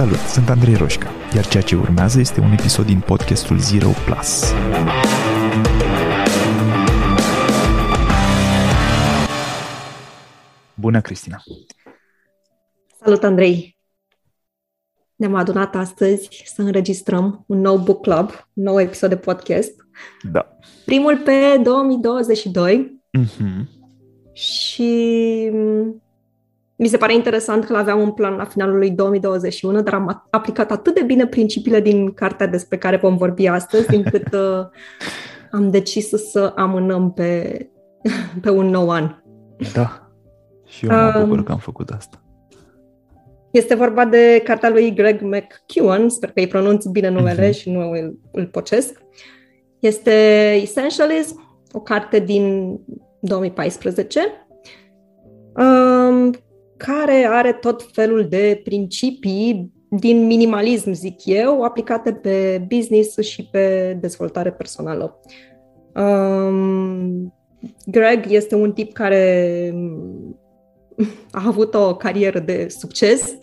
Salut, 0.00 0.18
sunt 0.18 0.48
Andrei 0.48 0.74
Roșca, 0.74 1.10
iar 1.34 1.46
ceea 1.46 1.62
ce 1.62 1.76
urmează 1.76 2.20
este 2.20 2.40
un 2.40 2.52
episod 2.52 2.86
din 2.86 3.00
podcastul 3.00 3.58
Zero 3.58 3.88
Plus. 4.04 4.52
Bună, 10.74 11.00
Cristina! 11.00 11.42
Salut, 13.02 13.24
Andrei! 13.24 13.78
Ne-am 15.16 15.34
adunat 15.34 15.74
astăzi 15.74 16.28
să 16.44 16.62
înregistrăm 16.62 17.44
un 17.46 17.60
nou 17.60 17.76
book 17.76 18.00
club, 18.02 18.30
un 18.54 18.62
nou 18.62 18.80
episod 18.80 19.08
de 19.08 19.16
podcast. 19.16 19.72
Da. 20.32 20.58
Primul 20.84 21.18
pe 21.18 21.60
2022. 21.62 23.02
Mm-hmm. 23.18 23.68
Și 24.32 25.50
mi 26.80 26.88
se 26.88 26.96
pare 26.96 27.14
interesant 27.14 27.64
că 27.64 27.76
aveam 27.76 28.00
un 28.00 28.10
plan 28.10 28.36
la 28.36 28.44
finalul 28.44 28.76
lui 28.76 28.90
2021, 28.90 29.82
dar 29.82 29.94
am 29.94 30.26
aplicat 30.30 30.70
atât 30.70 30.94
de 30.94 31.02
bine 31.02 31.26
principiile 31.26 31.80
din 31.80 32.12
cartea 32.12 32.46
despre 32.46 32.78
care 32.78 32.96
vom 32.96 33.16
vorbi 33.16 33.46
astăzi, 33.46 33.94
încât 33.96 34.32
uh, 34.32 34.66
am 35.50 35.70
decis 35.70 36.08
să 36.08 36.52
amânăm 36.56 37.12
pe, 37.12 37.70
pe 38.42 38.50
un 38.50 38.66
nou 38.66 38.90
an. 38.90 39.14
Da. 39.74 40.10
Și 40.66 40.86
eu 40.86 40.96
mă 40.96 41.20
bucur 41.20 41.38
um, 41.38 41.44
că 41.44 41.52
am 41.52 41.58
făcut 41.58 41.90
asta. 41.90 42.22
Este 43.50 43.74
vorba 43.74 44.04
de 44.04 44.40
cartea 44.44 44.70
lui 44.70 44.94
Greg 44.94 45.20
McKeown, 45.20 46.08
sper 46.08 46.30
că 46.30 46.40
îi 46.40 46.46
pronunț 46.46 46.84
bine 46.84 47.08
numele 47.08 47.48
mm-hmm. 47.48 47.54
și 47.54 47.70
nu 47.70 47.90
îl, 47.90 48.18
îl 48.32 48.46
pocesc. 48.46 49.02
Este 49.78 50.12
Essentialism, 50.62 51.58
o 51.72 51.80
carte 51.80 52.18
din 52.18 52.78
2014, 53.20 54.20
um, 55.54 56.32
care 56.86 57.26
are 57.30 57.52
tot 57.52 57.88
felul 57.92 58.26
de 58.28 58.60
principii 58.64 59.72
din 59.88 60.26
minimalism, 60.26 60.92
zic 60.92 61.24
eu, 61.24 61.62
aplicate 61.62 62.12
pe 62.12 62.66
business 62.68 63.18
și 63.18 63.48
pe 63.50 63.96
dezvoltare 64.00 64.50
personală. 64.50 65.20
Um, 65.94 67.34
Greg 67.86 68.24
este 68.28 68.54
un 68.54 68.72
tip 68.72 68.92
care 68.92 69.74
a 71.30 71.42
avut 71.46 71.74
o 71.74 71.96
carieră 71.96 72.38
de 72.38 72.66
succes 72.68 73.38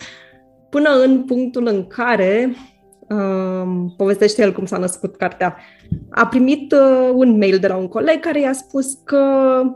până 0.70 0.90
în 0.90 1.24
punctul 1.24 1.68
în 1.68 1.88
care 1.88 2.56
um, 3.10 3.94
povestește 3.98 4.42
el 4.42 4.54
cum 4.54 4.66
s-a 4.66 4.78
născut 4.78 5.16
cartea. 5.16 5.58
A 6.10 6.28
primit 6.28 6.72
uh, 6.72 7.10
un 7.14 7.38
mail 7.38 7.58
de 7.58 7.68
la 7.68 7.76
un 7.76 7.88
coleg 7.88 8.20
care 8.20 8.40
i-a 8.40 8.54
spus 8.54 8.94
că 9.04 9.62
uh, 9.64 9.72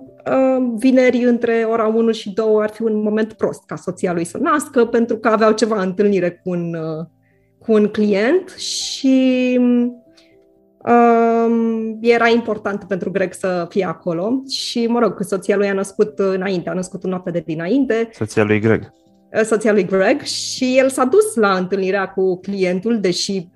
vineri 0.76 1.24
între 1.24 1.68
ora 1.70 1.88
1 1.88 2.12
și 2.12 2.30
2 2.30 2.46
ar 2.62 2.70
fi 2.70 2.82
un 2.82 3.02
moment 3.02 3.34
prost 3.34 3.66
ca 3.66 3.76
soția 3.76 4.14
lui 4.14 4.24
să 4.24 4.38
nască 4.38 4.86
pentru 4.86 5.18
că 5.18 5.28
aveau 5.28 5.52
ceva 5.52 5.82
întâlnire 5.82 6.32
cu 6.44 6.50
un, 6.50 6.74
uh, 6.74 7.06
cu 7.60 7.72
un 7.72 7.88
client 7.88 8.50
și 8.50 9.60
Um, 10.84 11.98
era 12.02 12.28
important 12.28 12.84
pentru 12.84 13.12
Greg 13.12 13.34
să 13.34 13.66
fie 13.70 13.86
acolo 13.86 14.42
și, 14.50 14.88
mă 14.88 15.00
rog, 15.00 15.18
soția 15.20 15.56
lui 15.56 15.68
a 15.70 15.74
născut 15.74 16.20
înainte, 16.20 16.70
a 16.70 16.74
născut 16.74 17.04
o 17.04 17.08
noapte 17.08 17.32
de 17.32 17.44
dinainte. 17.46 18.10
Soția 18.14 18.44
lui 18.44 18.60
Greg. 18.60 18.94
Uh, 19.36 19.42
soția 19.44 19.72
lui 19.72 19.86
Greg 19.86 20.22
și 20.22 20.78
el 20.78 20.90
s-a 20.90 21.06
dus 21.06 21.36
la 21.36 21.56
întâlnirea 21.56 22.08
cu 22.10 22.40
clientul, 22.40 23.00
deși 23.00 23.48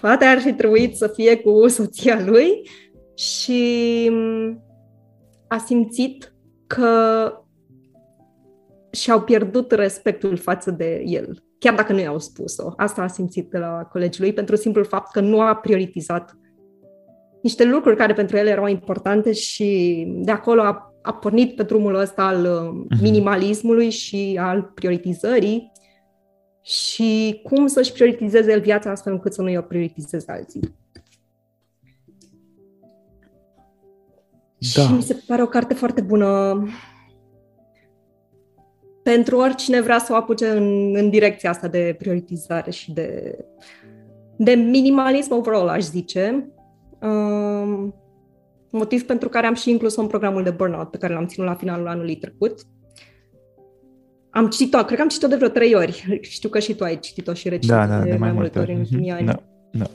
poate 0.00 0.24
ar 0.24 0.38
fi 0.38 0.52
trebuit 0.52 0.96
să 0.96 1.10
fie 1.14 1.36
cu 1.36 1.68
soția 1.68 2.22
lui 2.26 2.70
și 3.14 4.10
um, 4.12 4.62
a 5.54 5.58
simțit 5.58 6.34
că 6.66 7.32
și-au 8.90 9.20
pierdut 9.20 9.72
respectul 9.72 10.36
față 10.36 10.70
de 10.70 11.02
el 11.06 11.42
chiar 11.58 11.74
dacă 11.74 11.92
nu 11.92 12.00
i-au 12.00 12.18
spus-o. 12.18 12.72
Asta 12.76 13.02
a 13.02 13.06
simțit 13.06 13.50
de 13.50 13.58
la 13.58 13.88
colegii 13.92 14.22
lui 14.22 14.32
pentru 14.32 14.56
simplul 14.56 14.84
fapt 14.84 15.12
că 15.12 15.20
nu 15.20 15.40
a 15.40 15.54
prioritizat 15.54 16.38
niște 17.42 17.64
lucruri 17.64 17.96
care 17.96 18.12
pentru 18.12 18.36
el 18.36 18.46
erau 18.46 18.66
importante 18.66 19.32
și 19.32 20.04
de 20.16 20.30
acolo 20.30 20.62
a, 20.62 20.94
a 21.02 21.14
pornit 21.14 21.56
pe 21.56 21.62
drumul 21.62 21.94
ăsta 21.94 22.22
al 22.24 22.46
uh-huh. 22.46 23.00
minimalismului 23.00 23.90
și 23.90 24.38
al 24.40 24.62
prioritizării 24.62 25.72
și 26.62 27.40
cum 27.42 27.66
să-și 27.66 27.92
prioritizeze 27.92 28.52
el 28.52 28.60
viața 28.60 28.90
astfel 28.90 29.12
încât 29.12 29.32
să 29.32 29.42
nu-i 29.42 29.56
o 29.56 29.62
prioritizeze 29.62 30.32
alții. 30.32 30.74
Da. 34.74 34.82
Și 34.82 34.92
mi 34.92 35.02
se 35.02 35.22
pare 35.26 35.42
o 35.42 35.46
carte 35.46 35.74
foarte 35.74 36.00
bună 36.00 36.62
pentru 39.04 39.36
oricine 39.36 39.80
vrea 39.80 39.98
să 39.98 40.12
o 40.12 40.16
apuce 40.16 40.46
în, 40.46 40.96
în 40.96 41.10
direcția 41.10 41.50
asta 41.50 41.68
de 41.68 41.94
prioritizare 41.98 42.70
și 42.70 42.92
de, 42.92 43.38
de 44.36 44.52
minimalism 44.52 45.34
overall, 45.34 45.68
aș 45.68 45.82
zice. 45.82 46.48
Um, 47.00 47.94
motiv 48.70 49.02
pentru 49.02 49.28
care 49.28 49.46
am 49.46 49.54
și 49.54 49.70
inclus-o 49.70 50.00
în 50.00 50.06
programul 50.06 50.42
de 50.42 50.50
burnout 50.50 50.90
pe 50.90 50.98
care 50.98 51.12
l-am 51.12 51.26
ținut 51.26 51.48
la 51.48 51.54
finalul 51.54 51.88
anului 51.88 52.16
trecut. 52.16 52.60
Am 54.30 54.48
citit-o, 54.48 54.84
cred 54.84 54.96
că 54.96 55.02
am 55.02 55.08
citit-o 55.08 55.28
de 55.28 55.36
vreo 55.36 55.48
trei 55.48 55.74
ori. 55.74 56.18
Știu 56.20 56.48
că 56.48 56.58
și 56.58 56.74
tu 56.74 56.84
ai 56.84 56.98
citit-o 56.98 57.34
și 57.34 57.48
recitit 57.48 57.70
da, 57.70 57.86
da, 57.86 58.02
de, 58.02 58.10
de 58.10 58.16
mai 58.16 58.32
multe 58.32 58.58
ori 58.58 58.72
în 58.72 58.78
ultimii 58.78 59.10
ani. 59.10 59.26
Da, 59.26 59.42
da. 59.70 59.86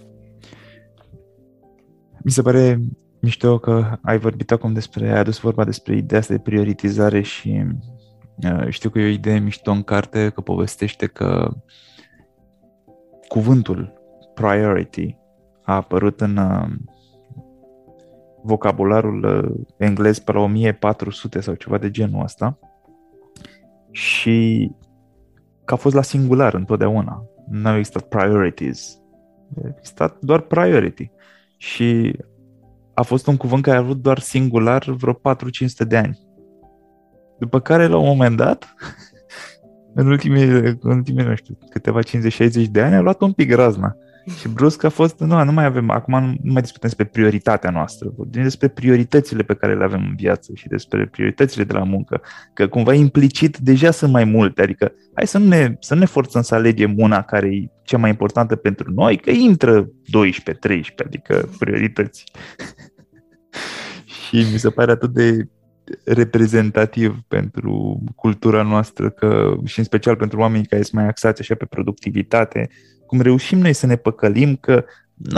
Mi 2.23 2.31
se 2.31 2.41
pare 2.41 2.79
mișto 3.21 3.57
că 3.57 3.97
ai 4.01 4.17
vorbit 4.17 4.51
acum 4.51 4.73
despre, 4.73 5.09
ai 5.11 5.19
adus 5.19 5.39
vorba 5.39 5.63
despre 5.63 5.95
ideea 5.95 6.19
asta 6.19 6.33
de 6.33 6.39
prioritizare 6.39 7.21
și 7.21 7.65
Uh, 8.43 8.69
știu 8.69 8.89
că 8.89 8.99
e 8.99 9.05
o 9.05 9.07
idee 9.07 9.39
mișto 9.39 9.71
în 9.71 9.83
carte 9.83 10.29
că 10.29 10.41
povestește 10.41 11.05
că 11.05 11.53
cuvântul 13.27 13.93
priority 14.33 15.17
a 15.63 15.75
apărut 15.75 16.21
în 16.21 16.37
uh, 16.37 16.67
vocabularul 18.43 19.23
uh, 19.23 19.65
englez 19.77 20.19
pe 20.19 20.31
la 20.31 20.39
1400 20.39 21.39
sau 21.39 21.53
ceva 21.53 21.77
de 21.77 21.91
genul 21.91 22.23
ăsta 22.23 22.59
și 23.91 24.71
că 25.65 25.73
a 25.73 25.77
fost 25.77 25.95
la 25.95 26.01
singular 26.01 26.53
întotdeauna. 26.53 27.23
Nu 27.49 27.69
au 27.69 27.77
existat 27.77 28.07
priorities. 28.07 29.01
A 29.63 29.67
existat 29.77 30.19
doar 30.19 30.39
priority. 30.39 31.11
Și 31.57 32.17
a 32.99 33.01
fost 33.01 33.27
un 33.27 33.37
cuvânt 33.37 33.63
care 33.63 33.77
a 33.77 33.79
avut 33.79 34.01
doar 34.01 34.19
singular 34.19 34.83
vreo 34.83 35.13
4-500 35.13 35.17
de 35.87 35.97
ani. 35.97 36.19
După 37.39 37.59
care, 37.59 37.87
la 37.87 37.97
un 37.97 38.05
moment 38.05 38.37
dat, 38.37 38.75
în 39.99 40.07
ultimii, 40.07 40.43
în 40.81 40.97
ultimii 40.97 41.23
nu 41.23 41.35
știu, 41.35 41.57
câteva 41.69 41.99
50-60 42.01 42.03
de 42.71 42.81
ani, 42.81 42.95
a 42.95 42.99
luat 42.99 43.21
un 43.21 43.31
pic 43.31 43.53
razna. 43.53 43.95
Și 44.39 44.47
brusc 44.47 44.83
a 44.83 44.89
fost, 44.89 45.19
nu, 45.19 45.43
nu 45.43 45.51
mai 45.51 45.65
avem, 45.65 45.89
acum 45.89 46.39
nu 46.41 46.51
mai 46.53 46.61
discutăm 46.61 46.89
despre 46.89 47.05
prioritatea 47.05 47.69
noastră, 47.69 48.11
vorbim 48.15 48.43
despre 48.43 48.67
prioritățile 48.67 49.43
pe 49.43 49.53
care 49.53 49.75
le 49.75 49.83
avem 49.83 50.05
în 50.09 50.15
viață 50.15 50.51
și 50.55 50.67
despre 50.67 51.05
prioritățile 51.05 51.63
de 51.63 51.73
la 51.73 51.83
muncă, 51.83 52.21
că 52.53 52.67
cumva 52.67 52.93
implicit 52.93 53.57
deja 53.57 53.91
sunt 53.91 54.11
mai 54.11 54.23
multe, 54.23 54.61
adică 54.61 54.93
hai 55.13 55.27
să 55.27 55.37
nu 55.37 55.47
ne, 55.47 55.75
să 55.79 55.93
nu 55.93 55.99
ne 55.99 56.05
forțăm 56.05 56.41
să 56.41 56.55
alegem 56.55 56.93
una 56.97 57.21
care 57.21 57.47
e 57.47 57.69
cea 57.83 57.97
mai 57.97 58.09
importantă 58.09 58.55
pentru 58.55 58.91
noi, 58.91 59.17
că 59.17 59.29
intră 59.29 59.85
12-13, 59.85 59.89
adică 61.05 61.49
priorități. 61.59 62.23
și 64.27 64.35
mi 64.35 64.59
se 64.59 64.69
pare 64.69 64.91
atât 64.91 65.13
de 65.13 65.47
reprezentativ 66.03 67.19
pentru 67.27 68.03
cultura 68.15 68.63
noastră 68.63 69.09
că, 69.09 69.55
și 69.65 69.79
în 69.79 69.85
special 69.85 70.15
pentru 70.15 70.39
oamenii 70.39 70.65
care 70.65 70.81
sunt 70.81 70.95
mai 71.01 71.07
axați 71.09 71.41
așa 71.41 71.55
pe 71.55 71.65
productivitate, 71.65 72.69
cum 73.09 73.21
reușim 73.21 73.59
noi 73.59 73.73
să 73.73 73.85
ne 73.85 73.95
păcălim 73.95 74.55
că 74.55 74.85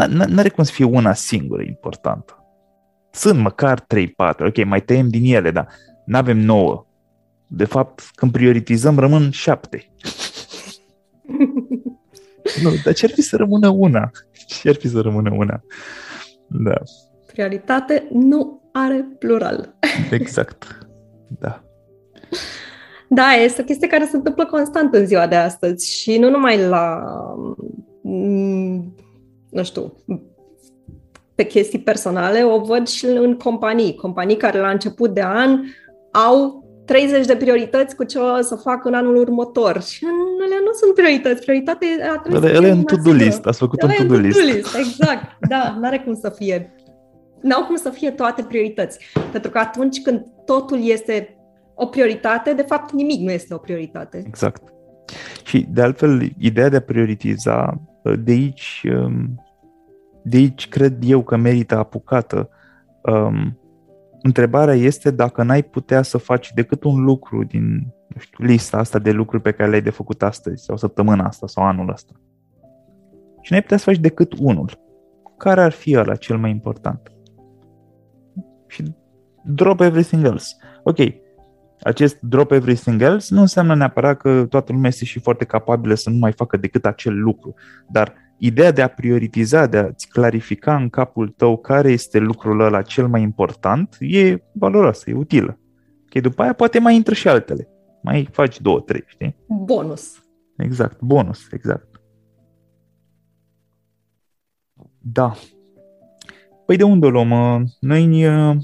nu 0.07 0.37
are 0.37 0.49
cum 0.49 0.63
să 0.63 0.71
fie 0.71 0.85
una 0.85 1.13
singură 1.13 1.61
importantă. 1.61 2.45
Sunt 3.11 3.39
măcar 3.39 3.81
3-4, 3.81 3.85
ok, 4.39 4.65
mai 4.65 4.81
tăiem 4.81 5.07
din 5.07 5.35
ele, 5.35 5.51
dar 5.51 5.67
nu 6.05 6.17
avem 6.17 6.37
9. 6.37 6.85
De 7.47 7.65
fapt, 7.65 8.09
când 8.15 8.31
prioritizăm, 8.31 8.99
rămân 8.99 9.29
7. 9.29 9.91
nu, 12.63 12.71
dar 12.83 12.93
ce 12.93 13.05
ar 13.05 13.11
fi 13.11 13.21
să 13.21 13.35
rămână 13.35 13.67
una? 13.67 14.11
Ce 14.47 14.69
ar 14.69 14.75
fi 14.75 14.87
să 14.87 15.01
rămână 15.01 15.33
una? 15.33 15.63
Da. 16.47 16.81
Prioritate 17.25 18.07
nu 18.11 18.69
are 18.71 19.05
plural. 19.19 19.75
Exact. 20.11 20.87
Da. 21.39 21.63
Da, 23.13 23.31
este 23.31 23.61
o 23.61 23.63
chestie 23.63 23.87
care 23.87 24.05
se 24.05 24.15
întâmplă 24.15 24.45
constant 24.45 24.93
în 24.93 25.05
ziua 25.05 25.27
de 25.27 25.35
astăzi 25.35 25.91
și 25.99 26.17
nu 26.17 26.29
numai 26.29 26.67
la, 26.67 27.03
mm, 28.01 28.95
nu 29.49 29.63
știu, 29.63 29.93
pe 31.35 31.43
chestii 31.43 31.79
personale, 31.79 32.43
o 32.43 32.59
văd 32.59 32.87
și 32.87 33.05
în 33.05 33.37
companii. 33.37 33.95
Companii 33.95 34.37
care 34.37 34.59
la 34.59 34.69
început 34.69 35.13
de 35.13 35.21
an 35.23 35.59
au 36.11 36.65
30 36.85 37.25
de 37.25 37.35
priorități 37.35 37.95
cu 37.95 38.03
ce 38.03 38.17
o 38.17 38.41
să 38.41 38.55
fac 38.55 38.85
în 38.85 38.93
anul 38.93 39.15
următor. 39.15 39.81
Și 39.81 40.05
ele 40.45 40.55
nu 40.65 40.71
sunt 40.71 40.93
priorități. 40.93 41.41
Prioritatea 41.41 41.87
ele, 42.29 42.49
ele 42.49 42.69
în 42.69 42.83
to-do 42.83 43.11
list. 43.11 43.45
Ați 43.45 43.59
făcut 43.59 43.81
ele 43.81 43.95
un 43.99 44.07
to-do 44.07 44.19
list. 44.19 44.41
list. 44.41 44.75
Exact. 44.75 45.37
Da, 45.49 45.77
n-are 45.79 45.99
cum 45.99 46.15
să 46.15 46.29
fie 46.29 46.75
n-au 47.41 47.63
cum 47.63 47.75
să 47.75 47.89
fie 47.89 48.11
toate 48.11 48.43
priorități. 48.43 48.99
Pentru 49.31 49.51
că 49.51 49.57
atunci 49.57 50.01
când 50.01 50.25
totul 50.45 50.87
este 50.87 51.40
o 51.81 51.85
prioritate, 51.85 52.53
de 52.53 52.61
fapt 52.61 52.91
nimic 52.91 53.19
nu 53.19 53.31
este 53.31 53.53
o 53.53 53.57
prioritate. 53.57 54.23
Exact. 54.27 54.63
Și 55.43 55.67
de 55.69 55.81
altfel, 55.81 56.31
ideea 56.37 56.69
de 56.69 56.75
a 56.75 56.81
prioritiza, 56.81 57.81
de 58.19 58.31
aici, 58.31 58.85
um, 58.95 59.45
de 60.23 60.37
aici 60.37 60.69
cred 60.69 60.97
eu 61.03 61.23
că 61.23 61.35
merită 61.35 61.77
apucată. 61.77 62.49
Um, 63.01 63.59
întrebarea 64.21 64.73
este 64.73 65.11
dacă 65.11 65.43
n-ai 65.43 65.63
putea 65.63 66.01
să 66.01 66.17
faci 66.17 66.51
decât 66.53 66.83
un 66.83 67.03
lucru 67.03 67.43
din 67.43 67.93
nu 68.07 68.19
știu, 68.19 68.45
lista 68.45 68.77
asta 68.77 68.99
de 68.99 69.11
lucruri 69.11 69.41
pe 69.41 69.51
care 69.51 69.69
le-ai 69.69 69.81
de 69.81 69.89
făcut 69.89 70.23
astăzi 70.23 70.63
sau 70.63 70.77
săptămâna 70.77 71.25
asta 71.25 71.47
sau 71.47 71.63
anul 71.63 71.89
ăsta. 71.89 72.13
Și 73.41 73.51
n-ai 73.51 73.61
putea 73.61 73.77
să 73.77 73.83
faci 73.83 73.99
decât 73.99 74.33
unul. 74.39 74.79
Care 75.37 75.61
ar 75.61 75.71
fi 75.71 75.97
ăla 75.97 76.15
cel 76.15 76.37
mai 76.37 76.49
important? 76.49 77.11
Și 78.67 78.83
drop 79.43 79.79
everything 79.79 80.25
else. 80.25 80.55
Ok, 80.83 80.97
acest 81.83 82.19
drop 82.19 82.51
everything 82.51 83.01
else 83.01 83.33
nu 83.33 83.41
înseamnă 83.41 83.75
neapărat 83.75 84.17
că 84.17 84.45
toată 84.49 84.71
lumea 84.71 84.89
este 84.89 85.05
și 85.05 85.19
foarte 85.19 85.45
capabilă 85.45 85.93
să 85.93 86.09
nu 86.09 86.17
mai 86.17 86.31
facă 86.31 86.57
decât 86.57 86.85
acel 86.85 87.21
lucru, 87.21 87.53
dar 87.89 88.13
ideea 88.37 88.71
de 88.71 88.81
a 88.81 88.87
prioritiza, 88.87 89.65
de 89.65 89.77
a-ți 89.77 90.07
clarifica 90.07 90.75
în 90.75 90.89
capul 90.89 91.27
tău 91.27 91.57
care 91.57 91.91
este 91.91 92.19
lucrul 92.19 92.59
ăla 92.59 92.81
cel 92.81 93.07
mai 93.07 93.21
important, 93.21 93.97
e 93.99 94.37
valoroasă, 94.53 95.09
e 95.09 95.13
utilă. 95.13 95.59
Ok, 96.01 96.21
după 96.21 96.41
aia 96.41 96.53
poate 96.53 96.79
mai 96.79 96.95
intră 96.95 97.13
și 97.13 97.27
altele. 97.27 97.67
Mai 98.03 98.27
faci 98.31 98.61
două, 98.61 98.79
trei, 98.79 99.03
știi? 99.07 99.35
Bonus. 99.47 100.23
Exact, 100.57 101.01
bonus, 101.01 101.51
exact. 101.51 102.01
Da. 104.97 105.33
Păi 106.71 106.79
de 106.79 106.85
unde 106.85 107.05
o 107.05 107.09
luăm? 107.09 107.65
Noi 107.79 108.23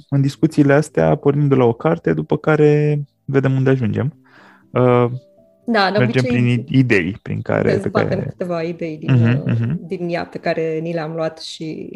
în 0.09 0.21
discuțiile 0.21 0.73
astea 0.73 1.15
pornim 1.15 1.47
de 1.47 1.55
la 1.55 1.65
o 1.65 1.73
carte, 1.73 2.13
după 2.13 2.37
care 2.37 3.03
vedem 3.25 3.55
unde 3.55 3.69
ajungem. 3.69 4.13
Uh, 4.71 5.11
da, 5.65 5.91
de 5.91 5.97
Mergem 5.97 6.23
prin 6.23 6.65
idei 6.67 7.19
prin 7.21 7.41
care... 7.41 7.77
Pe 7.77 7.89
care... 7.89 8.25
câteva 8.29 8.61
idei 8.61 8.97
din, 8.97 9.15
uh-huh, 9.15 9.53
uh-huh. 9.53 9.75
din 9.87 10.09
ea 10.09 10.25
pe 10.25 10.37
care 10.37 10.79
ni 10.81 10.93
le-am 10.93 11.13
luat 11.15 11.39
și 11.39 11.89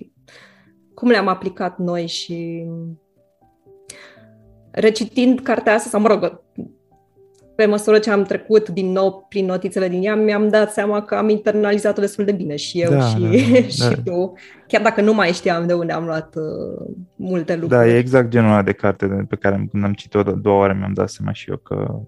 cum 0.93 1.09
le-am 1.09 1.27
aplicat 1.27 1.77
noi 1.77 2.07
și 2.07 2.65
recitind 4.71 5.39
cartea 5.39 5.73
asta, 5.73 5.89
sau 5.89 6.01
mă 6.01 6.07
rog, 6.07 6.41
pe 7.55 7.65
măsură 7.65 7.99
ce 7.99 8.11
am 8.11 8.23
trecut 8.23 8.69
din 8.69 8.91
nou 8.91 9.25
prin 9.29 9.45
notițele 9.45 9.87
din 9.87 10.03
ea, 10.03 10.15
mi-am 10.15 10.49
dat 10.49 10.71
seama 10.71 11.01
că 11.01 11.15
am 11.15 11.29
internalizat-o 11.29 12.01
destul 12.01 12.25
de 12.25 12.31
bine 12.31 12.55
și 12.55 12.81
eu 12.81 12.91
da, 12.91 12.99
și, 12.99 13.19
da, 13.19 13.67
și 13.77 13.79
da. 13.79 14.11
tu, 14.11 14.33
chiar 14.67 14.81
dacă 14.81 15.01
nu 15.01 15.13
mai 15.13 15.31
știam 15.31 15.67
de 15.67 15.73
unde 15.73 15.93
am 15.93 16.05
luat 16.05 16.35
uh, 16.35 16.93
multe 17.15 17.53
lucruri. 17.53 17.81
Da, 17.81 17.87
e 17.87 17.97
exact 17.97 18.29
genul 18.29 18.49
ăla 18.49 18.61
de 18.61 18.71
carte 18.71 19.25
pe 19.29 19.35
care 19.35 19.67
când 19.71 19.83
am 19.83 19.93
citit-o 19.93 20.23
două 20.23 20.63
ore 20.63 20.73
mi-am 20.73 20.93
dat 20.93 21.09
seama 21.09 21.31
și 21.31 21.49
eu 21.49 21.57
că 21.57 21.99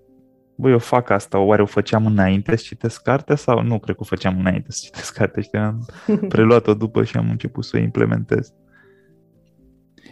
băi, 0.56 0.72
eu 0.72 0.80
fac 0.80 1.10
asta, 1.10 1.40
oare 1.40 1.62
o 1.62 1.66
făceam 1.66 2.06
înainte 2.06 2.56
să 2.56 2.64
citesc 2.66 3.02
cartea 3.02 3.36
sau 3.36 3.62
nu 3.62 3.80
cred 3.80 3.96
că 3.96 4.02
o 4.02 4.06
făceam 4.06 4.40
înainte 4.40 4.72
să 4.72 4.80
citesc 4.84 5.14
cartea 5.14 5.42
și 5.42 5.50
am 5.54 5.86
preluat-o 6.28 6.74
după 6.74 7.04
și 7.04 7.18
am 7.18 7.30
început 7.30 7.66
să 7.66 7.78
o 7.78 7.80
implementez. 7.80 8.54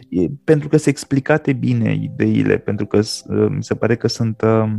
E, 0.08 0.26
pentru 0.44 0.68
că 0.68 0.76
se 0.76 0.88
explicate 0.88 1.52
bine 1.52 1.94
ideile, 1.94 2.58
pentru 2.58 2.86
că 2.86 2.96
uh, 2.96 3.46
mi 3.48 3.64
se 3.64 3.74
pare 3.74 3.96
că 3.96 4.08
sunt 4.08 4.42
uh, 4.42 4.72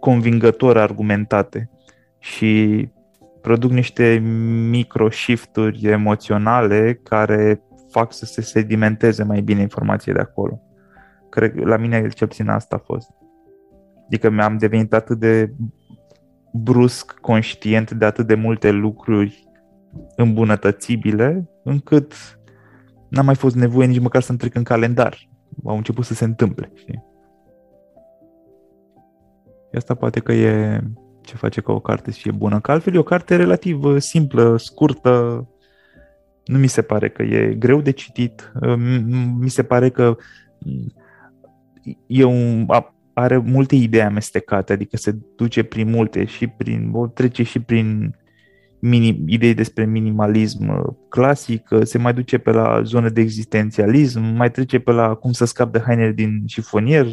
convingător 0.00 0.76
argumentate 0.76 1.70
și 2.18 2.88
produc 3.40 3.70
niște 3.70 4.22
micro-shifturi 4.70 5.86
emoționale 5.86 7.00
care 7.02 7.62
fac 7.90 8.12
să 8.12 8.24
se 8.24 8.40
sedimenteze 8.40 9.22
mai 9.22 9.40
bine 9.40 9.60
informație 9.60 10.12
de 10.12 10.20
acolo. 10.20 10.60
Cred 11.30 11.52
la 11.54 11.76
mine 11.76 12.08
cel 12.08 12.26
puțin 12.26 12.48
asta 12.48 12.76
a 12.76 12.82
fost. 12.84 13.10
Adică 14.06 14.30
mi-am 14.30 14.56
devenit 14.58 14.92
atât 14.92 15.18
de 15.18 15.52
brusc 16.52 17.12
conștient 17.20 17.90
de 17.90 18.04
atât 18.04 18.26
de 18.26 18.34
multe 18.34 18.70
lucruri 18.70 19.48
îmbunătățibile, 20.16 21.50
încât 21.64 22.12
n-am 23.08 23.24
mai 23.24 23.34
fost 23.34 23.56
nevoie 23.56 23.86
nici 23.86 24.00
măcar 24.00 24.22
să-mi 24.22 24.38
trec 24.38 24.54
în 24.54 24.62
calendar. 24.62 25.28
Au 25.64 25.76
început 25.76 26.04
să 26.04 26.14
se 26.14 26.24
întâmple. 26.24 26.70
Știi? 26.74 27.04
Asta 29.76 29.94
poate 29.94 30.20
că 30.20 30.32
e 30.32 30.80
ce 31.26 31.36
face 31.36 31.60
ca 31.60 31.72
o 31.72 31.80
carte 31.80 32.10
să 32.10 32.18
fie 32.22 32.30
bună. 32.30 32.60
Că 32.60 32.70
altfel 32.70 32.94
e 32.94 32.98
o 32.98 33.02
carte 33.02 33.36
relativ 33.36 33.84
uh, 33.84 34.00
simplă, 34.00 34.56
scurtă, 34.56 35.46
nu 36.44 36.58
mi 36.58 36.66
se 36.66 36.82
pare 36.82 37.08
că 37.08 37.22
e 37.22 37.54
greu 37.54 37.80
de 37.80 37.90
citit, 37.90 38.52
uh, 38.60 38.74
mi 39.38 39.50
se 39.50 39.62
pare 39.62 39.88
că 39.88 40.16
e 42.06 42.24
un, 42.24 42.66
are 43.12 43.36
multe 43.36 43.74
idei 43.74 44.02
amestecate, 44.02 44.72
adică 44.72 44.96
se 44.96 45.16
duce 45.36 45.62
prin 45.62 45.90
multe 45.90 46.24
și 46.24 46.46
prin, 46.46 46.90
o 46.92 47.06
trece 47.06 47.42
și 47.42 47.60
prin 47.60 48.16
mini, 48.78 49.24
idei 49.26 49.54
despre 49.54 49.84
minimalism 49.84 50.68
uh, 50.68 50.94
clasic, 51.08 51.68
se 51.82 51.98
mai 51.98 52.14
duce 52.14 52.38
pe 52.38 52.50
la 52.50 52.82
zone 52.82 53.08
de 53.08 53.20
existențialism, 53.20 54.20
mai 54.20 54.50
trece 54.50 54.78
pe 54.78 54.92
la 54.92 55.14
cum 55.14 55.32
să 55.32 55.44
scap 55.44 55.72
de 55.72 55.82
hainele 55.86 56.12
din 56.12 56.42
șifonier, 56.46 57.06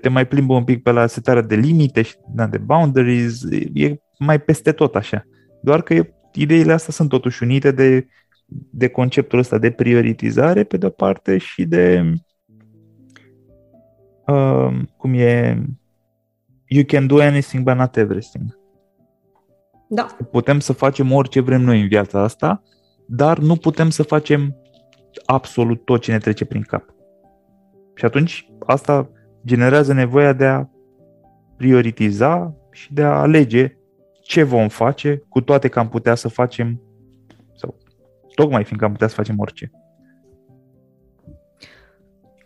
te 0.00 0.08
mai 0.08 0.26
plimbă 0.26 0.54
un 0.54 0.64
pic 0.64 0.82
pe 0.82 0.90
la 0.90 1.06
setarea 1.06 1.42
de 1.42 1.54
limite 1.54 2.02
și 2.02 2.14
da, 2.34 2.46
de 2.46 2.58
boundaries, 2.58 3.42
e 3.74 3.96
mai 4.18 4.40
peste 4.40 4.72
tot 4.72 4.94
așa. 4.94 5.26
Doar 5.62 5.82
că 5.82 5.94
e, 5.94 6.14
ideile 6.32 6.72
astea 6.72 6.92
sunt 6.92 7.08
totuși 7.08 7.42
unite 7.42 7.70
de, 7.70 8.06
de 8.70 8.88
conceptul 8.88 9.38
ăsta 9.38 9.58
de 9.58 9.70
prioritizare 9.70 10.64
pe 10.64 10.76
de-o 10.76 10.90
parte 10.90 11.38
și 11.38 11.64
de 11.64 12.14
uh, 14.26 14.78
cum 14.96 15.14
e 15.14 15.62
you 16.66 16.84
can 16.86 17.06
do 17.06 17.20
anything 17.20 17.64
but 17.64 17.74
not 17.74 17.96
everything. 17.96 18.58
Da. 19.88 20.06
Putem 20.30 20.60
să 20.60 20.72
facem 20.72 21.12
orice 21.12 21.40
vrem 21.40 21.60
noi 21.60 21.80
în 21.80 21.88
viața 21.88 22.20
asta, 22.20 22.62
dar 23.06 23.38
nu 23.38 23.56
putem 23.56 23.90
să 23.90 24.02
facem 24.02 24.56
absolut 25.24 25.84
tot 25.84 26.00
ce 26.00 26.12
ne 26.12 26.18
trece 26.18 26.44
prin 26.44 26.62
cap. 26.62 26.94
Și 27.94 28.04
atunci 28.04 28.50
asta 28.66 29.10
generează 29.44 29.92
nevoia 29.92 30.32
de 30.32 30.44
a 30.44 30.66
prioritiza 31.56 32.54
și 32.70 32.92
de 32.92 33.02
a 33.02 33.20
alege 33.20 33.76
ce 34.22 34.42
vom 34.42 34.68
face, 34.68 35.22
cu 35.28 35.40
toate 35.40 35.68
că 35.68 35.78
am 35.78 35.88
putea 35.88 36.14
să 36.14 36.28
facem, 36.28 36.80
sau 37.54 37.76
tocmai 38.34 38.64
fiindcă 38.64 38.86
am 38.86 38.92
putea 38.92 39.08
să 39.08 39.14
facem 39.14 39.38
orice. 39.38 39.70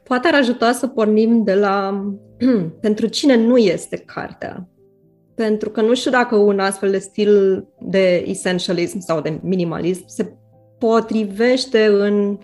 Poate 0.03 0.29
ar 0.29 0.35
ajuta 0.35 0.73
să 0.73 0.87
pornim 0.87 1.45
de 1.45 1.55
la 1.55 2.05
pentru 2.81 3.07
cine 3.07 3.37
nu 3.37 3.57
este 3.57 3.97
cartea. 3.97 4.69
Pentru 5.35 5.71
că 5.71 5.81
nu 5.81 5.95
știu 5.95 6.11
dacă 6.11 6.37
un 6.37 6.59
astfel 6.59 6.91
de 6.91 6.99
stil 6.99 7.65
de 7.81 8.25
essentialism 8.27 8.99
sau 8.99 9.21
de 9.21 9.39
minimalism 9.43 10.05
se 10.07 10.37
potrivește 10.79 11.87
în 11.87 12.39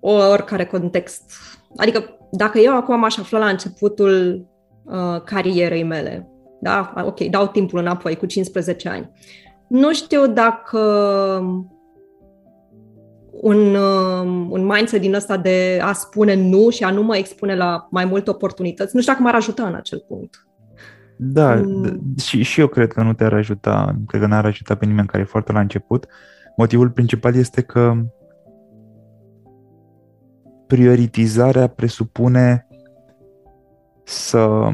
oricare 0.00 0.64
context. 0.64 1.32
Adică 1.76 2.16
dacă 2.36 2.58
eu 2.58 2.76
acum 2.76 2.98
m-aș 2.98 3.18
afla 3.18 3.38
la 3.38 3.48
începutul 3.48 4.46
uh, 4.84 5.22
carierei 5.24 5.82
mele, 5.82 6.28
da, 6.60 6.92
ok, 7.04 7.20
dau 7.20 7.46
timpul 7.46 7.78
înapoi 7.78 8.16
cu 8.16 8.26
15 8.26 8.88
ani, 8.88 9.10
nu 9.68 9.92
știu 9.92 10.26
dacă 10.26 10.78
un, 13.30 13.74
uh, 13.74 14.46
un 14.48 14.64
mindset 14.64 15.00
din 15.00 15.14
ăsta 15.14 15.36
de 15.36 15.80
a 15.82 15.92
spune 15.92 16.34
nu 16.34 16.70
și 16.70 16.84
a 16.84 16.90
nu 16.90 17.02
mă 17.02 17.16
expune 17.16 17.56
la 17.56 17.88
mai 17.90 18.04
multe 18.04 18.30
oportunități, 18.30 18.94
nu 18.94 19.00
știu 19.00 19.12
dacă 19.12 19.24
m-ar 19.24 19.34
ajuta 19.34 19.66
în 19.66 19.74
acel 19.74 20.04
punct. 20.08 20.46
Da, 21.16 21.54
mm. 21.54 22.14
și, 22.18 22.42
și 22.42 22.60
eu 22.60 22.66
cred 22.66 22.92
că 22.92 23.02
nu 23.02 23.12
te-ar 23.12 23.32
ajuta, 23.32 23.96
cred 24.06 24.20
că 24.20 24.26
n-ar 24.26 24.44
ajuta 24.44 24.74
pe 24.74 24.86
nimeni 24.86 25.06
care 25.06 25.22
e 25.22 25.26
foarte 25.26 25.52
la 25.52 25.60
început. 25.60 26.06
Motivul 26.56 26.90
principal 26.90 27.34
este 27.34 27.62
că 27.62 27.94
prioritizarea 30.72 31.66
presupune 31.66 32.66
să 34.04 34.70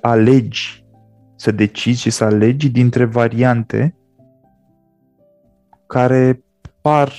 alegi, 0.00 0.84
să 1.36 1.50
decizi 1.50 2.00
și 2.00 2.10
să 2.10 2.24
alegi 2.24 2.70
dintre 2.70 3.04
variante 3.04 3.96
care 5.86 6.44
par 6.80 7.12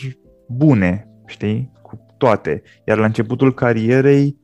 bune, 0.48 1.08
știi, 1.26 1.72
cu 1.82 2.06
toate. 2.18 2.62
Iar 2.86 2.98
la 2.98 3.06
începutul 3.06 3.54
carierei 3.54 4.38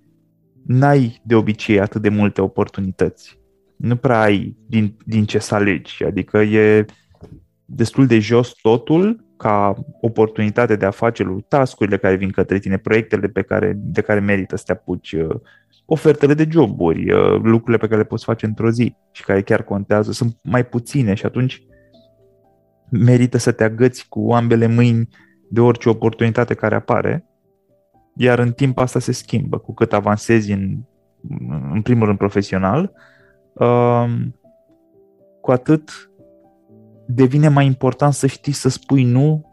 n-ai 0.66 1.22
de 1.24 1.36
obicei 1.36 1.80
atât 1.80 2.02
de 2.02 2.10
multe 2.10 2.42
oportunități. 2.42 3.40
Nu 3.76 3.96
prea 3.96 4.22
ai 4.22 4.58
din, 4.68 4.98
din 5.06 5.26
ce 5.26 5.40
să 5.40 5.56
alegi. 5.56 6.04
Adică 6.04 6.38
e 6.38 6.86
destul 7.66 8.06
de 8.06 8.20
jos 8.20 8.54
totul 8.62 9.26
ca 9.38 9.76
oportunitate 10.02 10.76
de 10.76 10.86
a 10.86 10.92
face 10.92 11.38
tascurile 11.48 11.98
care 11.98 12.16
vin 12.16 12.32
către 12.32 12.60
tine, 12.60 12.78
proiectele 12.78 13.28
pe 13.28 13.42
care, 13.42 13.74
de 13.76 14.02
care 14.02 14.20
merită 14.20 14.56
să 14.56 14.64
te 14.66 14.72
apuci, 14.72 15.12
uh, 15.12 15.36
ofertele 15.86 16.34
de 16.34 16.48
joburi, 16.50 17.12
uh, 17.12 17.40
lucrurile 17.42 17.78
pe 17.78 17.88
care 17.88 18.02
le 18.02 18.08
poți 18.08 18.24
face 18.24 18.46
într-o 18.46 18.72
zi 18.72 18.96
și 19.12 19.24
care 19.24 19.42
chiar 19.42 19.64
contează, 19.64 20.12
sunt 20.12 20.38
mai 20.44 20.66
puține 20.66 21.14
și 21.14 21.26
atunci 21.26 21.64
merită 22.90 23.38
să 23.38 23.52
te 23.52 23.64
agăți 23.64 24.08
cu 24.10 24.32
ambele 24.34 24.68
mâini 24.68 25.10
de 25.50 25.60
orice 25.60 25.90
oportunitate 25.90 26.54
care 26.54 26.76
apare, 26.76 27.26
iar 28.16 28.40
în 28.40 28.52
timp 28.52 28.78
asta 28.78 29.00
se 29.00 29.12
schimbă. 29.12 29.58
Cu 29.58 29.74
cât 29.74 29.94
avansezi 29.94 30.52
în, 30.52 30.78
în 31.74 31.82
primul 31.82 32.06
rând 32.06 32.18
profesional, 32.18 32.92
uh, 33.54 34.06
cu 35.42 35.52
atât 35.52 36.12
devine 37.08 37.48
mai 37.48 37.66
important 37.66 38.14
să 38.14 38.28
știi 38.28 38.54
să 38.54 38.70
spui 38.70 39.04
nu 39.04 39.46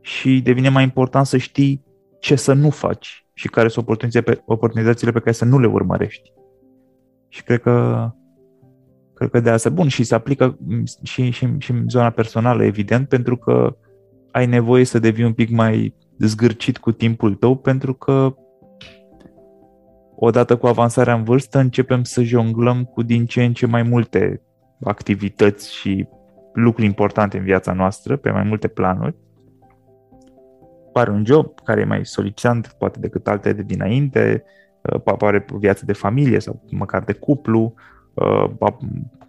și 0.00 0.40
devine 0.40 0.68
mai 0.68 0.82
important 0.82 1.26
să 1.26 1.36
știi 1.36 1.84
ce 2.20 2.34
să 2.34 2.52
nu 2.52 2.70
faci 2.70 3.26
și 3.32 3.48
care 3.48 3.68
sunt 3.68 3.88
oportunitățile 4.44 5.10
pe 5.10 5.18
care 5.18 5.32
să 5.32 5.44
nu 5.44 5.58
le 5.58 5.66
urmărești. 5.66 6.32
Și 7.28 7.42
cred 7.42 7.60
că 7.60 8.08
cred 9.14 9.30
că 9.30 9.40
de 9.40 9.50
asta 9.50 9.70
bun 9.70 9.88
și 9.88 10.04
se 10.04 10.14
aplică 10.14 10.58
și, 11.02 11.30
și, 11.30 11.48
și 11.58 11.70
în 11.70 11.88
zona 11.88 12.10
personală, 12.10 12.64
evident, 12.64 13.08
pentru 13.08 13.36
că 13.36 13.76
ai 14.30 14.46
nevoie 14.46 14.84
să 14.84 14.98
devii 14.98 15.24
un 15.24 15.32
pic 15.32 15.50
mai 15.50 15.94
zgârcit 16.18 16.78
cu 16.78 16.92
timpul 16.92 17.34
tău, 17.34 17.56
pentru 17.56 17.94
că 17.94 18.34
odată 20.16 20.56
cu 20.56 20.66
avansarea 20.66 21.14
în 21.14 21.22
vârstă 21.22 21.58
începem 21.58 22.02
să 22.02 22.22
jonglăm 22.22 22.84
cu 22.84 23.02
din 23.02 23.26
ce 23.26 23.44
în 23.44 23.52
ce 23.52 23.66
mai 23.66 23.82
multe 23.82 24.42
activități 24.80 25.74
și 25.74 26.08
lucruri 26.52 26.86
importante 26.86 27.38
în 27.38 27.44
viața 27.44 27.72
noastră, 27.72 28.16
pe 28.16 28.30
mai 28.30 28.42
multe 28.42 28.68
planuri. 28.68 29.14
Pare 30.92 31.10
un 31.10 31.24
job 31.24 31.60
care 31.64 31.80
e 31.80 31.84
mai 31.84 32.06
solicitant, 32.06 32.74
poate 32.78 33.00
decât 33.00 33.28
alte 33.28 33.52
de 33.52 33.62
dinainte, 33.62 34.44
uh, 34.82 35.00
apare 35.04 35.44
viața 35.58 35.82
de 35.86 35.92
familie 35.92 36.38
sau 36.38 36.62
măcar 36.70 37.04
de 37.04 37.12
cuplu, 37.12 37.74
uh, 38.14 38.50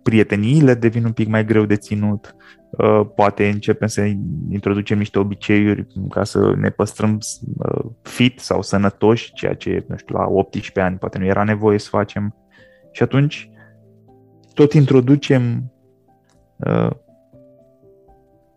prieteniile 0.04 0.74
devin 0.74 1.06
un 1.06 1.12
pic 1.12 1.28
mai 1.28 1.46
greu 1.46 1.66
de 1.66 1.76
ținut, 1.76 2.36
uh, 2.70 3.02
poate 3.16 3.48
începem 3.48 3.88
să 3.88 4.02
introducem 4.50 4.98
niște 4.98 5.20
obiceiuri 5.20 5.88
ca 6.10 6.24
să 6.24 6.54
ne 6.56 6.70
păstrăm 6.70 7.18
fit 8.02 8.40
sau 8.40 8.62
sănătoși, 8.62 9.34
ceea 9.34 9.54
ce, 9.54 9.86
nu 9.88 9.98
știu, 9.98 10.16
la 10.16 10.28
18 10.28 10.80
ani 10.80 10.98
poate 10.98 11.18
nu 11.18 11.26
era 11.26 11.44
nevoie 11.44 11.80
să 11.80 11.88
facem. 11.90 12.36
Și 12.92 13.04
atunci 13.04 13.50
tot 14.54 14.74
introducem 14.74 15.72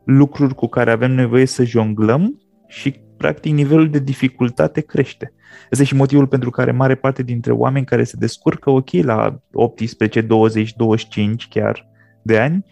lucruri 0.04 0.54
cu 0.54 0.66
care 0.66 0.90
avem 0.90 1.12
nevoie 1.12 1.44
să 1.44 1.64
jonglăm 1.64 2.40
și 2.66 3.00
practic 3.16 3.52
nivelul 3.52 3.90
de 3.90 3.98
dificultate 3.98 4.80
crește. 4.80 5.32
Ăsta 5.72 5.82
e 5.82 5.86
și 5.86 5.94
motivul 5.94 6.26
pentru 6.26 6.50
care 6.50 6.70
mare 6.70 6.94
parte 6.94 7.22
dintre 7.22 7.52
oameni 7.52 7.84
care 7.84 8.04
se 8.04 8.16
descurcă 8.18 8.70
ok 8.70 8.90
la 8.92 9.40
18, 9.52 10.20
20, 10.20 10.74
25 10.74 11.48
chiar 11.48 11.88
de 12.22 12.38
ani, 12.38 12.64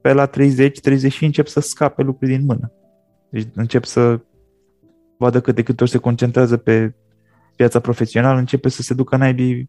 pe 0.00 0.12
la 0.12 0.26
30, 0.26 0.80
30 0.80 1.20
încep 1.20 1.46
să 1.46 1.60
scape 1.60 2.02
lucruri 2.02 2.30
din 2.30 2.44
mână. 2.44 2.72
Deci 3.30 3.46
încep 3.54 3.84
să 3.84 4.20
vadă 5.18 5.40
cât 5.40 5.54
de 5.54 5.62
câte 5.62 5.82
ori 5.82 5.92
se 5.92 5.98
concentrează 5.98 6.56
pe 6.56 6.94
viața 7.56 7.80
profesională, 7.80 8.38
începe 8.38 8.68
să 8.68 8.82
se 8.82 8.94
ducă 8.94 9.16
naibii 9.16 9.68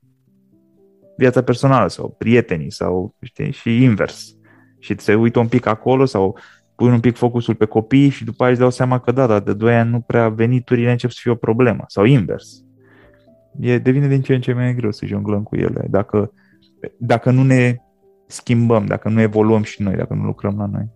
viața 1.18 1.42
personală 1.42 1.88
sau 1.88 2.16
prietenii 2.18 2.72
sau 2.72 3.16
știi, 3.22 3.52
și 3.52 3.84
invers. 3.84 4.36
Și 4.80 4.96
se 4.98 5.16
uită 5.16 5.40
un 5.40 5.48
pic 5.48 5.66
acolo 5.66 6.06
sau 6.06 6.38
pui 6.78 6.90
un 6.90 7.00
pic 7.00 7.16
focusul 7.16 7.56
pe 7.56 7.66
copii 7.66 8.10
și 8.10 8.24
după 8.24 8.44
aia 8.44 8.52
îți 8.52 8.62
dau 8.62 8.70
seama 8.70 9.00
că 9.00 9.12
da, 9.12 9.28
dar 9.28 9.40
de 9.40 9.54
2 9.54 9.76
ani 9.76 9.90
nu 9.90 10.00
prea 10.00 10.30
veniturile 10.30 10.92
încep 10.92 11.10
să 11.10 11.20
fie 11.22 11.32
o 11.32 11.36
problemă. 11.36 11.84
Sau 11.88 12.04
invers. 12.04 12.64
E, 13.60 13.78
devine 13.78 14.08
din 14.08 14.22
ce 14.22 14.34
în 14.34 14.42
ce 14.42 14.54
mai 14.54 14.76
greu 14.76 14.92
să 14.92 15.06
jonglăm 15.06 15.44
cu 15.44 15.56
ele. 15.56 15.88
Dacă, 15.90 16.32
dacă 16.98 17.32
nu 17.32 17.44
ne 17.44 17.76
schimbăm, 18.28 18.86
dacă 18.86 19.10
nu 19.10 19.22
evoluăm 19.22 19.64
și 19.64 19.82
noi, 19.82 19.96
dacă 19.96 20.14
nu 20.14 20.24
lucrăm 20.24 20.56
la 20.58 20.66
noi. 20.66 20.90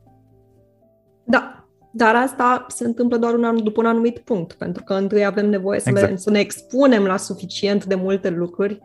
Da, 1.24 1.66
dar 1.92 2.16
asta 2.16 2.66
se 2.68 2.86
întâmplă 2.86 3.18
doar 3.18 3.34
un 3.34 3.44
an, 3.44 3.64
după 3.64 3.82
un 3.82 3.88
anumit 3.88 4.20
punct, 4.20 4.54
pentru 4.54 4.84
că 4.84 4.94
întâi 4.94 5.26
avem 5.26 5.50
nevoie 5.50 5.80
să, 5.80 5.90
exact. 5.90 6.10
le, 6.10 6.18
să 6.18 6.30
ne 6.30 6.40
expunem 6.40 7.04
la 7.04 7.18
suficient 7.18 7.86
de 7.86 7.96
multe 7.96 8.30
lucruri 8.30 8.80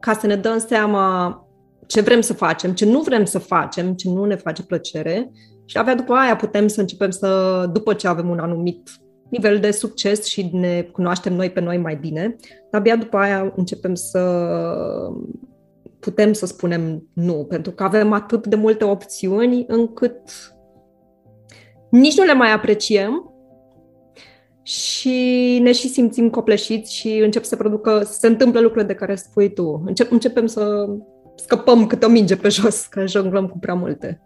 ca 0.00 0.12
să 0.12 0.26
ne 0.26 0.36
dăm 0.36 0.58
seama 0.58 1.34
ce 1.86 2.00
vrem 2.00 2.20
să 2.20 2.32
facem, 2.32 2.72
ce 2.72 2.84
nu 2.84 3.00
vrem 3.00 3.24
să 3.24 3.38
facem, 3.38 3.92
ce 3.92 4.08
nu 4.08 4.24
ne 4.24 4.36
face 4.36 4.62
plăcere 4.62 5.30
și 5.70 5.76
abia 5.76 5.94
după 5.94 6.12
aia 6.12 6.36
putem 6.36 6.66
să 6.66 6.80
începem 6.80 7.10
să, 7.10 7.64
după 7.72 7.94
ce 7.94 8.08
avem 8.08 8.28
un 8.28 8.38
anumit 8.38 8.90
nivel 9.28 9.58
de 9.58 9.70
succes 9.70 10.24
și 10.24 10.50
ne 10.52 10.82
cunoaștem 10.82 11.34
noi 11.34 11.50
pe 11.50 11.60
noi 11.60 11.78
mai 11.78 11.96
bine, 11.96 12.36
abia 12.70 12.96
după 12.96 13.16
aia 13.16 13.52
începem 13.56 13.94
să 13.94 14.20
putem 16.00 16.32
să 16.32 16.46
spunem 16.46 17.08
nu, 17.12 17.44
pentru 17.48 17.72
că 17.72 17.82
avem 17.82 18.12
atât 18.12 18.46
de 18.46 18.56
multe 18.56 18.84
opțiuni 18.84 19.64
încât 19.68 20.20
nici 21.90 22.18
nu 22.18 22.24
le 22.24 22.34
mai 22.34 22.52
apreciem 22.52 23.34
și 24.62 25.58
ne 25.62 25.72
și 25.72 25.88
simțim 25.88 26.30
copleșiți 26.30 26.94
și 26.94 27.18
încep 27.18 27.44
să 27.44 27.56
producă, 27.56 28.02
să 28.04 28.12
se 28.12 28.26
întâmple 28.26 28.60
lucruri 28.60 28.86
de 28.86 28.94
care 28.94 29.14
spui 29.14 29.52
tu. 29.52 29.82
Încep, 29.86 30.10
începem 30.10 30.46
să 30.46 30.86
scăpăm 31.36 31.86
câte 31.86 32.06
o 32.06 32.08
minge 32.08 32.36
pe 32.36 32.48
jos, 32.48 32.86
că 32.86 33.06
jonglăm 33.06 33.48
cu 33.48 33.58
prea 33.58 33.74
multe 33.74 34.20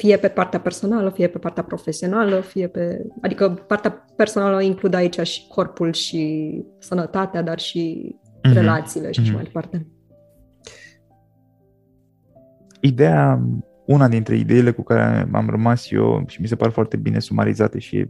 fie 0.00 0.16
pe 0.16 0.28
partea 0.28 0.60
personală, 0.60 1.10
fie 1.10 1.26
pe 1.28 1.38
partea 1.38 1.62
profesională, 1.62 2.40
fie 2.40 2.68
pe... 2.68 3.06
Adică 3.22 3.48
partea 3.48 4.04
personală 4.16 4.62
include 4.62 4.96
aici 4.96 5.20
și 5.20 5.46
corpul 5.48 5.92
și 5.92 6.52
sănătatea, 6.78 7.42
dar 7.42 7.58
și 7.58 8.14
mm-hmm. 8.14 8.52
relațiile 8.52 9.10
și 9.10 9.20
mm-hmm. 9.20 9.24
așa 9.24 9.32
mai 9.32 9.42
departe. 9.42 9.86
Ideea, 12.80 13.42
una 13.86 14.08
dintre 14.08 14.36
ideile 14.36 14.70
cu 14.70 14.82
care 14.82 15.28
am 15.32 15.48
rămas 15.50 15.90
eu 15.90 16.24
și 16.26 16.40
mi 16.40 16.46
se 16.46 16.56
par 16.56 16.70
foarte 16.70 16.96
bine 16.96 17.18
sumarizate 17.18 17.78
și 17.78 17.96
e, 17.96 18.08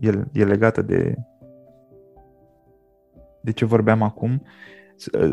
e, 0.00 0.24
e 0.32 0.44
legată 0.44 0.82
de 0.82 1.14
de 3.40 3.52
ce 3.52 3.64
vorbeam 3.64 4.02
acum, 4.02 4.42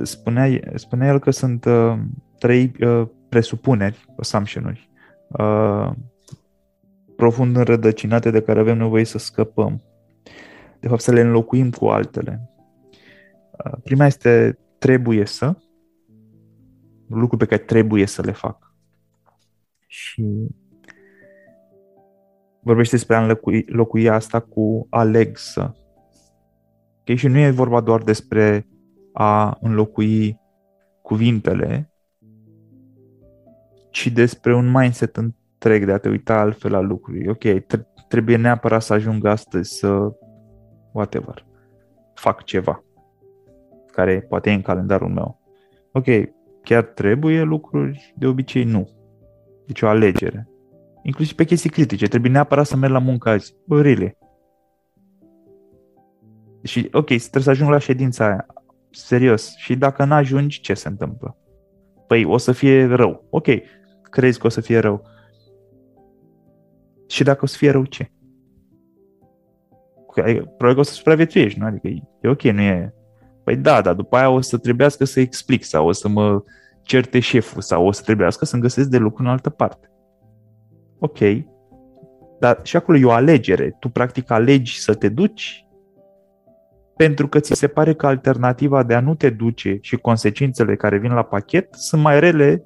spunea, 0.02 0.60
spunea 0.76 1.08
el 1.08 1.20
că 1.20 1.32
sunt 1.32 1.66
uh, 1.66 2.00
trei 2.40 2.72
uh, 2.80 3.08
presupuneri, 3.30 4.06
assumption-uri, 4.18 4.90
uh, 5.40 5.92
profund 7.16 7.56
înrădăcinate 7.56 8.32
de 8.32 8.42
care 8.42 8.60
avem 8.60 8.78
nevoie 8.78 9.04
să 9.04 9.18
scăpăm. 9.18 9.82
De 10.80 10.88
fapt, 10.88 11.02
să 11.02 11.12
le 11.12 11.22
înlocuim 11.22 11.70
cu 11.70 11.88
altele. 11.88 12.50
Uh, 13.66 13.74
prima 13.84 14.06
este 14.06 14.60
trebuie 14.78 15.26
să, 15.26 15.56
lucru 17.08 17.38
pe 17.38 17.46
care 17.46 17.62
trebuie 17.62 18.06
să 18.06 18.22
le 18.22 18.32
fac. 18.32 18.76
Și 19.88 20.48
vorbește 22.62 22.96
despre 22.96 23.16
a 23.16 23.22
înlocui, 23.22 23.66
înlocui 23.68 24.10
asta 24.10 24.40
cu 24.40 24.88
aleg 24.90 25.38
să. 25.38 25.72
Okay? 27.00 27.16
Și 27.16 27.28
nu 27.28 27.38
e 27.38 27.50
vorba 27.50 27.82
doar 27.82 28.02
despre 28.02 28.68
a 29.14 29.58
înlocui 29.62 30.40
cuvintele, 31.02 31.93
ci 33.94 34.08
despre 34.08 34.56
un 34.56 34.72
mindset 34.72 35.18
întreg 35.18 35.86
de 35.86 35.92
a 35.92 35.98
te 35.98 36.10
uita 36.10 36.40
altfel 36.40 36.72
la 36.72 36.80
lucruri. 36.80 37.30
Ok, 37.30 37.44
trebuie 38.08 38.36
neapărat 38.36 38.82
să 38.82 38.94
ajung 38.94 39.26
astăzi 39.26 39.78
să, 39.78 40.12
whatever, 40.92 41.46
fac 42.14 42.44
ceva 42.44 42.84
care 43.92 44.22
poate 44.22 44.50
e 44.50 44.54
în 44.54 44.62
calendarul 44.62 45.10
meu. 45.10 45.40
Ok, 45.92 46.06
chiar 46.62 46.84
trebuie 46.84 47.42
lucruri? 47.42 48.14
De 48.18 48.26
obicei 48.26 48.64
nu. 48.64 48.90
Deci 49.66 49.82
o 49.82 49.88
alegere. 49.88 50.48
Inclusiv 51.04 51.36
pe 51.36 51.44
chestii 51.44 51.70
critice. 51.70 52.08
Trebuie 52.08 52.32
neapărat 52.32 52.66
să 52.66 52.76
merg 52.76 52.94
la 52.94 53.00
muncă 53.00 53.30
azi. 53.30 53.56
Bă, 53.66 53.82
really. 53.82 54.18
Și 56.64 56.90
ok, 56.92 57.06
trebuie 57.06 57.44
să 57.44 57.50
ajung 57.50 57.70
la 57.70 57.78
ședința 57.78 58.26
aia. 58.26 58.46
Serios. 58.90 59.56
Și 59.58 59.76
dacă 59.76 60.06
nu 60.06 60.14
ajungi, 60.14 60.62
ce 60.62 60.74
se 60.74 60.88
întâmplă? 60.88 61.38
Păi 62.08 62.26
o 62.26 62.38
să 62.38 62.52
fie 62.52 62.86
rău. 62.86 63.28
Ok, 63.30 63.48
crezi 64.14 64.40
că 64.40 64.48
o 64.48 64.50
să 64.50 64.62
fie 64.62 64.80
rău. 64.80 65.04
Și 67.08 67.24
dacă 67.24 67.40
o 67.44 67.48
să 67.48 67.58
fie 67.58 67.72
rău, 67.72 67.86
ce? 67.86 68.12
Probabil 70.58 70.74
că 70.74 70.80
o 70.80 70.84
să 70.84 70.94
supraviețuiești, 70.94 71.60
nu? 71.60 71.66
Adică 71.66 71.88
e 72.22 72.30
ok, 72.30 72.42
nu 72.42 72.62
e... 72.62 72.94
Păi 73.44 73.56
da, 73.56 73.82
dar 73.82 73.94
după 73.94 74.16
aia 74.16 74.30
o 74.30 74.42
să 74.42 74.58
trebuiască 74.58 75.06
să 75.06 75.20
explic 75.20 75.64
sau 75.64 75.88
o 75.88 75.92
să 75.92 76.08
mă 76.08 76.44
certe 76.82 77.20
șeful 77.20 77.62
sau 77.62 77.86
o 77.86 77.92
să 77.92 78.02
trebuiască 78.02 78.46
să-mi 78.46 78.62
găsesc 78.62 78.90
de 78.90 78.98
lucru 78.98 79.24
în 79.24 79.30
altă 79.30 79.50
parte. 79.50 79.92
Ok, 81.00 81.18
dar 82.40 82.60
și 82.64 82.76
acolo 82.76 82.98
e 82.98 83.06
o 83.06 83.12
alegere. 83.12 83.76
Tu 83.80 83.90
practic 83.90 84.32
alegi 84.32 84.80
să 84.80 84.94
te 84.94 85.10
duci 85.10 85.68
pentru 86.96 87.28
că 87.28 87.40
ți 87.40 87.54
se 87.54 87.68
pare 87.68 87.94
că 87.94 88.08
alternativa 88.08 88.84
de 88.84 88.94
a 88.94 89.00
nu 89.00 89.16
te 89.16 89.30
duce 89.30 89.78
și 89.82 89.96
consecințele 89.96 90.76
care 90.76 90.98
vin 90.98 91.14
la 91.14 91.24
pachet 91.24 91.74
sunt 91.74 92.02
mai 92.02 92.20
rele 92.20 92.66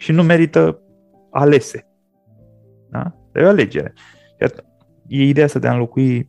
și 0.00 0.12
nu 0.12 0.22
merită 0.22 0.82
alese. 1.30 1.86
Da? 2.90 3.14
E 3.34 3.44
o 3.44 3.48
alegere. 3.48 3.92
Iar 4.40 4.50
e 5.06 5.22
ideea 5.22 5.46
asta 5.46 5.58
de 5.58 5.68
a 5.68 5.72
înlocui 5.72 6.28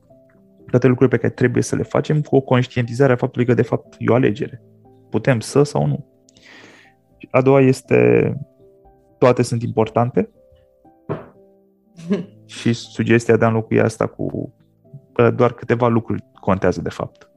toate 0.70 0.88
lucrurile 0.88 1.18
pe 1.18 1.22
care 1.22 1.34
trebuie 1.34 1.64
să 1.64 1.76
le 1.76 1.84
facem 1.84 2.22
cu 2.22 2.36
o 2.36 2.42
conștientizare 2.42 3.14
a 3.14 3.16
faptului 3.16 3.48
că 3.48 3.54
de 3.54 3.62
fapt 3.62 3.96
e 3.98 4.12
o 4.12 4.14
alegere. 4.14 4.62
Putem 5.10 5.40
să 5.40 5.64
sau 5.64 5.86
nu. 5.86 6.06
A 7.30 7.42
doua 7.42 7.62
este 7.62 8.34
toate 9.18 9.42
sunt 9.42 9.64
importante 9.64 10.30
și 12.46 12.74
sugestia 12.74 13.38
de 13.38 13.46
a 13.46 13.48
înlocui 13.48 13.82
asta 13.82 14.08
cu 14.08 14.54
doar 15.36 15.54
câteva 15.54 15.88
lucruri 15.88 16.24
contează 16.40 16.82
de 16.82 16.90
fapt. 16.90 17.30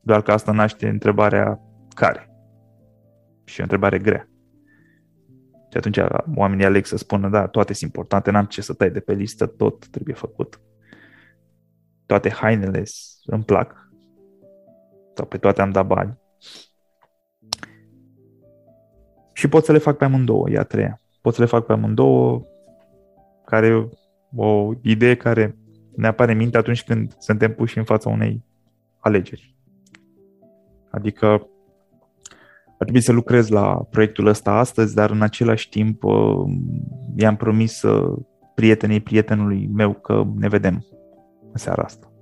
Doar 0.00 0.22
că 0.22 0.32
asta 0.32 0.52
naște 0.52 0.88
întrebarea 0.88 1.60
care 1.94 2.30
Și 3.44 3.58
e 3.60 3.62
o 3.62 3.64
întrebare 3.64 3.98
grea. 3.98 4.29
Și 5.70 5.76
atunci 5.76 5.98
oamenii 6.36 6.64
aleg 6.64 6.84
să 6.84 6.96
spună, 6.96 7.28
da, 7.28 7.46
toate 7.46 7.72
sunt 7.72 7.90
importante, 7.94 8.30
n-am 8.30 8.44
ce 8.44 8.62
să 8.62 8.72
tai 8.72 8.90
de 8.90 9.00
pe 9.00 9.12
listă, 9.12 9.46
tot 9.46 9.86
trebuie 9.86 10.14
făcut. 10.14 10.60
Toate 12.06 12.30
hainele 12.30 12.82
îmi 13.24 13.44
plac, 13.44 13.90
sau 15.14 15.26
pe 15.26 15.38
toate 15.38 15.60
am 15.60 15.70
dat 15.70 15.86
bani. 15.86 16.18
Și 19.32 19.48
pot 19.48 19.64
să 19.64 19.72
le 19.72 19.78
fac 19.78 19.96
pe 19.96 20.04
amândouă, 20.04 20.50
e 20.50 20.58
a 20.58 20.62
treia. 20.62 21.00
Pot 21.20 21.34
să 21.34 21.40
le 21.40 21.46
fac 21.46 21.66
pe 21.66 21.72
amândouă, 21.72 22.42
care 23.44 23.88
o 24.36 24.72
idee 24.82 25.16
care 25.16 25.56
ne 25.96 26.06
apare 26.06 26.32
în 26.32 26.38
minte 26.38 26.56
atunci 26.56 26.84
când 26.84 27.14
suntem 27.18 27.54
puși 27.54 27.78
în 27.78 27.84
fața 27.84 28.10
unei 28.10 28.44
alegeri. 28.98 29.54
Adică 30.90 31.48
ar 32.80 32.86
trebui 32.86 33.00
să 33.00 33.12
lucrez 33.12 33.48
la 33.48 33.86
proiectul 33.90 34.26
ăsta 34.26 34.50
astăzi, 34.52 34.94
dar 34.94 35.10
în 35.10 35.22
același 35.22 35.68
timp 35.68 36.04
uh, 36.04 36.44
i-am 37.16 37.36
promis 37.36 37.82
uh, 37.82 38.18
prietenei 38.54 39.00
prietenului 39.00 39.68
meu 39.72 39.92
că 39.92 40.24
ne 40.36 40.48
vedem 40.48 40.86
în 41.42 41.56
seara 41.56 41.82
asta. 41.82 42.12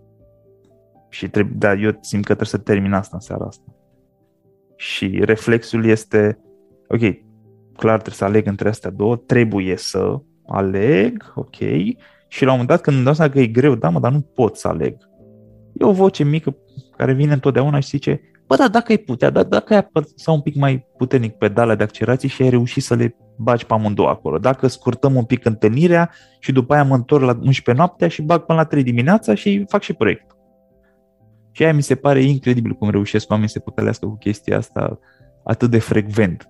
Și 1.09 1.29
trebuie, 1.29 1.55
da, 1.59 1.73
eu 1.73 1.99
simt 2.01 2.25
că 2.25 2.35
trebuie 2.35 2.47
să 2.47 2.59
termin 2.59 2.93
asta 2.93 3.11
în 3.13 3.21
seara 3.21 3.45
asta. 3.45 3.75
Și 4.77 5.21
reflexul 5.25 5.85
este, 5.85 6.39
ok, 6.89 7.01
clar 7.77 8.01
trebuie 8.01 8.15
să 8.15 8.25
aleg 8.25 8.47
între 8.47 8.69
astea 8.69 8.91
două, 8.91 9.17
trebuie 9.17 9.77
să 9.77 10.21
aleg, 10.47 11.33
ok, 11.35 11.57
și 12.29 12.45
la 12.45 12.51
un 12.53 12.59
moment 12.59 12.69
dat 12.69 12.81
când 12.81 12.97
îmi 12.97 13.05
dau 13.05 13.15
seama 13.15 13.33
că 13.33 13.39
e 13.39 13.47
greu, 13.47 13.75
da 13.75 13.89
mă, 13.89 14.01
dar 14.01 14.13
nu 14.13 14.21
pot 14.21 14.57
să 14.57 14.69
aleg. 14.69 14.97
E 15.73 15.85
o 15.85 15.93
voce 15.93 16.25
mică 16.25 16.57
care 16.97 17.13
vine 17.13 17.33
întotdeauna 17.33 17.79
și 17.79 17.89
zice, 17.89 18.21
bă, 18.49 18.57
da, 18.57 18.69
dacă 18.69 18.93
ai 18.93 18.97
putea, 18.97 19.31
da, 19.31 19.43
dacă 19.43 19.73
ai 19.73 19.79
apăsat 19.79 20.35
un 20.35 20.41
pic 20.41 20.55
mai 20.55 20.87
puternic 20.97 21.33
pedala 21.33 21.75
de 21.75 21.83
accelerație 21.83 22.29
și 22.29 22.43
ai 22.43 22.49
reușit 22.49 22.83
să 22.83 22.95
le 22.95 23.17
bagi 23.37 23.67
pe 23.67 23.75
amândouă 23.75 24.09
acolo. 24.09 24.39
Dacă 24.39 24.67
scurtăm 24.67 25.15
un 25.15 25.25
pic 25.25 25.45
întâlnirea 25.45 26.11
și 26.39 26.53
după 26.53 26.75
aia 26.75 26.85
mă 26.85 26.95
întorc 26.95 27.25
la 27.25 27.33
11 27.33 27.73
noaptea 27.73 28.09
și 28.09 28.23
bag 28.23 28.45
până 28.45 28.59
la 28.59 28.65
3 28.65 28.83
dimineața 28.83 29.35
și 29.35 29.65
fac 29.69 29.83
și 29.83 29.93
proiectul. 29.93 30.37
Și 31.51 31.63
aia 31.63 31.73
mi 31.73 31.83
se 31.83 31.95
pare 31.95 32.23
incredibil 32.23 32.73
cum 32.73 32.91
reușesc 32.91 33.31
oamenii 33.31 33.51
să 33.51 33.59
păcălească 33.59 34.07
cu 34.07 34.17
chestia 34.17 34.57
asta 34.57 34.99
atât 35.45 35.71
de 35.71 35.79
frecvent. 35.79 36.49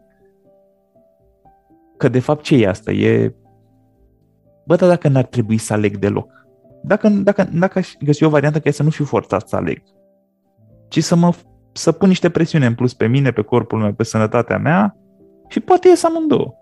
Că 1.96 2.08
de 2.08 2.18
fapt 2.18 2.42
ce 2.42 2.56
e 2.56 2.68
asta? 2.68 2.92
E, 2.92 3.34
bă, 4.66 4.76
dar 4.76 4.88
dacă 4.88 5.08
n-ar 5.08 5.24
trebui 5.24 5.58
să 5.58 5.72
aleg 5.72 5.96
deloc? 5.96 6.30
Dacă, 6.82 7.08
dacă, 7.08 7.48
dacă 7.52 7.78
aș 7.78 7.94
găsi 8.00 8.24
o 8.24 8.28
variantă 8.28 8.58
care 8.58 8.70
să 8.70 8.82
nu 8.82 8.90
fiu 8.90 9.04
forțat 9.04 9.48
să 9.48 9.56
aleg, 9.56 9.82
ci 10.88 11.02
să 11.02 11.16
mă 11.16 11.32
să 11.78 11.92
pun 11.92 12.08
niște 12.08 12.30
presiune 12.30 12.66
în 12.66 12.74
plus 12.74 12.94
pe 12.94 13.06
mine, 13.06 13.30
pe 13.30 13.42
corpul 13.42 13.78
meu, 13.78 13.92
pe 13.92 14.04
sănătatea 14.04 14.58
mea 14.58 14.96
și 15.48 15.60
poate 15.60 15.88
ies 15.88 16.04
amândouă. 16.04 16.54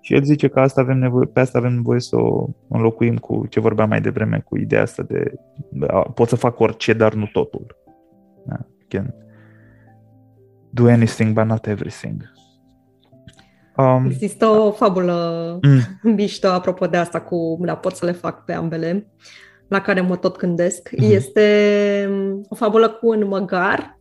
Și 0.00 0.14
el 0.14 0.22
zice 0.22 0.48
că 0.48 0.60
asta 0.60 0.80
avem 0.80 0.98
nevoie, 0.98 1.26
pe 1.26 1.40
asta 1.40 1.58
avem 1.58 1.72
nevoie 1.72 2.00
să 2.00 2.16
o 2.16 2.46
înlocuim 2.68 3.16
cu 3.16 3.46
ce 3.46 3.60
vorbeam 3.60 3.88
mai 3.88 4.00
devreme, 4.00 4.42
cu 4.44 4.58
ideea 4.58 4.82
asta 4.82 5.02
de 5.02 5.34
pot 6.14 6.28
să 6.28 6.36
fac 6.36 6.60
orice, 6.60 6.92
dar 6.92 7.14
nu 7.14 7.26
totul. 7.32 7.76
Da? 8.46 8.56
Can 8.88 9.14
do 10.70 10.88
anything, 10.88 11.34
but 11.34 11.44
not 11.44 11.66
everything. 11.66 12.32
Um, 13.76 14.04
Există 14.04 14.46
o 14.46 14.70
fabulă 14.70 15.58
mm. 15.62 15.80
mișto 16.16 16.48
apropo 16.48 16.86
de 16.86 16.96
asta 16.96 17.20
cu 17.20 17.58
la 17.64 17.76
pot 17.76 17.94
să 17.94 18.04
le 18.04 18.12
fac 18.12 18.44
pe 18.44 18.52
ambele, 18.52 19.06
la 19.68 19.80
care 19.80 20.00
mă 20.00 20.16
tot 20.16 20.36
gândesc. 20.36 20.88
Mm-hmm. 20.88 21.10
Este 21.10 22.08
o 22.48 22.54
fabulă 22.54 22.88
cu 22.88 23.08
un 23.08 23.26
măgar 23.26 23.99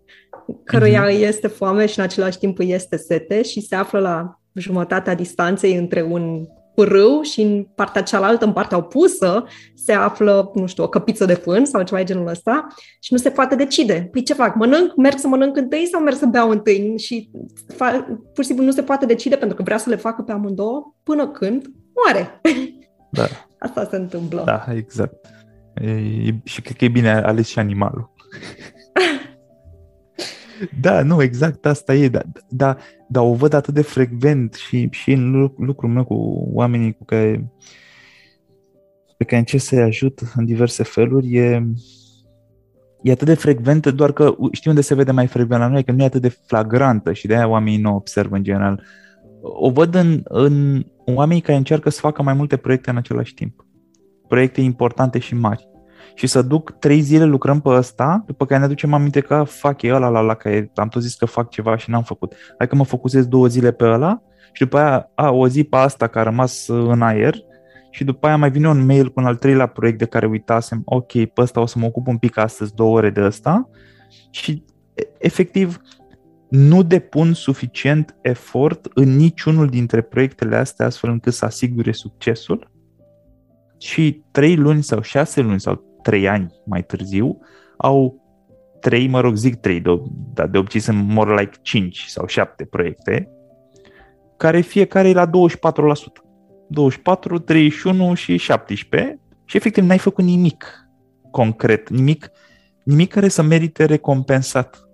căruia 0.64 1.08
mm-hmm. 1.08 1.28
este 1.28 1.48
foame 1.48 1.86
și 1.86 2.00
în 2.00 2.06
același 2.06 2.38
timp 2.38 2.60
îi 2.60 2.72
este 2.72 2.98
sete 2.98 3.42
și 3.42 3.62
se 3.62 3.76
află 3.76 4.00
la 4.00 4.40
jumătatea 4.54 5.16
distanței 5.16 5.76
între 5.76 6.02
un 6.02 6.48
râu 6.76 7.22
și 7.22 7.42
în 7.42 7.68
partea 7.76 8.04
cealaltă, 8.04 8.46
în 8.46 8.54
partea 8.54 8.78
opusă, 8.78 9.44
se 9.76 9.94
află, 9.94 10.52
nu 10.54 10.66
știu, 10.66 10.84
o 10.84 10.90
căpiță 10.90 11.26
de 11.26 11.34
fân 11.34 11.66
sau 11.66 11.84
ceva 11.84 11.98
de 11.98 12.04
genul 12.04 12.28
ăsta 12.28 12.68
și 13.00 13.14
nu 13.14 13.20
se 13.20 13.30
poate 13.30 13.56
decide. 13.56 14.10
Păi 14.12 14.24
ce 14.24 14.34
fac? 14.34 14.56
Mănânc? 14.56 14.96
Merg 14.96 15.18
să 15.18 15.28
mănânc 15.28 15.58
întâi 15.58 15.88
sau 15.92 16.02
merg 16.02 16.16
să 16.16 16.26
beau 16.26 16.50
întâi? 16.50 16.98
Și 16.98 17.30
fa- 17.74 18.06
pur 18.34 18.44
și 18.44 18.48
simplu 18.48 18.66
nu 18.66 18.72
se 18.72 18.84
poate 18.84 19.06
decide 19.06 19.36
pentru 19.36 19.58
că 19.58 19.64
vrea 19.64 19.78
să 19.78 19.90
le 19.90 19.96
facă 19.96 20.22
pe 20.22 20.32
amândouă 20.32 20.96
până 21.04 21.28
când 21.28 21.66
moare. 22.04 22.42
Da. 23.12 23.26
Asta 23.60 23.88
se 23.90 23.96
întâmplă. 23.96 24.44
Da, 24.46 24.66
exact. 24.76 25.26
E, 25.82 26.34
și 26.44 26.62
cred 26.62 26.78
că 26.78 26.86
e 26.86 26.90
bine 26.90 27.12
ales 27.12 27.48
și 27.48 27.60
animalul. 27.60 28.12
Da, 30.82 31.04
nu, 31.04 31.22
exact 31.22 31.66
asta 31.66 31.94
e, 31.96 32.10
dar 32.10 32.26
da, 32.50 32.78
da, 33.08 33.22
o 33.22 33.34
văd 33.34 33.54
atât 33.54 33.74
de 33.74 33.82
frecvent 33.82 34.54
și, 34.54 34.88
și 34.92 35.12
în 35.12 35.52
lucrul 35.58 35.90
meu 35.90 36.04
cu 36.04 36.50
oamenii 36.54 36.94
cu 36.94 37.06
care 37.06 37.52
pe 39.18 39.26
care 39.26 39.38
încerc 39.38 39.64
să-i 39.64 39.82
ajut 39.82 40.22
în 40.36 40.46
diverse 40.46 40.84
feluri, 40.84 41.36
e, 41.36 41.68
e 43.02 43.12
atât 43.12 43.28
de 43.28 43.34
frecventă, 43.34 43.92
doar 43.92 44.12
că 44.12 44.36
știu 44.52 44.70
unde 44.70 44.82
se 44.82 44.96
vede 44.96 45.12
mai 45.12 45.28
frecvent 45.28 45.62
la 45.62 45.68
noi, 45.68 45.84
că 45.84 45.92
nu 45.92 46.02
e 46.02 46.06
atât 46.06 46.22
de 46.22 46.38
flagrantă 46.48 47.14
și 47.14 47.28
de 47.28 47.36
aia 47.36 47.48
oamenii 47.48 47.80
nu 47.80 47.96
observă 47.96 48.36
în 48.36 48.44
general. 48.44 48.84
O 49.42 49.72
văd 49.72 49.96
în, 49.96 50.22
în 50.24 50.86
oamenii 51.06 51.42
care 51.42 51.58
încearcă 51.58 51.90
să 51.90 52.00
facă 52.00 52.24
mai 52.24 52.34
multe 52.34 52.58
proiecte 52.58 52.90
în 52.90 52.98
același 52.98 53.34
timp. 53.34 53.66
Proiecte 54.28 54.62
importante 54.62 55.20
și 55.20 55.36
mari 55.36 55.69
și 56.20 56.28
să 56.28 56.42
duc 56.42 56.72
trei 56.72 57.02
zile 57.02 57.26
lucrăm 57.26 57.62
pe 57.62 57.70
ăsta, 57.70 58.24
după 58.26 58.46
care 58.46 58.60
ne 58.60 58.66
aducem 58.66 58.94
aminte 58.94 59.20
că 59.20 59.44
fac 59.44 59.82
e 59.82 59.94
ăla 59.94 60.10
la 60.10 60.20
la 60.20 60.34
care 60.34 60.72
am 60.76 60.88
tot 60.88 61.02
zis 61.02 61.16
că 61.16 61.26
fac 61.26 61.50
ceva 61.50 61.78
și 61.78 61.90
n-am 61.90 62.04
făcut. 62.04 62.36
Hai 62.58 62.68
că 62.68 62.76
mă 62.76 62.84
focusez 62.84 63.26
două 63.26 63.48
zile 63.48 63.72
pe 63.72 63.86
ăla 63.86 64.22
și 64.52 64.64
după 64.64 64.78
aia 64.78 65.12
a, 65.16 65.30
o 65.32 65.48
zi 65.48 65.64
pe 65.64 65.76
asta 65.76 66.08
care 66.08 66.26
a 66.26 66.30
rămas 66.30 66.68
în 66.68 67.02
aer 67.02 67.36
și 67.92 68.04
după 68.04 68.28
aia 68.28 68.38
mai 68.38 68.52
vine 68.52 68.68
un 68.68 68.86
mail 68.86 69.08
cu 69.08 69.20
un 69.20 69.26
al 69.26 69.36
treilea 69.36 69.66
proiect 69.66 69.98
de 69.98 70.06
care 70.06 70.26
uitasem, 70.26 70.82
ok, 70.86 71.12
pe 71.12 71.42
ăsta 71.42 71.62
o 71.62 71.66
să 71.66 71.80
mă 71.80 71.86
ocup 71.86 72.08
un 72.08 72.18
pic 72.18 72.38
astăzi, 72.38 72.74
două 72.74 72.96
ore 72.96 73.10
de 73.10 73.24
ăsta 73.24 73.70
și 74.30 74.64
efectiv 75.18 75.82
nu 76.50 76.84
depun 76.84 77.34
suficient 77.34 78.16
efort 78.22 78.88
în 78.94 79.16
niciunul 79.16 79.68
dintre 79.68 80.02
proiectele 80.02 80.56
astea 80.56 80.86
astfel 80.86 81.10
încât 81.10 81.34
să 81.34 81.46
asigure 81.46 81.92
succesul 81.92 82.72
și 83.78 84.24
trei 84.32 84.56
luni 84.56 84.84
sau 84.84 85.02
șase 85.02 85.42
luni 85.42 85.60
sau 85.60 85.89
trei 86.02 86.28
ani 86.28 86.54
mai 86.66 86.84
târziu, 86.84 87.40
au 87.78 88.22
trei, 88.80 89.08
mă 89.08 89.20
rog, 89.20 89.36
zic 89.36 89.56
trei, 89.56 89.80
de, 89.80 90.02
dar 90.34 90.48
de 90.48 90.58
obicei 90.58 90.80
sunt 90.80 91.08
more 91.08 91.40
like 91.40 91.58
5 91.62 92.06
sau 92.08 92.28
7 92.28 92.66
proiecte, 92.66 93.30
care 94.38 94.60
fiecare 94.60 95.10
e 95.10 95.14
la 95.14 95.28
24%. 95.28 95.32
24, 96.70 97.40
31 97.40 98.14
și 98.14 98.38
17 98.38 99.20
și 99.46 99.58
efectiv 99.58 99.84
n-ai 99.84 99.98
făcut 99.98 100.24
nimic 100.24 100.90
concret, 101.32 101.90
nimic, 101.90 102.32
nimic 102.84 103.12
care 103.12 103.28
să 103.28 103.42
merite 103.42 103.86
recompensat 103.86 104.88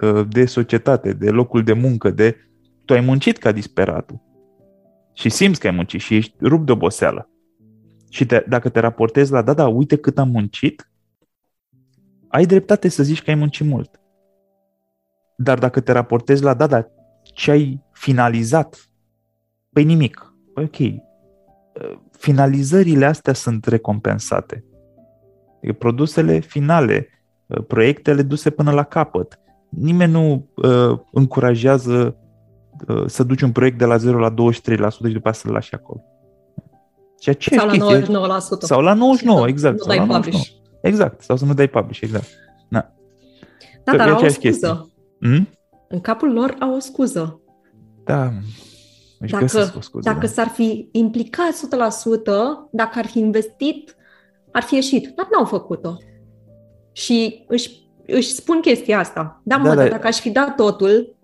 uh, 0.00 0.26
de 0.28 0.44
societate, 0.44 1.12
de 1.12 1.30
locul 1.30 1.62
de 1.62 1.72
muncă, 1.72 2.10
de 2.10 2.36
tu 2.84 2.92
ai 2.92 3.00
muncit 3.00 3.38
ca 3.38 3.52
disperatul 3.52 4.22
și 5.12 5.28
simți 5.28 5.60
că 5.60 5.66
ai 5.66 5.74
muncit 5.74 6.00
și 6.00 6.16
ești 6.16 6.34
rupt 6.42 6.66
de 6.66 6.72
oboseală 6.72 7.28
și 8.14 8.26
te, 8.26 8.44
dacă 8.48 8.68
te 8.68 8.80
raportezi 8.80 9.32
la, 9.32 9.42
da, 9.42 9.52
da, 9.52 9.68
uite 9.68 9.96
cât 9.96 10.18
am 10.18 10.28
muncit, 10.28 10.90
ai 12.28 12.46
dreptate 12.46 12.88
să 12.88 13.02
zici 13.02 13.22
că 13.22 13.30
ai 13.30 13.36
muncit 13.36 13.66
mult. 13.66 14.00
Dar 15.36 15.58
dacă 15.58 15.80
te 15.80 15.92
raportezi 15.92 16.42
la, 16.42 16.54
da, 16.54 16.66
da, 16.66 16.86
ce 17.22 17.50
ai 17.50 17.82
finalizat, 17.92 18.88
păi 19.72 19.84
nimic. 19.84 20.34
Păi 20.52 20.64
ok. 20.64 21.04
Finalizările 22.10 23.04
astea 23.04 23.32
sunt 23.32 23.64
recompensate. 23.64 24.64
Produsele 25.78 26.38
finale, 26.38 27.08
proiectele 27.66 28.22
duse 28.22 28.50
până 28.50 28.70
la 28.72 28.82
capăt. 28.82 29.38
Nimeni 29.68 30.12
nu 30.12 30.48
uh, 30.54 30.98
încurajează 31.12 32.16
uh, 32.88 33.04
să 33.06 33.22
duci 33.22 33.42
un 33.42 33.52
proiect 33.52 33.78
de 33.78 33.84
la 33.84 33.96
0 33.96 34.18
la 34.18 34.34
23% 34.34 34.34
și 34.34 35.12
după 35.12 35.28
aceea 35.28 35.32
să-l 35.32 35.52
lași 35.52 35.74
acolo. 35.74 36.13
Ceea 37.24 37.36
ce 37.36 37.54
sau 37.54 37.66
la 37.66 38.38
99%. 38.38 38.40
Sau 38.58 38.80
la 38.80 38.94
99, 38.94 39.48
exact. 39.48 39.78
Nu 39.78 39.86
dai 39.86 39.96
la 39.96 40.04
99. 40.04 40.42
publish. 40.42 40.62
Exact, 40.80 41.22
sau 41.22 41.36
să 41.36 41.44
nu 41.44 41.54
dai 41.54 41.68
publish, 41.68 42.00
exact. 42.00 42.26
Da, 43.84 43.92
da 43.92 43.96
dar 43.96 44.08
au 44.08 44.24
o 44.24 44.28
scuză. 44.28 44.90
Hmm? 45.20 45.48
În 45.88 46.00
capul 46.00 46.32
lor 46.32 46.56
au 46.60 46.74
o 46.74 46.78
scuză. 46.78 47.40
Da, 48.04 48.32
își 49.18 49.32
dacă, 49.32 49.44
o 49.76 49.80
scuză, 49.80 50.10
dacă 50.10 50.26
da. 50.26 50.26
s-ar 50.26 50.48
fi 50.48 50.88
implicat 50.92 51.52
100%, 51.52 52.68
dacă 52.70 52.98
ar 52.98 53.06
fi 53.06 53.18
investit, 53.18 53.96
ar 54.52 54.62
fi 54.62 54.74
ieșit. 54.74 55.12
Dar 55.16 55.28
n-au 55.32 55.44
făcut-o. 55.44 55.96
Și 56.92 57.44
își, 57.48 57.70
își 58.06 58.28
spun 58.28 58.60
chestia 58.60 58.98
asta. 58.98 59.40
Da, 59.44 59.56
mă, 59.56 59.68
da, 59.68 59.74
da. 59.74 59.88
dacă 59.88 60.06
aș 60.06 60.20
fi 60.20 60.30
dat 60.30 60.54
totul, 60.54 61.16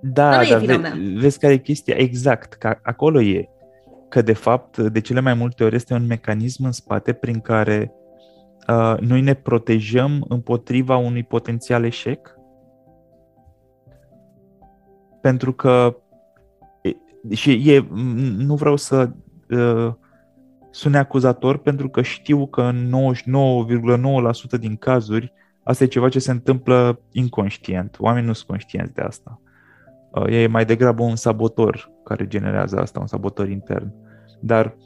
da, 0.00 0.30
dar 0.30 0.58
ve- 0.58 0.76
mea. 0.76 0.94
vezi 1.16 1.38
care 1.38 1.52
e 1.52 1.58
chestia? 1.58 1.94
Exact, 1.98 2.52
că 2.52 2.78
acolo 2.82 3.20
e 3.20 3.48
că 4.08 4.22
de 4.22 4.32
fapt 4.32 4.78
de 4.78 5.00
cele 5.00 5.20
mai 5.20 5.34
multe 5.34 5.64
ori 5.64 5.74
este 5.74 5.94
un 5.94 6.06
mecanism 6.06 6.64
în 6.64 6.72
spate 6.72 7.12
prin 7.12 7.40
care 7.40 7.92
uh, 8.68 8.94
noi 9.00 9.20
ne 9.20 9.34
protejăm 9.34 10.24
împotriva 10.28 10.96
unui 10.96 11.22
potențial 11.22 11.84
eșec 11.84 12.38
pentru 15.20 15.52
că 15.52 15.96
și 17.30 17.70
e, 17.70 17.88
nu 18.36 18.54
vreau 18.54 18.76
să 18.76 19.10
uh, 19.50 19.92
sune 20.70 20.98
acuzator 20.98 21.58
pentru 21.58 21.88
că 21.88 22.02
știu 22.02 22.46
că 22.46 22.62
în 22.62 22.92
99,9% 24.56 24.58
din 24.58 24.76
cazuri 24.76 25.32
asta 25.62 25.84
e 25.84 25.86
ceva 25.86 26.08
ce 26.08 26.18
se 26.18 26.30
întâmplă 26.30 27.00
inconștient. 27.12 27.96
Oamenii 27.98 28.26
nu 28.26 28.32
sunt 28.32 28.46
conștienți 28.48 28.94
de 28.94 29.00
asta. 29.00 29.40
Uh, 30.10 30.26
e 30.26 30.46
mai 30.46 30.64
degrabă 30.64 31.02
un 31.02 31.16
sabotor 31.16 31.90
care 32.04 32.26
generează 32.26 32.78
asta, 32.78 33.00
un 33.00 33.06
sabotor 33.06 33.48
intern. 33.48 33.92
Dar 34.40 34.76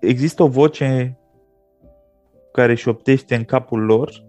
există 0.00 0.42
o 0.42 0.48
voce 0.48 1.18
care 2.52 2.72
își 2.72 2.88
optește 2.88 3.34
în 3.34 3.44
capul 3.44 3.80
lor 3.80 4.24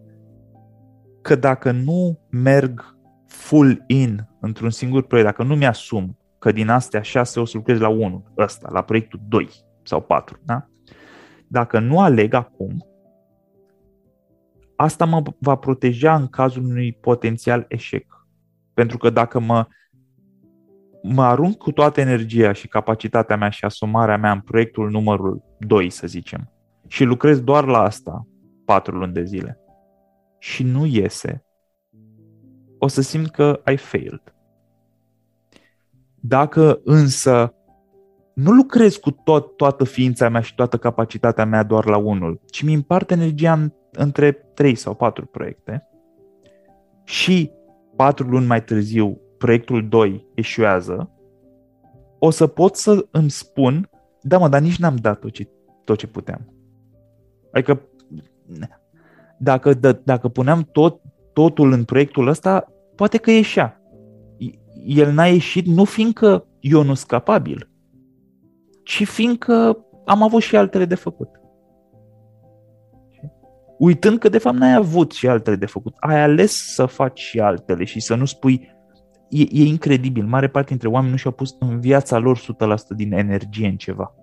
că 1.21 1.35
dacă 1.35 1.71
nu 1.71 2.19
merg 2.29 2.97
full 3.27 3.83
in 3.87 4.27
într-un 4.39 4.69
singur 4.69 5.07
proiect, 5.07 5.29
dacă 5.29 5.43
nu 5.43 5.55
mi-asum 5.55 6.17
că 6.39 6.51
din 6.51 6.69
astea 6.69 7.01
șase 7.01 7.39
o 7.39 7.45
să 7.45 7.57
lucrez 7.57 7.79
la 7.79 7.87
unul, 7.87 8.23
ăsta, 8.37 8.69
la 8.71 8.81
proiectul 8.81 9.19
2 9.27 9.49
sau 9.83 10.01
4, 10.01 10.39
da? 10.45 10.67
Dacă 11.47 11.79
nu 11.79 11.99
aleg 11.99 12.33
acum, 12.33 12.85
asta 14.81 15.05
mă 15.05 15.21
va 15.39 15.55
proteja 15.55 16.15
în 16.15 16.27
cazul 16.27 16.63
unui 16.63 16.93
potențial 16.93 17.65
eșec. 17.67 18.27
Pentru 18.73 18.97
că 18.97 19.09
dacă 19.09 19.39
mă, 19.39 19.67
mă 21.03 21.23
arunc 21.23 21.57
cu 21.57 21.71
toată 21.71 22.01
energia 22.01 22.51
și 22.51 22.67
capacitatea 22.67 23.35
mea 23.35 23.49
și 23.49 23.65
asumarea 23.65 24.17
mea 24.17 24.31
în 24.31 24.39
proiectul 24.39 24.89
numărul 24.89 25.43
2, 25.59 25.89
să 25.89 26.07
zicem, 26.07 26.51
și 26.87 27.03
lucrez 27.03 27.39
doar 27.39 27.65
la 27.65 27.81
asta 27.81 28.27
patru 28.65 28.97
luni 28.97 29.13
de 29.13 29.23
zile 29.23 29.59
și 30.39 30.63
nu 30.63 30.85
iese, 30.85 31.45
o 32.77 32.87
să 32.87 33.01
simt 33.01 33.29
că 33.29 33.61
ai 33.63 33.77
failed. 33.77 34.35
Dacă 36.19 36.81
însă 36.83 37.55
nu 38.33 38.51
lucrez 38.51 38.95
cu 38.95 39.11
tot, 39.11 39.57
toată 39.57 39.83
ființa 39.83 40.29
mea 40.29 40.41
și 40.41 40.55
toată 40.55 40.77
capacitatea 40.77 41.45
mea 41.45 41.63
doar 41.63 41.85
la 41.85 41.97
unul, 41.97 42.41
ci 42.45 42.63
mi 42.63 42.73
împart 42.73 43.11
energia 43.11 43.53
în, 43.53 43.73
între 43.91 44.31
trei 44.31 44.75
sau 44.75 44.93
patru 44.93 45.25
proiecte 45.25 45.87
și 47.03 47.51
patru 47.95 48.27
luni 48.27 48.45
mai 48.45 48.63
târziu 48.63 49.21
proiectul 49.37 49.87
2 49.87 50.27
eșuează, 50.35 51.11
o 52.19 52.29
să 52.29 52.47
pot 52.47 52.75
să 52.75 53.07
îmi 53.11 53.29
spun, 53.29 53.89
da 54.21 54.37
mă, 54.37 54.49
dar 54.49 54.61
nici 54.61 54.77
n-am 54.77 54.95
dat 54.95 55.19
tot 55.19 55.31
ce, 55.31 55.49
tot 55.83 55.97
ce 55.97 56.07
puteam. 56.07 56.53
Adică 57.51 57.81
dacă, 59.37 59.75
d- 59.75 60.03
dacă 60.03 60.27
puneam 60.27 60.69
tot, 60.71 61.01
totul 61.33 61.71
în 61.71 61.83
proiectul 61.83 62.27
ăsta, 62.27 62.67
poate 62.95 63.17
că 63.17 63.31
ieșea. 63.31 63.81
El 64.85 65.11
n-a 65.11 65.25
ieșit 65.25 65.65
nu 65.65 65.83
fiindcă 65.83 66.45
eu 66.59 66.83
nu 66.83 66.93
sunt 66.93 67.09
capabil, 67.09 67.69
ci 68.83 69.07
fiindcă 69.07 69.85
am 70.05 70.23
avut 70.23 70.41
și 70.41 70.55
altele 70.55 70.85
de 70.85 70.95
făcut. 70.95 71.40
Uitând 73.81 74.19
că 74.19 74.29
de 74.29 74.37
fapt 74.37 74.57
n-ai 74.57 74.73
avut 74.73 75.11
și 75.11 75.27
altele 75.27 75.55
de 75.55 75.65
făcut. 75.65 75.95
Ai 75.99 76.21
ales 76.21 76.73
să 76.73 76.85
faci 76.85 77.19
și 77.19 77.39
altele 77.39 77.83
și 77.83 77.99
să 77.99 78.15
nu 78.15 78.25
spui 78.25 78.75
e, 79.29 79.41
e 79.41 79.63
incredibil. 79.63 80.25
Mare 80.25 80.47
parte 80.47 80.69
dintre 80.69 80.87
oameni 80.87 81.11
nu 81.11 81.17
și-au 81.17 81.33
pus 81.33 81.55
în 81.59 81.79
viața 81.79 82.17
lor 82.17 82.39
100% 82.39 82.43
din 82.95 83.13
energie 83.13 83.67
în 83.67 83.77
ceva. 83.77 84.15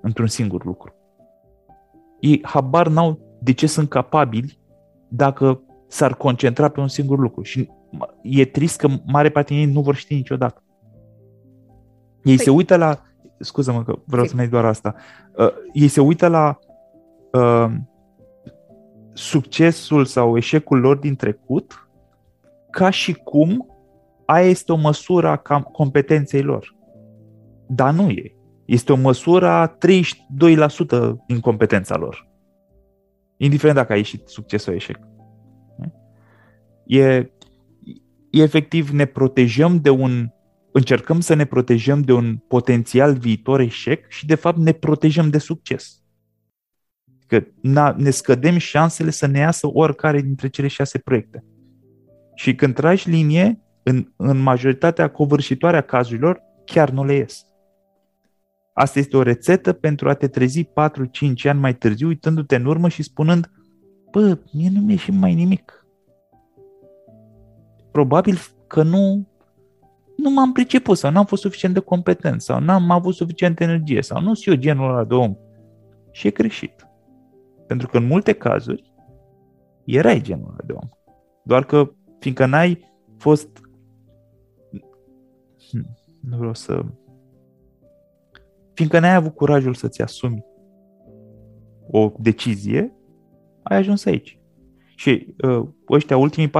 Într-un 0.00 0.26
singur 0.26 0.64
lucru. 0.64 0.94
Ei 2.20 2.40
habar 2.44 2.88
n-au 2.88 3.38
de 3.40 3.52
ce 3.52 3.66
sunt 3.66 3.88
capabili 3.88 4.58
dacă 5.08 5.62
s-ar 5.88 6.14
concentra 6.14 6.68
pe 6.68 6.80
un 6.80 6.88
singur 6.88 7.18
lucru. 7.18 7.42
Și 7.42 7.68
e 8.22 8.44
trist 8.44 8.78
că 8.78 8.88
mare 9.06 9.30
parte 9.30 9.54
din 9.54 9.62
ei 9.62 9.72
nu 9.72 9.80
vor 9.80 9.94
ști 9.94 10.14
niciodată. 10.14 10.62
Ei 12.22 12.36
păi. 12.36 12.44
se 12.44 12.50
uită 12.50 12.76
la... 12.76 13.02
Scuză-mă 13.38 13.82
că 13.82 13.98
vreau 14.04 14.26
să 14.26 14.36
mai 14.36 14.48
doar 14.48 14.64
asta. 14.64 14.94
Uh, 15.36 15.52
ei 15.72 15.88
se 15.88 16.00
uită 16.00 16.28
la 16.28 16.58
uh, 17.32 17.72
succesul 19.12 20.04
sau 20.04 20.36
eșecul 20.36 20.78
lor 20.78 20.96
din 20.96 21.16
trecut 21.16 21.88
ca 22.70 22.90
și 22.90 23.12
cum 23.12 23.66
aia 24.26 24.46
este 24.46 24.72
o 24.72 24.76
măsură 24.76 25.28
a 25.28 25.60
competenței 25.60 26.42
lor. 26.42 26.76
Dar 27.68 27.92
nu 27.92 28.10
e. 28.10 28.36
Este 28.64 28.92
o 28.92 28.96
măsură 28.96 29.48
a 29.48 29.76
32% 29.76 29.78
din 31.26 31.40
competența 31.40 31.96
lor. 31.96 32.28
Indiferent 33.36 33.76
dacă 33.76 33.92
a 33.92 33.96
ieșit 33.96 34.28
succes 34.28 34.62
sau 34.62 34.74
eșec. 34.74 34.98
E, 36.86 37.04
e 38.30 38.42
efectiv, 38.42 38.90
ne 38.90 39.04
protejăm 39.04 39.80
de 39.80 39.90
un 39.90 40.30
încercăm 40.72 41.20
să 41.20 41.34
ne 41.34 41.44
protejăm 41.44 42.00
de 42.00 42.12
un 42.12 42.36
potențial 42.36 43.14
viitor 43.14 43.60
eșec 43.60 44.10
și 44.10 44.26
de 44.26 44.34
fapt 44.34 44.58
ne 44.58 44.72
protejăm 44.72 45.30
de 45.30 45.38
succes. 45.38 46.01
Că 47.32 47.44
ne 47.96 48.10
scădem 48.10 48.56
șansele 48.56 49.10
să 49.10 49.26
ne 49.26 49.38
iasă 49.38 49.66
oricare 49.72 50.20
dintre 50.20 50.48
cele 50.48 50.68
șase 50.68 50.98
proiecte. 50.98 51.44
Și 52.34 52.54
când 52.54 52.74
tragi 52.74 53.10
linie, 53.10 53.60
în, 53.82 54.12
în 54.16 54.38
majoritatea 54.38 55.10
covârșitoare 55.10 55.76
a 55.76 55.80
cazurilor, 55.80 56.42
chiar 56.64 56.90
nu 56.90 57.04
le 57.04 57.14
ies. 57.14 57.46
Asta 58.72 58.98
este 58.98 59.16
o 59.16 59.22
rețetă 59.22 59.72
pentru 59.72 60.08
a 60.08 60.14
te 60.14 60.28
trezi 60.28 60.64
4-5 60.64 60.68
ani 61.42 61.60
mai 61.60 61.74
târziu, 61.74 62.06
uitându-te 62.08 62.56
în 62.56 62.64
urmă 62.64 62.88
și 62.88 63.02
spunând, 63.02 63.50
bă, 64.10 64.38
mie 64.52 64.70
nu 64.72 64.80
mi-e 64.80 64.96
și 64.96 65.10
mai 65.10 65.34
nimic. 65.34 65.86
Probabil 67.92 68.38
că 68.66 68.82
nu, 68.82 69.28
nu 70.16 70.30
m-am 70.30 70.52
priceput 70.52 70.98
sau 70.98 71.10
n-am 71.10 71.24
fost 71.24 71.42
suficient 71.42 71.74
de 71.74 71.80
competent 71.80 72.42
sau 72.42 72.60
n-am 72.60 72.90
avut 72.90 73.14
suficient 73.14 73.60
energie 73.60 74.02
sau 74.02 74.20
nu 74.20 74.34
sunt 74.34 74.54
eu 74.54 74.62
genul 74.62 74.90
ăla 74.90 75.04
de 75.04 75.14
om. 75.14 75.36
Și 76.10 76.26
e 76.26 76.30
greșit. 76.30 76.86
Pentru 77.72 77.90
că 77.90 77.96
în 77.96 78.06
multe 78.06 78.32
cazuri 78.32 78.92
erai 79.84 80.20
genul 80.20 80.48
ăla 80.48 80.64
de 80.64 80.72
om. 80.72 80.88
Doar 81.42 81.64
că 81.64 81.92
fiindcă 82.18 82.46
n-ai 82.46 82.94
fost 83.18 83.60
hm, 85.70 85.96
nu 86.20 86.36
vreau 86.36 86.54
să 86.54 86.84
fiindcă 88.74 88.98
n-ai 88.98 89.14
avut 89.14 89.34
curajul 89.34 89.74
să-ți 89.74 90.02
asumi 90.02 90.44
o 91.90 92.12
decizie, 92.18 92.92
ai 93.62 93.76
ajuns 93.76 94.04
aici. 94.04 94.40
Și 94.96 95.34
uh, 95.42 95.68
ăștia 95.90 96.16
ultimii 96.16 96.50
4-5 96.50 96.52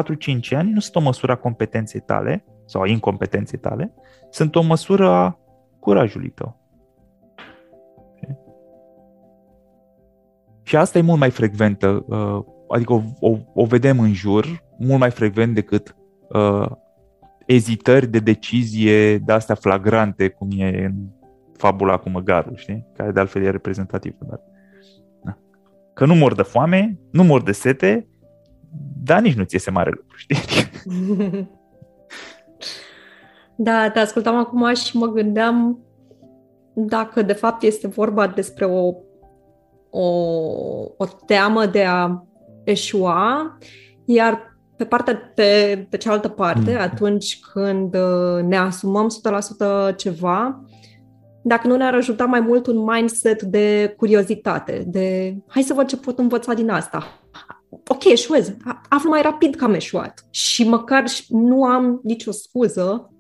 ani 0.50 0.72
nu 0.72 0.80
sunt 0.80 0.94
o 0.94 1.00
măsură 1.00 1.32
a 1.32 1.36
competenței 1.36 2.00
tale 2.00 2.44
sau 2.66 2.82
a 2.82 2.88
incompetenței 2.88 3.58
tale, 3.58 3.94
sunt 4.30 4.54
o 4.54 4.62
măsură 4.62 5.08
a 5.08 5.38
curajului 5.80 6.30
tău. 6.30 6.61
Și 10.62 10.76
asta 10.76 10.98
e 10.98 11.02
mult 11.02 11.18
mai 11.18 11.30
frecventă, 11.30 12.04
uh, 12.06 12.44
adică 12.68 12.92
o, 12.92 13.02
o, 13.20 13.36
o 13.54 13.64
vedem 13.64 14.00
în 14.00 14.12
jur, 14.12 14.62
mult 14.78 14.98
mai 14.98 15.10
frecvent 15.10 15.54
decât 15.54 15.96
uh, 16.28 16.70
ezitări 17.46 18.06
de 18.06 18.18
decizie 18.18 19.18
de 19.18 19.32
astea 19.32 19.54
flagrante, 19.54 20.28
cum 20.28 20.48
e 20.56 20.84
în 20.84 20.94
fabula 21.56 21.96
cu 21.96 22.08
măgarul, 22.08 22.56
știi? 22.56 22.86
Care 22.96 23.10
de 23.10 23.20
altfel 23.20 23.42
e 23.42 23.50
reprezentativ. 23.50 24.14
Dar, 24.18 24.40
da. 25.22 25.38
Că 25.94 26.06
nu 26.06 26.14
mor 26.14 26.34
de 26.34 26.42
foame, 26.42 26.98
nu 27.10 27.24
mor 27.24 27.42
de 27.42 27.52
sete, 27.52 28.06
dar 29.02 29.20
nici 29.20 29.34
nu 29.34 29.44
ți 29.44 29.54
iese 29.54 29.70
mare 29.70 29.90
lucru, 29.90 30.16
știi? 30.16 30.36
Da, 33.56 33.90
te 33.90 33.98
ascultam 33.98 34.36
acum 34.36 34.74
și 34.74 34.96
mă 34.96 35.06
gândeam 35.06 35.78
dacă 36.74 37.22
de 37.22 37.32
fapt 37.32 37.62
este 37.62 37.86
vorba 37.86 38.26
despre 38.26 38.64
o, 38.64 38.94
o, 39.94 40.06
o 40.96 41.06
teamă 41.26 41.66
de 41.66 41.84
a 41.84 42.24
eșua, 42.64 43.58
iar 44.04 44.56
pe 44.76 44.84
partea 44.84 45.32
de, 45.34 45.86
pe 45.90 45.96
cealaltă 45.96 46.28
parte, 46.28 46.70
mm. 46.70 46.80
atunci 46.80 47.40
când 47.52 47.94
uh, 47.94 48.42
ne 48.42 48.56
asumăm 48.56 49.08
100% 49.92 49.96
ceva, 49.96 50.64
dacă 51.42 51.66
nu 51.66 51.76
ne-ar 51.76 51.94
ajuta 51.94 52.24
mai 52.24 52.40
mult 52.40 52.66
un 52.66 52.84
mindset 52.84 53.42
de 53.42 53.94
curiozitate, 53.96 54.84
de 54.86 55.36
hai 55.46 55.62
să 55.62 55.74
văd 55.74 55.86
ce 55.86 55.96
pot 55.96 56.18
învăța 56.18 56.54
din 56.54 56.70
asta. 56.70 57.04
Ok, 57.86 58.04
eșuez, 58.04 58.52
aflu 58.88 59.10
mai 59.10 59.22
rapid 59.22 59.54
că 59.54 59.64
am 59.64 59.74
eșuat 59.74 60.24
și 60.30 60.68
măcar 60.68 61.04
nu 61.28 61.64
am 61.64 62.00
nicio 62.02 62.30
scuză 62.30 63.12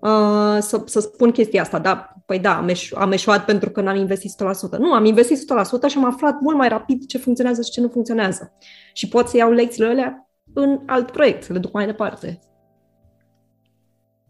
uh, 0.00 0.56
să, 0.60 0.82
să 0.84 1.00
spun 1.00 1.30
chestia 1.30 1.62
asta, 1.62 1.78
da, 1.78 2.11
păi 2.26 2.38
da, 2.38 2.56
am, 2.56 2.68
eșu, 2.68 2.96
am 2.98 3.12
eșuat 3.12 3.44
pentru 3.44 3.70
că 3.70 3.80
n-am 3.80 3.96
investit 3.96 4.32
100%. 4.76 4.78
Nu, 4.78 4.92
am 4.92 5.04
investit 5.04 5.38
100% 5.86 5.88
și 5.88 5.96
am 5.96 6.04
aflat 6.04 6.40
mult 6.40 6.56
mai 6.56 6.68
rapid 6.68 7.06
ce 7.06 7.18
funcționează 7.18 7.62
și 7.62 7.70
ce 7.70 7.80
nu 7.80 7.88
funcționează. 7.88 8.52
Și 8.92 9.08
pot 9.08 9.28
să 9.28 9.36
iau 9.36 9.50
lecțiile 9.50 9.88
alea 9.88 10.28
în 10.52 10.80
alt 10.86 11.10
proiect, 11.10 11.42
să 11.42 11.52
le 11.52 11.58
duc 11.58 11.72
mai 11.72 11.86
departe. 11.86 12.38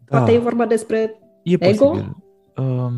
Da. 0.05 0.17
Poate 0.17 0.31
e 0.31 0.37
vorba 0.37 0.65
despre 0.65 1.19
e 1.43 1.57
ego. 1.59 1.89
Posibil. 1.89 2.15
Um, 2.57 2.93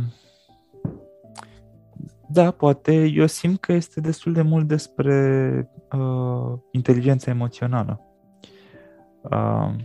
da, 2.27 2.51
poate 2.51 3.05
eu 3.05 3.25
simt 3.25 3.59
că 3.59 3.73
este 3.73 4.01
destul 4.01 4.33
de 4.33 4.41
mult 4.41 4.67
despre 4.67 5.69
uh, 5.91 6.57
inteligența 6.71 7.31
emoțională. 7.31 8.01
Uh, 9.21 9.75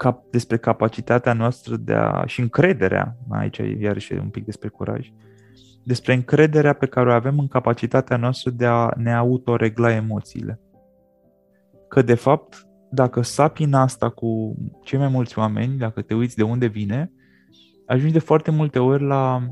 cap, 0.00 0.30
despre 0.30 0.56
capacitatea 0.56 1.32
noastră 1.32 1.76
de 1.76 1.92
a, 1.92 2.26
și 2.26 2.40
încrederea, 2.40 3.16
aici 3.28 3.60
iarăși 3.78 4.12
un 4.12 4.28
pic 4.28 4.44
despre 4.44 4.68
curaj, 4.68 5.08
despre 5.84 6.14
încrederea 6.14 6.72
pe 6.72 6.86
care 6.86 7.10
o 7.10 7.12
avem 7.12 7.38
în 7.38 7.48
capacitatea 7.48 8.16
noastră 8.16 8.50
de 8.50 8.66
a 8.66 8.90
ne 8.96 9.14
autoregla 9.14 9.92
emoțiile. 9.92 10.60
Că 11.88 12.02
de 12.02 12.14
fapt, 12.14 12.66
dacă 12.90 13.22
sapi 13.22 13.62
în 13.62 13.72
asta 13.72 14.08
cu 14.08 14.56
cei 14.84 14.98
mai 14.98 15.08
mulți 15.08 15.38
oameni, 15.38 15.78
dacă 15.78 16.02
te 16.02 16.14
uiți 16.14 16.36
de 16.36 16.42
unde 16.42 16.66
vine, 16.66 17.12
ajungi 17.86 18.12
de 18.12 18.18
foarte 18.18 18.50
multe 18.50 18.78
ori 18.78 19.02
la 19.02 19.42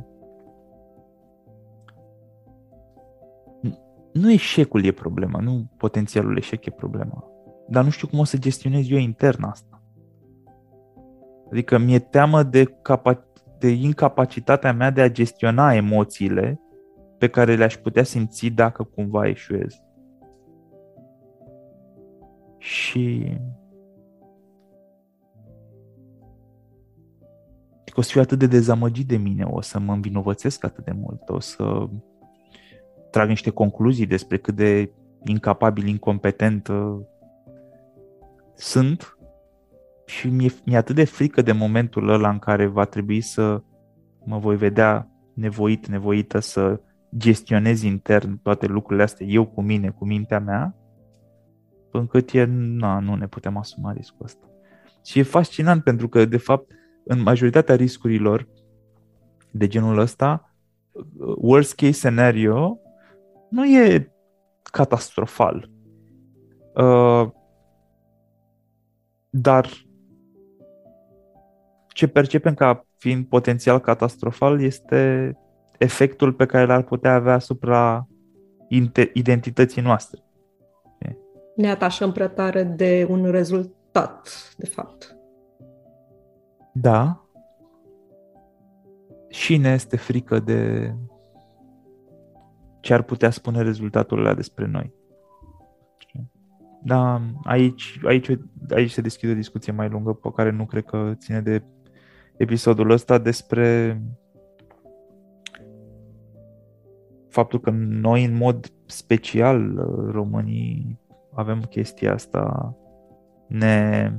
nu 4.13 4.31
eșecul 4.33 4.85
e 4.85 4.93
problema, 4.93 5.41
nu 5.41 5.71
potențialul 5.77 6.37
eșec 6.37 6.65
e 6.67 6.71
problema. 6.71 7.25
Dar 7.69 7.85
nu 7.85 7.91
știu 7.91 8.07
cum 8.07 8.19
o 8.19 8.25
să 8.25 8.37
gestionez 8.37 8.91
eu 8.91 8.99
intern 8.99 9.43
asta. 9.43 9.68
Adică 11.51 11.79
mi-e 11.79 11.99
teamă 11.99 12.43
de, 12.43 12.65
capa- 12.65 13.33
de 13.59 13.69
incapacitatea 13.69 14.73
mea 14.73 14.91
de 14.91 15.01
a 15.01 15.11
gestiona 15.11 15.75
emoțiile 15.75 16.61
pe 17.19 17.29
care 17.29 17.57
le-aș 17.57 17.77
putea 17.77 18.03
simți 18.03 18.47
dacă 18.47 18.83
cumva 18.83 19.29
eșuez. 19.29 19.83
Și 22.59 23.37
o 27.95 28.01
să 28.01 28.11
fiu 28.11 28.21
atât 28.21 28.39
de 28.39 28.47
dezamăgit 28.47 29.07
de 29.07 29.17
mine, 29.17 29.45
o 29.45 29.61
să 29.61 29.79
mă 29.79 29.93
învinovățesc 29.93 30.65
atât 30.65 30.85
de 30.85 30.93
mult, 30.93 31.29
o 31.29 31.41
să 31.41 31.89
trag 33.11 33.29
niște 33.29 33.51
concluzii 33.51 34.07
despre 34.07 34.39
cât 34.39 34.55
de 34.55 34.93
incapabil, 35.25 35.87
incompetent 35.87 36.69
uh, 36.69 36.99
sunt 38.55 39.18
și 40.09 40.29
mi-e, 40.29 40.53
mi-e 40.65 40.77
atât 40.77 40.95
de 40.95 41.05
frică 41.05 41.43
de 41.43 41.53
momentul 41.53 42.09
ăla 42.09 42.31
în 42.31 42.39
care 42.39 42.67
va 42.67 42.85
trebui 42.85 43.21
să 43.21 43.63
mă 44.25 44.39
voi 44.39 44.57
vedea 44.57 45.11
nevoit, 45.35 45.87
nevoită 45.87 46.39
să 46.39 46.81
gestionez 47.17 47.83
intern 47.83 48.41
toate 48.43 48.67
lucrurile 48.67 49.03
astea, 49.03 49.27
eu 49.27 49.47
cu 49.47 49.63
mine, 49.63 49.91
cu 49.91 50.07
mintea 50.07 50.41
mea, 50.41 50.77
încât 51.91 52.31
e, 52.33 52.45
na, 52.51 52.99
nu 52.99 53.15
ne 53.15 53.27
putem 53.27 53.57
asuma 53.57 53.93
riscul 53.93 54.25
ăsta. 54.25 54.47
Și 55.05 55.19
e 55.19 55.23
fascinant 55.23 55.83
pentru 55.83 56.09
că, 56.09 56.25
de 56.25 56.37
fapt, 56.37 56.71
în 57.05 57.23
majoritatea 57.23 57.75
riscurilor 57.75 58.49
de 59.51 59.67
genul 59.67 59.99
ăsta, 59.99 60.55
worst 61.37 61.75
case 61.75 61.93
scenario 61.93 62.79
nu 63.51 63.65
e 63.67 64.13
catastrofal. 64.63 65.71
Uh, 66.75 67.31
dar 69.31 69.87
ce 71.99 72.07
percepem 72.07 72.55
ca 72.55 72.87
fiind 72.97 73.27
potențial 73.27 73.79
catastrofal 73.79 74.61
este 74.61 75.33
efectul 75.79 76.33
pe 76.33 76.47
care 76.47 76.67
l-ar 76.67 76.83
putea 76.83 77.15
avea 77.15 77.35
asupra 77.35 78.09
identității 79.13 79.83
noastre. 79.83 80.21
Ne 81.57 81.71
atașăm 81.71 82.13
prea 82.13 82.29
tare 82.29 82.63
de 82.63 83.07
un 83.11 83.31
rezultat, 83.31 84.29
de 84.57 84.67
fapt. 84.67 85.17
Da. 86.73 87.25
Și 89.29 89.57
ne 89.57 89.69
este 89.69 89.97
frică 89.97 90.39
de 90.39 90.93
ce 92.81 92.95
ar 92.95 93.03
putea 93.03 93.31
spune 93.31 93.63
rezultatul 93.63 94.19
ăla 94.19 94.35
despre 94.35 94.67
noi. 94.67 94.95
Da, 96.83 97.23
aici, 97.45 98.01
aici, 98.05 98.39
aici 98.71 98.91
se 98.91 99.01
deschide 99.01 99.33
o 99.33 99.35
discuție 99.35 99.73
mai 99.73 99.89
lungă 99.89 100.13
pe 100.13 100.29
care 100.35 100.51
nu 100.51 100.67
cred 100.67 100.85
că 100.85 101.13
ține 101.17 101.41
de 101.41 101.63
episodul 102.39 102.91
ăsta 102.91 103.19
despre 103.19 104.01
faptul 107.29 107.61
că 107.61 107.71
noi 107.77 108.25
în 108.25 108.35
mod 108.35 108.73
special 108.87 109.75
românii 110.11 111.01
avem 111.33 111.61
chestia 111.61 112.13
asta, 112.13 112.75
ne 113.49 114.13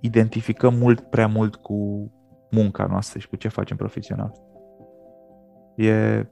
identificăm 0.00 0.74
mult 0.74 1.00
prea 1.00 1.26
mult 1.26 1.56
cu 1.56 2.10
munca 2.50 2.86
noastră 2.86 3.18
și 3.18 3.28
cu 3.28 3.36
ce 3.36 3.48
facem 3.48 3.76
profesional. 3.76 4.32
E 5.76 6.26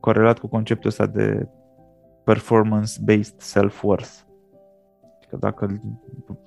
corelat 0.00 0.38
cu 0.38 0.46
conceptul 0.46 0.88
ăsta 0.88 1.06
de 1.06 1.48
performance-based 2.24 3.36
self-worth. 3.38 4.24
Că 5.28 5.36
dacă 5.36 5.80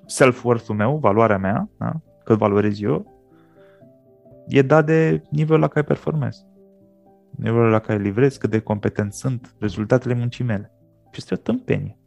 self-worth-ul 0.06 0.76
meu, 0.76 0.98
valoarea 0.98 1.38
mea, 1.38 1.70
da? 1.78 2.02
Cât 2.30 2.38
valorez 2.38 2.82
eu, 2.82 3.06
e 4.48 4.62
dat 4.62 4.86
de 4.86 5.22
nivelul 5.30 5.62
la 5.62 5.68
care 5.68 5.86
performez. 5.86 6.46
Nivelul 7.36 7.70
la 7.70 7.80
care 7.80 8.02
livrez, 8.02 8.38
cât 8.38 8.50
de 8.50 8.60
competent 8.60 9.14
sunt, 9.14 9.56
rezultatele 9.60 10.14
muncii 10.14 10.44
mele. 10.44 10.72
Și 11.12 11.18
este 11.18 11.34
o 11.34 11.38
tâmpenie. 11.38 11.98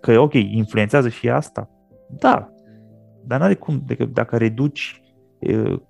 Că, 0.00 0.18
ok, 0.18 0.32
influențează 0.32 1.08
și 1.08 1.30
asta. 1.30 1.70
Da. 2.08 2.52
Dar 3.24 3.40
n-are 3.40 3.54
cum, 3.54 3.82
decât 3.86 4.12
dacă 4.12 4.36
reduci 4.36 5.02
e, 5.38 5.80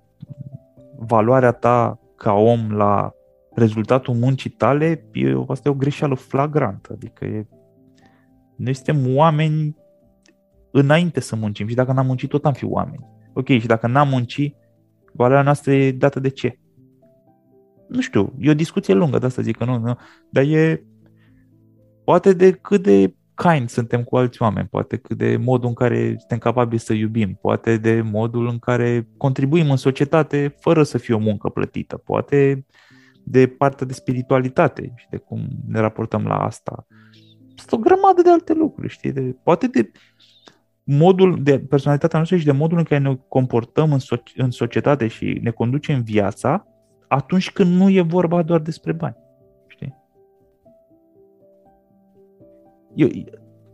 valoarea 0.97 1.51
ta 1.51 1.99
ca 2.15 2.33
om 2.33 2.71
la 2.71 3.13
rezultatul 3.53 4.13
muncii 4.13 4.49
tale, 4.49 4.85
e, 5.13 5.43
asta 5.47 5.69
e 5.69 5.71
o 5.71 5.75
greșeală 5.75 6.15
flagrantă. 6.15 6.93
Adică 6.93 7.25
e, 7.25 7.47
noi 8.55 8.73
suntem 8.73 9.15
oameni 9.15 9.75
înainte 10.75 11.19
să 11.19 11.35
muncim 11.35 11.67
și 11.67 11.75
dacă 11.75 11.91
n-am 11.91 12.05
muncit, 12.05 12.29
tot 12.29 12.45
am 12.45 12.53
fi 12.53 12.65
oameni. 12.65 13.05
Ok, 13.33 13.47
și 13.47 13.65
dacă 13.65 13.87
n-am 13.87 14.07
muncit, 14.07 14.55
valoarea 15.13 15.43
noastră 15.43 15.71
e 15.71 15.91
dată 15.91 16.19
de 16.19 16.29
ce? 16.29 16.59
Nu 17.87 18.01
știu, 18.01 18.33
e 18.39 18.49
o 18.49 18.53
discuție 18.53 18.93
lungă, 18.93 19.17
de 19.17 19.25
asta 19.25 19.41
zic 19.41 19.57
că 19.57 19.65
nu, 19.65 19.77
nu 19.77 19.97
dar 20.29 20.43
e 20.43 20.85
poate 22.03 22.33
de 22.33 22.51
cât 22.51 22.83
de 22.83 23.13
kind 23.35 23.69
suntem 23.69 24.03
cu 24.03 24.17
alți 24.17 24.41
oameni, 24.41 24.67
poate 24.67 24.97
cât 24.97 25.17
de 25.17 25.37
modul 25.37 25.67
în 25.67 25.73
care 25.73 26.15
suntem 26.17 26.37
capabili 26.37 26.79
să 26.79 26.93
iubim, 26.93 27.37
poate 27.41 27.77
de 27.77 28.01
modul 28.01 28.47
în 28.47 28.59
care 28.59 29.07
contribuim 29.17 29.69
în 29.69 29.77
societate 29.77 30.55
fără 30.59 30.83
să 30.83 30.97
fie 30.97 31.13
o 31.13 31.19
muncă 31.19 31.49
plătită, 31.49 31.97
poate 31.97 32.65
de 33.23 33.47
partea 33.47 33.85
de 33.85 33.93
spiritualitate 33.93 34.93
și 34.95 35.07
de 35.09 35.17
cum 35.17 35.47
ne 35.67 35.79
raportăm 35.79 36.25
la 36.25 36.37
asta. 36.37 36.87
Sunt 37.55 37.71
o 37.71 37.77
grămadă 37.77 38.21
de 38.21 38.29
alte 38.29 38.53
lucruri, 38.53 38.89
știi? 38.89 39.11
De, 39.11 39.21
poate 39.43 39.67
de 39.67 39.91
modul 40.85 41.43
de 41.43 41.59
personalitatea 41.59 42.17
noastră 42.17 42.37
și 42.37 42.45
de 42.45 42.51
modul 42.51 42.77
în 42.77 42.83
care 42.83 43.01
ne 43.01 43.17
comportăm 43.27 43.91
în, 43.91 43.99
so- 43.99 44.35
în 44.35 44.51
societate 44.51 45.07
și 45.07 45.39
ne 45.41 45.51
conducem 45.51 46.03
viața 46.03 46.67
atunci 47.07 47.51
când 47.51 47.75
nu 47.75 47.89
e 47.89 48.01
vorba 48.01 48.41
doar 48.41 48.59
despre 48.59 48.91
bani. 48.91 49.15
Știi? 49.67 49.95
E, 52.93 53.05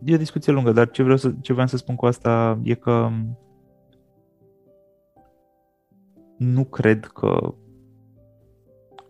e 0.04 0.14
o 0.14 0.18
discuție 0.18 0.52
lungă, 0.54 0.72
dar 0.72 0.90
ce 0.90 1.04
vreau 1.04 1.18
să, 1.18 1.34
ce 1.42 1.54
vreau 1.54 1.68
să 1.68 1.78
spun 1.78 1.96
cu 1.96 2.06
asta 2.06 2.60
e 2.64 2.74
că 2.74 3.10
nu 6.38 6.64
cred 6.64 7.06
că 7.06 7.54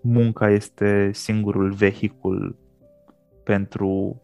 munca 0.02 0.50
este 0.50 1.10
singurul 1.14 1.72
vehicul 1.72 2.58
pentru 3.44 4.22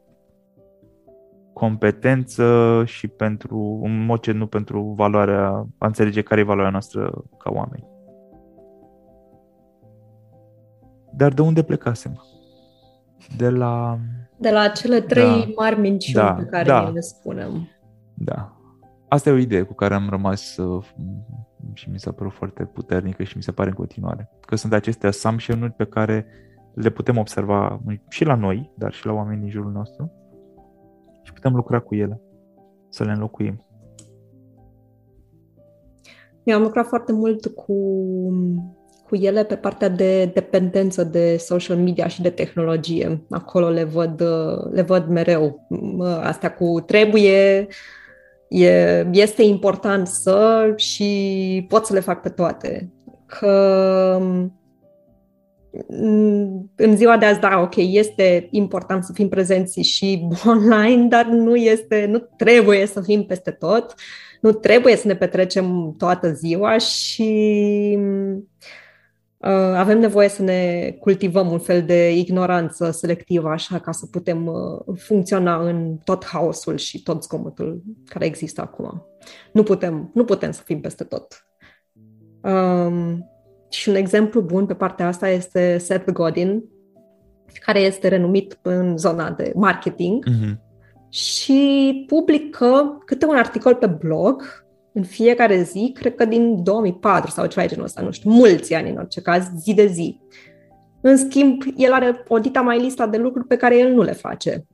competență 1.57 2.83
și 2.85 3.07
pentru, 3.07 3.79
în 3.83 4.05
mod 4.05 4.19
ce 4.19 4.31
nu 4.31 4.47
pentru 4.47 4.93
valoarea, 4.97 5.67
a 5.77 5.85
înțelege 5.85 6.21
care 6.21 6.41
e 6.41 6.43
valoarea 6.43 6.71
noastră 6.71 7.23
ca 7.37 7.51
oameni. 7.53 7.87
Dar 11.13 11.33
de 11.33 11.41
unde 11.41 11.63
plecasem? 11.63 12.23
De 13.37 13.49
la... 13.49 13.99
De 14.37 14.49
la 14.49 14.67
cele 14.67 15.01
trei 15.01 15.39
da, 15.39 15.51
mari 15.55 15.79
minciuni 15.79 16.25
da, 16.25 16.33
pe 16.33 16.43
care 16.43 16.63
da, 16.63 16.89
le 16.89 16.99
spunem. 16.99 17.69
Da. 18.13 18.57
Asta 19.07 19.29
e 19.29 19.33
o 19.33 19.37
idee 19.37 19.61
cu 19.61 19.73
care 19.73 19.93
am 19.93 20.09
rămas 20.09 20.57
uh, 20.57 20.85
și 21.73 21.89
mi 21.89 21.99
s-a 21.99 22.11
părut 22.11 22.33
foarte 22.33 22.63
puternică 22.63 23.23
și 23.23 23.37
mi 23.37 23.43
se 23.43 23.51
pare 23.51 23.69
în 23.69 23.75
continuare. 23.75 24.29
Că 24.45 24.55
sunt 24.55 24.73
aceste 24.73 25.07
assumption 25.07 25.73
pe 25.77 25.85
care 25.85 26.25
le 26.73 26.89
putem 26.89 27.17
observa 27.17 27.81
și 28.09 28.23
la 28.25 28.35
noi, 28.35 28.71
dar 28.75 28.93
și 28.93 29.05
la 29.05 29.13
oamenii 29.13 29.41
din 29.41 29.49
jurul 29.49 29.71
nostru 29.71 30.11
și 31.27 31.33
putem 31.33 31.55
lucra 31.55 31.79
cu 31.79 31.95
ele, 31.95 32.21
să 32.89 33.03
le 33.03 33.11
înlocuim. 33.11 33.61
Eu 36.43 36.55
am 36.55 36.61
lucrat 36.61 36.85
foarte 36.85 37.11
mult 37.11 37.45
cu, 37.45 37.73
cu 39.07 39.15
ele 39.15 39.43
pe 39.43 39.55
partea 39.55 39.89
de 39.89 40.25
dependență 40.25 41.03
de 41.03 41.37
social 41.37 41.77
media 41.77 42.07
și 42.07 42.21
de 42.21 42.29
tehnologie. 42.29 43.25
Acolo 43.29 43.69
le 43.69 43.83
văd, 43.83 44.23
le 44.71 44.81
văd 44.81 45.07
mereu. 45.07 45.67
Astea 46.21 46.53
cu 46.53 46.79
trebuie, 46.85 47.67
e, 48.49 49.07
este 49.11 49.43
important 49.43 50.07
să 50.07 50.73
și 50.75 51.65
pot 51.69 51.85
să 51.85 51.93
le 51.93 51.99
fac 51.99 52.21
pe 52.21 52.29
toate. 52.29 52.93
Că 53.25 54.21
în 56.75 56.95
ziua 56.95 57.17
de 57.17 57.25
azi, 57.25 57.39
da, 57.39 57.59
ok, 57.59 57.75
este 57.75 58.47
important 58.51 59.03
să 59.03 59.11
fim 59.13 59.29
prezenți 59.29 59.79
și 59.81 60.27
online, 60.45 61.07
dar 61.07 61.25
nu 61.25 61.55
este, 61.55 62.05
nu 62.05 62.19
trebuie 62.37 62.85
să 62.85 63.01
fim 63.01 63.25
peste 63.25 63.51
tot. 63.51 63.93
nu 64.41 64.51
trebuie 64.51 64.95
să 64.95 65.07
ne 65.07 65.15
petrecem 65.15 65.95
toată 65.97 66.31
ziua 66.31 66.77
și 66.77 67.97
uh, 69.37 69.73
avem 69.75 69.99
nevoie 69.99 70.27
să 70.27 70.41
ne 70.41 70.91
cultivăm 70.99 71.51
un 71.51 71.59
fel 71.59 71.83
de 71.83 72.11
ignoranță 72.11 72.91
selectivă, 72.91 73.49
așa, 73.49 73.79
ca 73.79 73.91
să 73.91 74.05
putem 74.05 74.45
uh, 74.45 74.97
funcționa 74.99 75.67
în 75.67 75.97
tot 76.03 76.25
haosul 76.25 76.77
și 76.77 77.03
tot 77.03 77.23
zgomotul 77.23 77.83
care 78.05 78.25
există 78.25 78.61
acum. 78.61 79.05
Nu 79.51 79.63
putem, 79.63 80.11
nu 80.13 80.25
putem 80.25 80.51
să 80.51 80.61
fim 80.65 80.81
peste 80.81 81.03
tot. 81.03 81.47
Um, 82.41 83.25
și 83.69 83.89
un 83.89 83.95
exemplu 83.95 84.41
bun 84.41 84.65
pe 84.65 84.73
partea 84.73 85.08
asta 85.08 85.30
este 85.30 85.77
Seth 85.77 86.12
Godin, 86.12 86.63
care 87.65 87.80
este 87.80 88.08
renumit 88.08 88.60
în 88.62 88.97
zona 88.97 89.32
de 89.32 89.51
marketing 89.56 90.25
mm-hmm. 90.30 90.58
și 91.10 92.03
publică 92.08 92.97
câte 93.06 93.25
un 93.25 93.36
articol 93.36 93.75
pe 93.75 93.88
blog 93.88 94.65
în 94.93 95.03
fiecare 95.03 95.62
zi, 95.62 95.91
cred 95.99 96.15
că 96.15 96.25
din 96.25 96.63
2004 96.63 97.32
sau 97.32 97.45
ceva 97.45 97.62
de 97.62 97.67
genul 97.67 97.86
ăsta, 97.86 98.01
nu 98.01 98.12
știu, 98.12 98.32
mulți 98.32 98.73
ani 98.73 98.89
în 98.89 98.97
orice 98.97 99.21
caz, 99.21 99.51
zi 99.58 99.73
de 99.73 99.86
zi. 99.86 100.19
În 101.01 101.17
schimb, 101.17 101.62
el 101.75 101.93
are 101.93 102.23
o 102.27 102.39
dita 102.39 102.62
mai 102.62 102.80
lista 102.80 103.08
de 103.08 103.17
lucruri 103.17 103.47
pe 103.47 103.56
care 103.56 103.77
el 103.77 103.93
nu 103.93 104.01
le 104.01 104.12
face. 104.12 104.65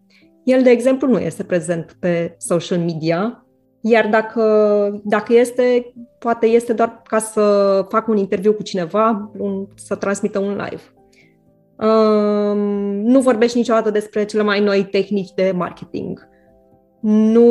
El, 0.44 0.64
de 0.64 0.70
exemplu, 0.70 1.08
nu 1.08 1.20
este 1.20 1.44
prezent 1.44 1.96
pe 2.00 2.36
social 2.38 2.80
media, 2.80 3.43
iar 3.86 4.08
dacă, 4.08 4.42
dacă 5.04 5.34
este, 5.34 5.94
poate 6.20 6.46
este 6.46 6.74
doar 6.74 7.02
ca 7.08 7.20
să 7.20 7.42
facă 7.90 8.12
un 8.12 8.18
interviu 8.18 8.54
cu 8.54 8.64
cineva, 8.64 9.32
un, 9.38 9.68
să 9.76 9.96
transmită 9.96 10.40
un 10.40 10.50
live. 10.50 10.82
Um, 11.88 12.58
nu 13.02 13.20
vorbești 13.20 13.58
niciodată 13.58 13.90
despre 13.90 14.26
cele 14.26 14.44
mai 14.44 14.60
noi 14.60 14.84
tehnici 14.84 15.34
de 15.34 15.52
marketing. 15.56 16.28
Nu 17.02 17.48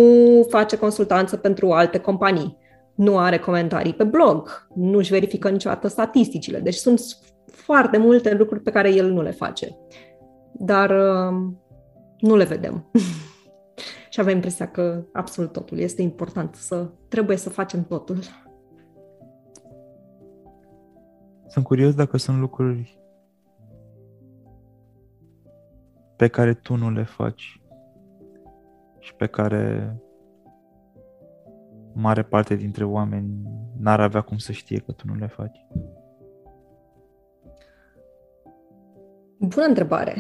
face 0.49 0.79
consultanță 0.79 1.37
pentru 1.37 1.71
alte 1.71 1.99
companii. 1.99 2.59
Nu 2.95 3.19
are 3.19 3.39
comentarii 3.39 3.95
pe 3.95 4.05
blog. 4.05 4.67
Nu 4.75 4.99
își 4.99 5.13
verifică 5.13 5.49
niciodată 5.49 5.89
statisticile. 5.89 6.59
Deci 6.59 6.75
sunt 6.75 7.01
foarte 7.47 7.99
multe 7.99 8.35
lucruri 8.35 8.63
pe 8.63 8.71
care 8.71 8.95
el 8.95 9.11
nu 9.11 9.23
le 9.23 9.31
face. 9.31 9.77
Dar 10.53 10.91
um, 10.91 11.61
nu 12.19 12.37
le 12.37 12.45
vedem. 12.45 12.91
și 14.13 14.21
avem 14.21 14.35
impresia 14.35 14.71
că 14.71 15.05
absolut 15.13 15.53
totul 15.53 15.79
este 15.79 16.03
important, 16.03 16.55
să 16.55 16.91
trebuie 17.09 17.37
să 17.37 17.51
facem 17.51 17.85
totul. 17.85 18.19
Sunt 21.47 21.65
curios 21.65 21.95
dacă 21.95 22.17
sunt 22.17 22.39
lucruri 22.39 23.01
pe 26.17 26.29
care 26.29 26.55
tu 26.55 26.75
nu 26.75 26.91
le 26.91 27.03
faci 27.03 27.63
și 28.99 29.15
pe 29.15 29.27
care 29.27 29.97
mare 31.93 32.23
parte 32.23 32.55
dintre 32.55 32.85
oameni 32.85 33.43
n-ar 33.79 34.01
avea 34.01 34.21
cum 34.21 34.37
să 34.37 34.53
știe 34.53 34.79
că 34.79 34.93
tu 34.93 35.07
nu 35.07 35.15
le 35.15 35.27
faci? 35.27 35.67
Bună 39.39 39.67
întrebare. 39.67 40.17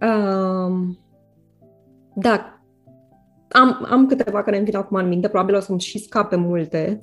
Um, 0.00 0.98
da, 2.14 2.57
am, 3.48 3.86
am 3.90 4.06
câteva 4.06 4.42
care 4.42 4.56
îmi 4.56 4.64
vin 4.64 4.76
acum 4.76 4.96
în 4.96 5.08
minte, 5.08 5.28
probabil 5.28 5.54
o 5.54 5.60
să-mi 5.60 5.80
și 5.80 5.98
scape 5.98 6.36
multe, 6.36 6.98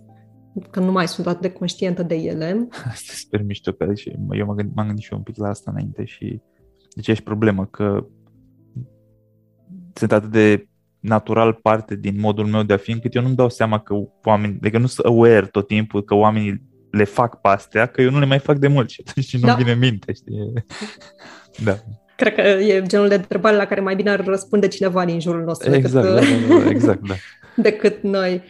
că 0.70 0.80
nu 0.80 0.92
mai 0.92 1.08
sunt 1.08 1.28
atât 1.28 1.42
de 1.42 1.52
conștientă 1.52 2.04
de 2.04 2.16
ele. 2.16 2.68
Asta 2.92 3.14
super 3.16 3.44
mișto, 3.44 3.72
că 3.72 3.86
eu 4.32 4.46
m-am 4.46 4.56
gândit, 4.56 4.76
m-am 4.76 4.86
gândit 4.86 5.04
și 5.04 5.12
eu 5.12 5.18
un 5.18 5.24
pic 5.24 5.38
la 5.38 5.48
asta 5.48 5.72
înainte 5.72 6.06
și 6.06 6.42
deci 6.96 7.08
ești 7.08 7.24
problemă, 7.24 7.66
că 7.66 8.06
sunt 9.94 10.12
atât 10.12 10.32
de 10.32 10.68
natural 11.00 11.54
parte 11.54 11.96
din 11.96 12.20
modul 12.20 12.46
meu 12.46 12.64
de 12.64 12.74
a 12.74 12.78
fi, 12.78 12.92
încât 12.92 13.16
eu 13.16 13.22
nu-mi 13.22 13.36
dau 13.36 13.50
seama 13.50 13.80
că 13.80 13.96
oamenii, 14.24 14.56
adică 14.56 14.78
nu 14.78 14.86
sunt 14.86 15.06
aware 15.06 15.46
tot 15.46 15.68
timpul 15.68 16.04
că 16.04 16.14
oamenii 16.14 16.62
le 16.92 17.04
fac 17.04 17.42
pe 17.42 17.48
astea, 17.48 17.86
că 17.86 18.02
eu 18.02 18.12
nu 18.12 18.20
le 18.20 18.26
mai 18.26 18.40
fac 18.40 18.58
de 18.58 18.68
mult 18.68 18.90
și 18.90 19.04
atunci 19.08 19.38
nu 19.38 19.48
da. 19.48 19.54
vine 19.54 19.74
minte, 19.74 20.14
știi? 20.14 20.54
da. 21.66 21.76
Cred 22.16 22.34
că 22.34 22.42
e 22.42 22.84
genul 22.88 23.08
de 23.08 23.16
întrebare 23.16 23.56
la 23.56 23.66
care 23.66 23.82
mai 23.82 23.96
bine 23.96 24.10
ar 24.10 24.26
răspunde 24.26 24.68
cineva 24.68 25.06
din 25.06 25.20
jurul 25.20 25.44
nostru 25.44 25.76
exact, 25.76 26.06
decât, 26.06 26.16
da, 26.16 26.56
da, 26.56 26.64
da, 26.64 26.70
exact, 26.70 27.08
da. 27.08 27.14
decât 27.70 28.02
noi. 28.02 28.44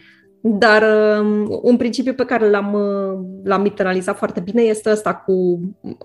Dar 0.48 0.82
um, 1.20 1.60
un 1.62 1.76
principiu 1.76 2.14
pe 2.14 2.24
care 2.24 2.50
l-am, 2.50 2.72
uh, 2.72 3.18
l-am 3.44 3.64
internalizat 3.64 4.16
foarte 4.16 4.40
bine 4.40 4.62
este 4.62 4.90
ăsta 4.90 5.14
cu 5.14 5.60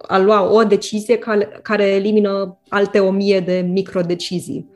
a 0.08 0.19
lua 0.19 0.52
o 0.52 0.63
decizie 0.63 1.17
care, 1.17 1.60
care 1.62 1.84
elimină 1.84 2.60
alte 2.69 3.00
o 3.00 3.12
mie 3.12 3.39
de 3.39 3.65
microdecizii. 3.71 4.69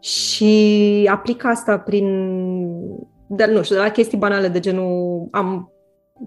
Și 0.00 1.08
aplic 1.10 1.44
asta 1.44 1.78
prin, 1.78 2.06
de, 3.26 3.44
nu 3.44 3.62
știu, 3.62 3.76
de 3.76 3.82
la 3.82 3.90
chestii 3.90 4.18
banale 4.18 4.48
de 4.48 4.60
genul 4.60 5.28
am 5.30 5.73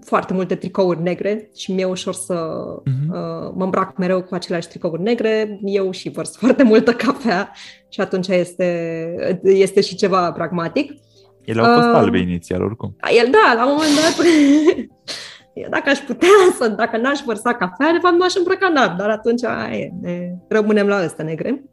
foarte 0.04 0.32
multe 0.32 0.54
tricouri 0.54 1.02
negre 1.02 1.50
și 1.56 1.72
mi-e 1.72 1.84
ușor 1.84 2.14
să 2.14 2.34
uh-huh. 2.80 3.08
uh, 3.10 3.52
mă 3.54 3.64
îmbrac 3.64 3.96
mereu 3.96 4.22
cu 4.22 4.34
aceleași 4.34 4.68
tricouri 4.68 5.02
negre. 5.02 5.58
Eu 5.62 5.90
și 5.90 6.08
vărs 6.08 6.36
foarte 6.42 6.62
multă 6.62 6.92
cafea 6.92 7.52
și 7.88 8.00
atunci 8.00 8.28
este, 8.28 9.40
este 9.42 9.80
și 9.80 9.96
ceva 9.96 10.32
pragmatic. 10.32 10.92
Ele 11.44 11.60
au 11.60 11.74
fost 11.74 11.88
uh, 11.88 11.94
albe 11.94 12.18
inițial, 12.18 12.62
oricum. 12.62 12.96
El, 13.18 13.30
da, 13.30 13.54
la 13.54 13.66
un 13.66 13.72
moment 13.72 13.94
dat, 13.94 14.26
dacă 15.74 15.88
aș 15.90 15.98
putea 15.98 16.28
să, 16.58 16.68
dacă 16.68 16.96
n-aș 16.96 17.20
vărsa 17.24 17.54
cafea, 17.54 17.92
de 17.92 17.98
fapt 18.02 18.14
nu 18.14 18.24
aș 18.24 18.34
îmbrăca 18.34 18.68
nar, 18.68 18.94
dar 18.98 19.10
atunci 19.10 19.44
aia, 19.44 19.88
ne 20.00 20.34
rămânem 20.48 20.86
la 20.86 21.04
ăsta 21.04 21.22
negre. 21.22 21.64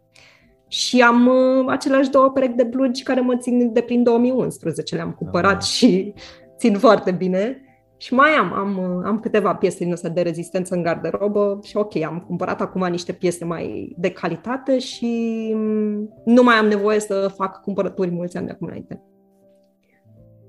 Și 0.68 1.02
am 1.02 1.28
uh, 1.28 1.66
aceleași 1.68 2.10
două 2.10 2.30
perechi 2.30 2.56
de 2.56 2.64
blugi 2.64 3.04
care 3.04 3.22
mă 3.22 3.38
țin 3.38 3.74
de 3.74 3.82
prin 3.82 4.04
2011. 4.04 4.96
Le-am 4.96 5.12
cumpărat 5.12 5.62
ah. 5.62 5.68
și 5.68 6.14
țin 6.58 6.78
foarte 6.78 7.12
bine. 7.12 7.65
Și 8.06 8.14
mai 8.14 8.30
am, 8.30 8.54
am, 8.54 8.78
uh, 8.78 9.02
am 9.06 9.20
câteva 9.20 9.56
piese 9.56 9.84
din 9.84 9.94
astea 9.94 10.10
de 10.10 10.22
rezistență 10.22 10.76
în 10.76 10.84
garderobă 10.84 11.60
și 11.64 11.78
ok, 11.78 11.96
am 11.96 12.24
cumpărat 12.28 12.62
acum 12.62 12.88
niște 12.90 13.12
piese 13.12 13.46
mai 13.46 13.96
de 13.98 14.12
calitate 14.12 14.80
și 14.80 15.52
mm, 15.56 16.10
nu 16.26 16.44
mai 16.44 16.56
am 16.56 16.66
nevoie 16.66 17.00
să 17.00 17.32
fac 17.36 17.62
cumpărături 17.62 18.12
mulți 18.12 18.38
ani 18.38 18.46
de 18.46 18.52
acum 18.52 18.68
înainte. 18.68 19.04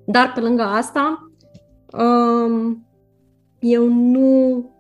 Dar 0.07 0.33
pe 0.35 0.40
lângă 0.40 0.62
asta, 0.62 1.33
um, 1.99 2.87
eu 3.59 3.88
nu 3.88 4.71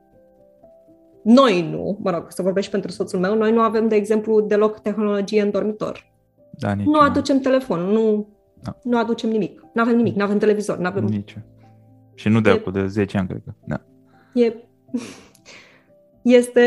noi 1.22 1.70
nu, 1.70 1.98
mă 2.02 2.10
rog, 2.10 2.24
să 2.28 2.42
vorbești 2.42 2.70
pentru 2.70 2.90
soțul 2.90 3.18
meu, 3.18 3.34
noi 3.34 3.52
nu 3.52 3.60
avem, 3.60 3.88
de 3.88 3.94
exemplu, 3.94 4.40
deloc 4.40 4.78
tehnologie 4.78 5.42
în 5.42 5.50
dormitor. 5.50 6.12
Da, 6.50 6.72
nici 6.72 6.86
nu 6.86 6.98
aducem 6.98 7.40
telefon, 7.40 7.80
nu, 7.80 8.28
da. 8.62 8.76
nu 8.82 8.98
aducem 8.98 9.30
nimic. 9.30 9.64
Nu 9.72 9.82
avem 9.82 9.96
nimic, 9.96 10.16
nu 10.16 10.22
avem 10.22 10.38
televizor, 10.38 10.78
nu 10.78 10.86
avem... 10.86 11.04
Nici. 11.04 11.36
Și 12.16 12.28
nu 12.28 12.40
de 12.40 12.50
acum, 12.50 12.72
de 12.72 12.86
10 12.86 13.18
ani, 13.18 13.28
cred 13.28 13.42
că. 13.44 13.52
Da. 13.64 13.80
E, 14.34 14.54
este 16.22 16.62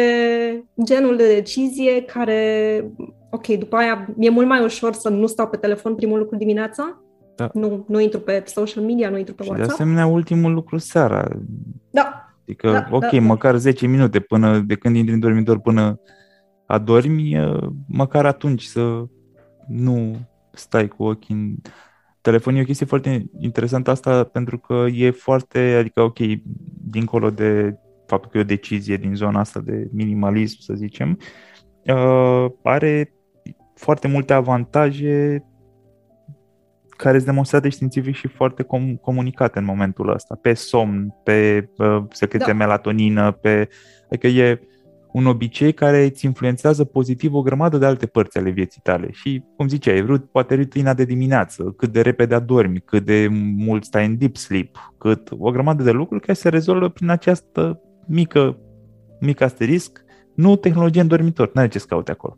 genul 0.83 1.17
de 1.17 1.33
decizie 1.33 2.01
care, 2.01 2.83
ok, 3.29 3.47
după 3.47 3.75
aia 3.75 4.07
e 4.19 4.29
mult 4.29 4.47
mai 4.47 4.63
ușor 4.63 4.93
să 4.93 5.09
nu 5.09 5.27
stau 5.27 5.47
pe 5.47 5.57
telefon 5.57 5.95
primul 5.95 6.19
lucru 6.19 6.37
dimineața, 6.37 7.01
da. 7.35 7.49
nu, 7.53 7.85
nu 7.87 7.99
intru 7.99 8.19
pe 8.19 8.43
social 8.45 8.83
media, 8.83 9.09
nu 9.09 9.17
intru 9.17 9.33
pe 9.33 9.43
și 9.43 9.49
WhatsApp. 9.49 9.69
de 9.69 9.83
asemenea, 9.83 10.05
ultimul 10.05 10.53
lucru 10.53 10.77
seara. 10.77 11.27
Da. 11.89 12.33
Adică, 12.41 12.71
da, 12.71 12.87
ok, 12.91 13.11
da, 13.11 13.19
măcar 13.19 13.55
10 13.55 13.87
minute 13.87 14.19
până 14.19 14.59
de 14.59 14.75
când 14.75 14.95
intri 14.95 15.13
în 15.13 15.19
dormitor 15.19 15.59
până 15.59 15.99
adormi, 16.65 17.37
măcar 17.87 18.25
atunci 18.25 18.63
să 18.63 19.03
nu 19.67 20.15
stai 20.51 20.87
cu 20.87 21.03
ochii 21.03 21.35
în 21.35 21.55
telefon. 22.21 22.55
E 22.55 22.61
o 22.61 22.63
chestie 22.63 22.85
foarte 22.85 23.25
interesantă 23.39 23.91
asta 23.91 24.23
pentru 24.23 24.57
că 24.57 24.85
e 24.93 25.11
foarte, 25.11 25.59
adică 25.59 26.01
ok, 26.01 26.17
dincolo 26.89 27.29
de 27.29 27.77
faptul 28.05 28.29
că 28.31 28.37
e 28.37 28.41
o 28.41 28.43
decizie 28.43 28.97
din 28.97 29.15
zona 29.15 29.39
asta 29.39 29.59
de 29.59 29.87
minimalism, 29.91 30.61
să 30.61 30.73
zicem, 30.73 31.17
uh, 31.85 32.45
are 32.63 33.13
foarte 33.75 34.07
multe 34.07 34.33
avantaje 34.33 35.43
care 36.89 37.15
sunt 37.15 37.29
demonstrate 37.29 37.69
științific 37.69 38.15
și 38.15 38.27
foarte 38.27 38.63
com- 38.63 39.01
comunicate 39.01 39.59
în 39.59 39.65
momentul 39.65 40.13
ăsta, 40.13 40.39
pe 40.41 40.53
somn, 40.53 41.13
pe 41.23 41.69
uh, 41.77 42.03
secrete 42.11 42.45
da. 42.45 42.53
melatonină, 42.53 43.31
pe... 43.31 43.69
Adică 44.05 44.27
e 44.27 44.59
un 45.11 45.25
obicei 45.25 45.73
care 45.73 46.03
îți 46.03 46.25
influențează 46.25 46.83
pozitiv 46.83 47.33
o 47.33 47.41
grămadă 47.41 47.77
de 47.77 47.85
alte 47.85 48.05
părți 48.05 48.37
ale 48.37 48.49
vieții 48.49 48.81
tale. 48.83 49.11
Și, 49.11 49.43
cum 49.55 49.67
ziceai, 49.67 50.01
rut, 50.01 50.31
poate 50.31 50.55
rutina 50.55 50.93
de 50.93 51.03
dimineață, 51.03 51.73
cât 51.77 51.91
de 51.91 52.01
repede 52.01 52.35
adormi, 52.35 52.79
cât 52.79 53.05
de 53.05 53.27
mult 53.57 53.83
stai 53.83 54.05
în 54.05 54.17
deep 54.17 54.35
sleep, 54.35 54.93
cât 54.97 55.29
o 55.37 55.51
grămadă 55.51 55.83
de 55.83 55.91
lucruri 55.91 56.21
care 56.21 56.33
se 56.33 56.49
rezolvă 56.49 56.89
prin 56.89 57.09
această 57.09 57.81
mică, 58.07 58.57
mic 59.19 59.41
asterisc, 59.41 60.03
nu 60.35 60.55
tehnologie 60.55 61.01
în 61.01 61.07
dormitor, 61.07 61.51
n-are 61.53 61.67
ce 61.67 61.79
să 61.79 61.85
caute 61.89 62.11
acolo. 62.11 62.37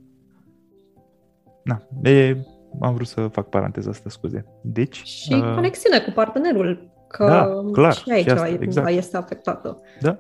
Na, 1.64 1.82
e 2.04 2.38
am 2.80 2.94
vrut 2.94 3.08
să 3.08 3.28
fac 3.28 3.50
paranteza 3.50 3.90
asta, 3.90 4.10
scuze. 4.10 4.46
Deci... 4.62 5.04
Și 5.04 5.34
uh, 5.34 5.54
conexiune 5.54 6.00
cu 6.00 6.12
partenerul, 6.12 6.92
că 7.08 7.26
da, 7.26 7.72
clar, 7.72 7.94
și 7.94 8.12
aici 8.12 8.26
și 8.26 8.32
asta, 8.32 8.48
exact. 8.48 8.90
este 8.90 9.18
afectată. 9.18 9.82
Da. 10.00 10.20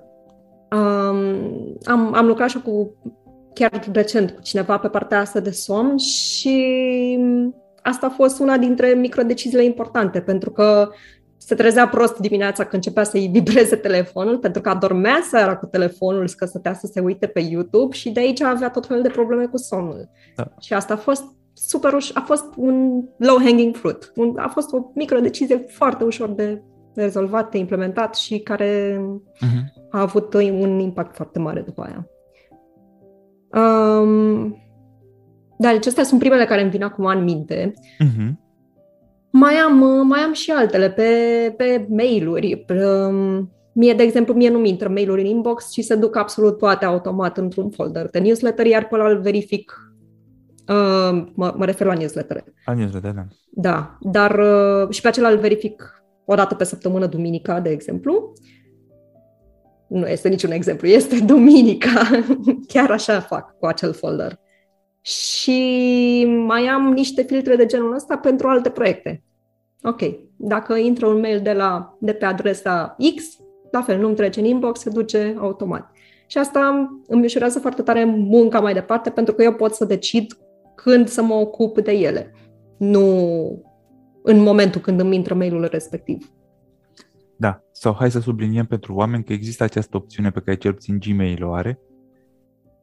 Um, 0.76 1.78
am, 1.84 2.14
am 2.14 2.26
lucrat 2.26 2.50
și 2.50 2.62
cu 2.62 2.96
chiar 3.54 3.90
recent 3.92 4.32
cu 4.32 4.42
cineva 4.42 4.78
pe 4.78 4.88
partea 4.88 5.20
asta 5.20 5.40
de 5.40 5.52
somn 5.52 5.98
și 5.98 7.20
asta 7.82 8.06
a 8.06 8.10
fost 8.10 8.40
una 8.40 8.58
dintre 8.58 8.88
microdeciziile 8.88 9.64
importante, 9.64 10.22
pentru 10.22 10.52
că 10.52 10.90
se 11.38 11.56
trezea 11.56 11.88
prost 11.88 12.18
dimineața 12.18 12.64
când 12.64 12.74
începea 12.74 13.04
să-i 13.04 13.30
vibreze 13.32 13.76
telefonul, 13.76 14.38
pentru 14.38 14.62
că 14.62 14.70
adormea 14.70 15.20
seara 15.30 15.56
cu 15.56 15.66
telefonul, 15.66 16.30
că 16.38 16.46
stătea 16.46 16.74
să 16.74 16.90
se 16.94 17.00
uite 17.00 17.28
pe 17.28 17.40
YouTube 17.40 17.96
și 17.96 18.10
de 18.10 18.20
aici 18.20 18.42
avea 18.42 18.70
tot 18.70 18.86
felul 18.86 19.04
de 19.04 19.10
probleme 19.10 19.46
cu 19.46 19.58
somnul. 19.58 20.10
Da. 20.36 20.48
Și 20.60 20.74
asta 20.74 20.94
a 20.94 20.98
fost 20.98 21.24
super 21.54 21.92
uș- 21.94 22.14
a 22.14 22.24
fost 22.26 22.46
un 22.56 23.04
low-hanging 23.18 23.76
fruit. 23.76 24.12
Un, 24.16 24.38
a 24.38 24.48
fost 24.48 24.74
o 24.74 24.92
micro 24.94 25.20
decizie 25.20 25.58
foarte 25.58 26.04
ușor 26.04 26.30
de 26.30 26.62
rezolvat, 26.96 27.52
de 27.52 27.58
implementat 27.58 28.16
și 28.16 28.40
care 28.40 29.02
uh-huh. 29.36 29.81
A 29.92 30.02
avut 30.02 30.34
un 30.34 30.80
impact 30.80 31.16
foarte 31.16 31.40
mare 31.40 31.62
după 31.62 31.82
aia. 31.82 32.08
Um, 33.64 34.58
dar 35.58 35.74
deci 35.74 35.86
astea 35.86 36.04
sunt 36.04 36.20
primele 36.20 36.46
care 36.46 36.62
îmi 36.62 36.70
vin 36.70 36.84
acum 36.84 37.06
în 37.06 37.24
minte. 37.24 37.74
Uh-huh. 37.74 38.32
Mai 39.32 39.54
am, 39.54 40.08
mai 40.08 40.20
am 40.20 40.34
și 40.34 40.52
altele 40.52 40.90
pe, 40.90 41.10
pe 41.58 41.88
mail-uri. 41.90 42.66
Um, 42.70 43.52
mie, 43.74 43.94
de 43.94 44.04
exemplu, 44.04 44.34
mie 44.34 44.50
nu-mi 44.50 44.70
intră 44.70 44.90
mail-uri 44.90 45.22
în 45.22 45.28
inbox 45.28 45.72
și 45.72 45.82
se 45.82 45.96
duc 45.96 46.16
absolut 46.16 46.58
toate 46.58 46.86
automat 46.86 47.38
într-un 47.38 47.70
folder 47.70 48.10
de 48.10 48.20
newsletter, 48.20 48.66
iar 48.66 48.88
pe 48.88 48.96
ăla 48.96 49.10
îl 49.10 49.22
verific. 49.22 49.94
Uh, 50.68 51.26
mă, 51.34 51.54
mă 51.58 51.66
refer 51.66 51.88
la 51.88 51.94
newsletter. 51.94 52.44
La 52.66 52.74
newsletter, 52.74 53.12
da. 53.12 53.26
Da, 53.50 53.98
dar 54.02 54.40
uh, 54.40 54.90
și 54.90 55.02
pe 55.02 55.08
acela 55.08 55.30
îl 55.30 55.38
verific 55.38 56.04
o 56.26 56.36
dată 56.36 56.56
pe 56.56 56.64
săptămână, 56.64 57.06
duminica, 57.06 57.60
de 57.60 57.70
exemplu. 57.70 58.34
Nu 59.92 60.08
este 60.08 60.30
niciun 60.30 60.52
exemplu, 60.52 60.88
este 60.88 61.20
duminica. 61.20 62.10
Chiar 62.74 62.92
așa 62.92 63.20
fac 63.20 63.58
cu 63.60 63.66
acel 63.66 63.94
folder 63.94 64.40
și 65.02 66.26
mai 66.46 66.66
am 66.68 66.92
niște 66.94 67.22
filtre 67.22 67.56
de 67.56 67.66
genul 67.66 67.94
ăsta 67.94 68.18
pentru 68.18 68.48
alte 68.48 68.70
proiecte. 68.70 69.24
Ok, 69.84 70.02
dacă 70.38 70.76
intră 70.76 71.06
un 71.08 71.20
mail 71.20 71.40
de, 71.42 71.54
la, 71.54 71.98
de 72.00 72.14
pe 72.14 72.26
adresa 72.26 72.96
X, 73.16 73.24
la 73.72 73.82
fel, 73.82 74.00
nu-mi 74.00 74.16
trece 74.16 74.40
în 74.40 74.46
inbox, 74.46 74.80
se 74.80 74.90
duce 74.90 75.36
automat. 75.40 75.92
Și 76.28 76.38
asta 76.38 76.90
îmi 77.08 77.24
ușurează 77.24 77.60
foarte 77.60 77.82
tare 77.82 78.04
munca 78.04 78.60
mai 78.60 78.74
departe, 78.74 79.10
pentru 79.10 79.34
că 79.34 79.44
eu 79.44 79.54
pot 79.54 79.74
să 79.74 79.86
decid 79.86 80.38
când 80.76 81.08
să 81.08 81.22
mă 81.22 81.34
ocup 81.34 81.80
de 81.80 81.92
ele, 81.92 82.34
nu 82.78 83.06
în 84.24 84.40
momentul 84.40 84.82
când 84.82 85.00
îmi 85.00 85.16
intră 85.16 85.34
mailul 85.34 85.68
respectiv. 85.72 86.32
Da, 87.42 87.62
sau 87.72 87.94
hai 87.94 88.12
să 88.12 88.20
subliniem 88.20 88.66
pentru 88.66 88.94
oameni 88.94 89.24
că 89.24 89.34
există 89.34 89.64
această 89.64 89.98
opțiune 89.98 90.32
pe 90.32 90.40
care 90.40 90.58
cel 90.58 90.74
puțin 90.74 91.00
Gmail 91.00 91.44
o 91.44 91.54
are, 91.54 91.80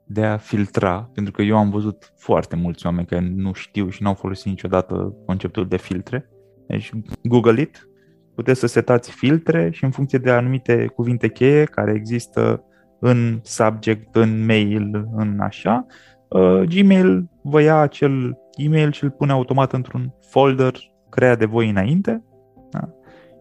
de 0.07 0.25
a 0.25 0.37
filtra, 0.37 1.11
pentru 1.15 1.33
că 1.33 1.43
eu 1.43 1.57
am 1.57 1.71
văzut 1.71 2.13
foarte 2.17 2.57
mulți 2.57 2.87
oameni 2.87 3.07
care 3.07 3.33
nu 3.35 3.53
știu 3.53 3.89
și 3.89 4.03
nu 4.03 4.09
au 4.09 4.15
folosit 4.15 4.47
niciodată 4.47 5.15
conceptul 5.27 5.69
de 5.69 5.77
filtre. 5.77 6.31
Deci 6.67 6.93
Google 7.23 7.61
it, 7.61 7.89
puteți 8.35 8.61
să 8.61 8.67
setați 8.67 9.11
filtre 9.11 9.71
și 9.71 9.85
în 9.85 9.91
funcție 9.91 10.19
de 10.19 10.31
anumite 10.31 10.87
cuvinte 10.87 11.29
cheie 11.29 11.65
care 11.65 11.93
există 11.95 12.65
în 13.01 13.41
subject, 13.43 14.17
în 14.17 14.45
mail, 14.45 15.09
în 15.17 15.41
așa, 15.41 15.87
uh, 16.29 16.61
Gmail 16.61 17.31
vă 17.43 17.61
ia 17.61 17.77
acel 17.77 18.39
email 18.57 18.93
și 18.93 19.05
îl 19.05 19.11
pune 19.11 19.33
automat 19.33 19.73
într-un 19.73 20.15
folder 20.31 20.73
creat 21.11 21.39
de 21.39 21.45
voi 21.45 21.69
înainte 21.69 22.11
da? 22.11 22.28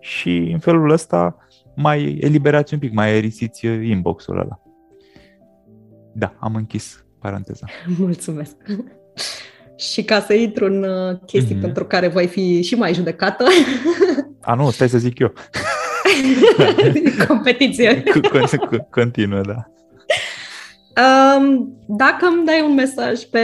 Și 0.08 0.49
în 0.53 0.60
felul 0.60 0.89
ăsta 0.89 1.38
mai 1.76 2.18
eliberați 2.22 2.74
un 2.74 2.80
pic, 2.80 2.93
mai 2.93 3.08
aerisiți 3.08 3.66
inbox-ul 3.66 4.39
ăla. 4.39 4.62
Da, 6.14 6.36
am 6.39 6.55
închis 6.55 7.05
paranteza. 7.20 7.66
Mulțumesc. 7.99 8.55
și 9.76 10.03
ca 10.03 10.20
să 10.20 10.34
intru 10.34 10.66
în 10.66 10.84
uh, 10.84 11.18
chestii 11.26 11.55
mm-hmm. 11.55 11.62
pentru 11.62 11.86
care 11.86 12.08
voi 12.08 12.28
fi 12.28 12.64
și 12.64 12.76
mai 12.76 12.93
judecată. 12.93 13.45
A, 14.41 14.53
nu, 14.53 14.70
stai 14.70 14.89
să 14.89 14.97
zic 14.97 15.20
eu. 15.20 15.34
Competiție. 17.28 18.03
Continuă, 18.89 19.41
da. 19.41 19.72
Um, 20.97 21.75
dacă 21.87 22.25
îmi 22.25 22.45
dai 22.45 22.61
un 22.67 22.73
mesaj 22.73 23.23
pe 23.23 23.41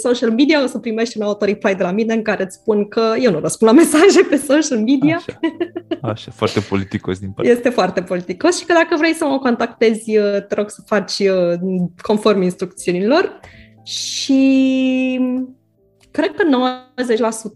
social 0.00 0.30
media, 0.30 0.62
o 0.62 0.66
să 0.66 0.78
primești 0.78 1.18
un 1.18 1.24
auto-reply 1.24 1.74
de 1.74 1.82
la 1.82 1.90
mine 1.90 2.14
în 2.14 2.22
care 2.22 2.42
îți 2.42 2.54
spun 2.54 2.88
că 2.88 3.14
eu 3.20 3.30
nu 3.30 3.40
răspund 3.40 3.70
la 3.70 3.76
mesaje 3.82 4.22
pe 4.28 4.36
social 4.36 4.78
media. 4.78 5.16
Așa, 5.16 5.40
Așa 6.02 6.30
foarte 6.30 6.60
politicos 6.60 7.18
din 7.18 7.30
partea. 7.30 7.52
Este 7.52 7.68
foarte 7.68 8.02
politicos 8.02 8.58
și 8.58 8.64
că 8.64 8.72
dacă 8.72 8.96
vrei 8.98 9.12
să 9.12 9.24
mă 9.24 9.38
contactezi, 9.38 10.16
uh, 10.16 10.46
te 10.48 10.54
rog 10.54 10.70
să 10.70 10.82
faci 10.86 11.18
uh, 11.18 11.58
conform 12.02 12.42
instrucțiunilor 12.42 13.40
și 13.82 14.40
cred 16.16 16.34
că 16.34 16.44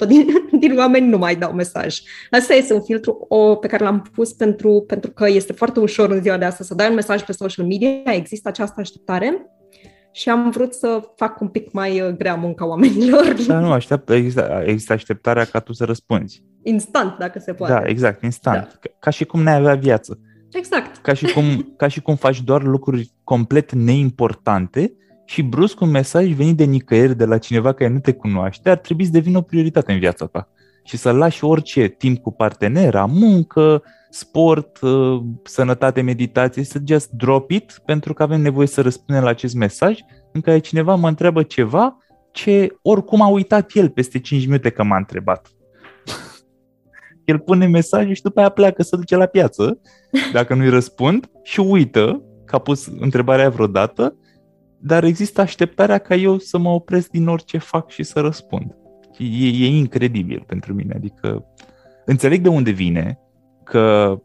90% 0.05 0.09
din, 0.09 0.27
din 0.63 0.79
oameni 0.79 1.09
nu 1.09 1.19
mai 1.19 1.37
dau 1.37 1.53
mesaj. 1.53 2.01
Asta 2.31 2.55
este 2.55 2.75
un 2.75 2.83
filtru 2.83 3.27
o, 3.29 3.55
pe 3.55 3.67
care 3.67 3.85
l-am 3.85 4.11
pus 4.15 4.33
pentru, 4.33 4.85
pentru 4.87 5.11
că 5.11 5.29
este 5.29 5.53
foarte 5.53 5.81
ușor 5.81 6.11
în 6.11 6.23
ziua 6.23 6.37
de 6.39 6.45
astăzi 6.45 6.69
să 6.69 6.75
dai 6.75 6.89
un 6.89 6.95
mesaj 6.95 7.23
pe 7.23 7.33
social 7.33 7.67
media, 7.67 8.13
există 8.13 8.49
această 8.49 8.81
așteptare 8.81 9.51
și 10.13 10.29
am 10.29 10.51
vrut 10.51 10.75
să 10.75 11.01
fac 11.17 11.41
un 11.41 11.49
pic 11.49 11.73
mai 11.73 12.01
uh, 12.01 12.09
grea 12.09 12.35
munca 12.35 12.67
oamenilor. 12.67 13.35
Da, 13.47 13.59
nu, 13.61 13.73
așteaptă, 13.73 14.15
există, 14.15 14.63
există 14.67 14.93
așteptarea 14.93 15.45
ca 15.45 15.61
tu 15.61 15.73
să 15.73 15.85
răspunzi. 15.85 16.43
Instant, 16.63 17.19
dacă 17.19 17.39
se 17.39 17.53
poate. 17.53 17.73
Da, 17.73 17.83
exact, 17.85 18.23
instant. 18.23 18.63
Da. 18.63 18.79
Ca, 18.81 18.97
ca 18.99 19.11
și 19.11 19.25
cum 19.25 19.43
n-ai 19.43 19.57
avea 19.57 19.75
viață. 19.75 20.19
Exact. 20.53 20.97
Ca 20.97 21.13
și, 21.13 21.33
cum, 21.33 21.45
ca 21.77 21.89
și 21.89 22.01
cum 22.01 22.17
faci 22.17 22.43
doar 22.43 22.63
lucruri 22.63 23.13
complet 23.25 23.73
neimportante 23.73 24.93
și 25.29 25.43
brusc 25.43 25.81
un 25.81 25.91
mesaj 25.91 26.33
venit 26.33 26.57
de 26.57 26.65
nicăieri 26.65 27.17
de 27.17 27.25
la 27.25 27.39
cineva 27.39 27.73
care 27.73 27.91
nu 27.91 27.99
te 27.99 28.13
cunoaște 28.13 28.71
ar 28.71 28.77
trebui 28.77 29.05
să 29.05 29.11
devină 29.11 29.39
o 29.39 29.43
prioritate 29.43 29.93
în 29.93 29.99
viața 29.99 30.27
ta 30.27 30.49
și 30.85 30.97
să 30.97 31.11
lași 31.11 31.45
orice 31.45 31.89
timp 31.89 32.23
cu 32.23 32.33
partenera, 32.33 33.05
muncă, 33.05 33.83
sport, 34.11 34.81
uh, 34.81 35.21
sănătate, 35.43 36.01
meditație, 36.01 36.65
să 36.65 36.79
just 36.87 37.11
drop 37.11 37.51
it 37.51 37.83
pentru 37.85 38.13
că 38.13 38.23
avem 38.23 38.41
nevoie 38.41 38.67
să 38.67 38.81
răspundem 38.81 39.25
la 39.25 39.31
acest 39.31 39.55
mesaj 39.55 39.99
în 40.33 40.41
care 40.41 40.59
cineva 40.59 40.95
mă 40.95 41.09
întreabă 41.09 41.43
ceva 41.43 41.97
ce 42.33 42.77
oricum 42.83 43.23
a 43.23 43.29
uitat 43.29 43.71
el 43.75 43.89
peste 43.89 44.19
5 44.19 44.47
minute 44.47 44.71
că 44.71 44.83
m-a 44.83 44.97
întrebat. 44.97 45.53
el 47.25 47.39
pune 47.39 47.67
mesajul 47.67 48.15
și 48.15 48.23
după 48.23 48.39
aia 48.41 48.49
pleacă 48.49 48.83
să 48.83 48.97
duce 48.97 49.17
la 49.17 49.27
piață, 49.27 49.81
dacă 50.33 50.55
nu-i 50.55 50.71
răspund, 50.71 51.31
și 51.43 51.61
uită 51.61 52.23
că 52.45 52.57
a 52.57 52.59
pus 52.59 52.87
întrebarea 52.87 53.51
vreodată 53.51 54.17
dar 54.81 55.05
există 55.05 55.41
așteptarea 55.41 55.99
ca 55.99 56.15
eu 56.15 56.39
să 56.39 56.59
mă 56.59 56.69
opresc 56.69 57.11
din 57.11 57.29
orice 57.29 57.59
fac 57.59 57.91
și 57.91 58.03
să 58.03 58.21
răspund. 58.21 58.77
E, 59.19 59.47
e 59.47 59.67
incredibil 59.67 60.45
pentru 60.47 60.75
mine, 60.75 60.95
adică 60.95 61.45
înțeleg 62.05 62.43
de 62.43 62.49
unde 62.49 62.71
vine 62.71 63.19
că 63.65 64.17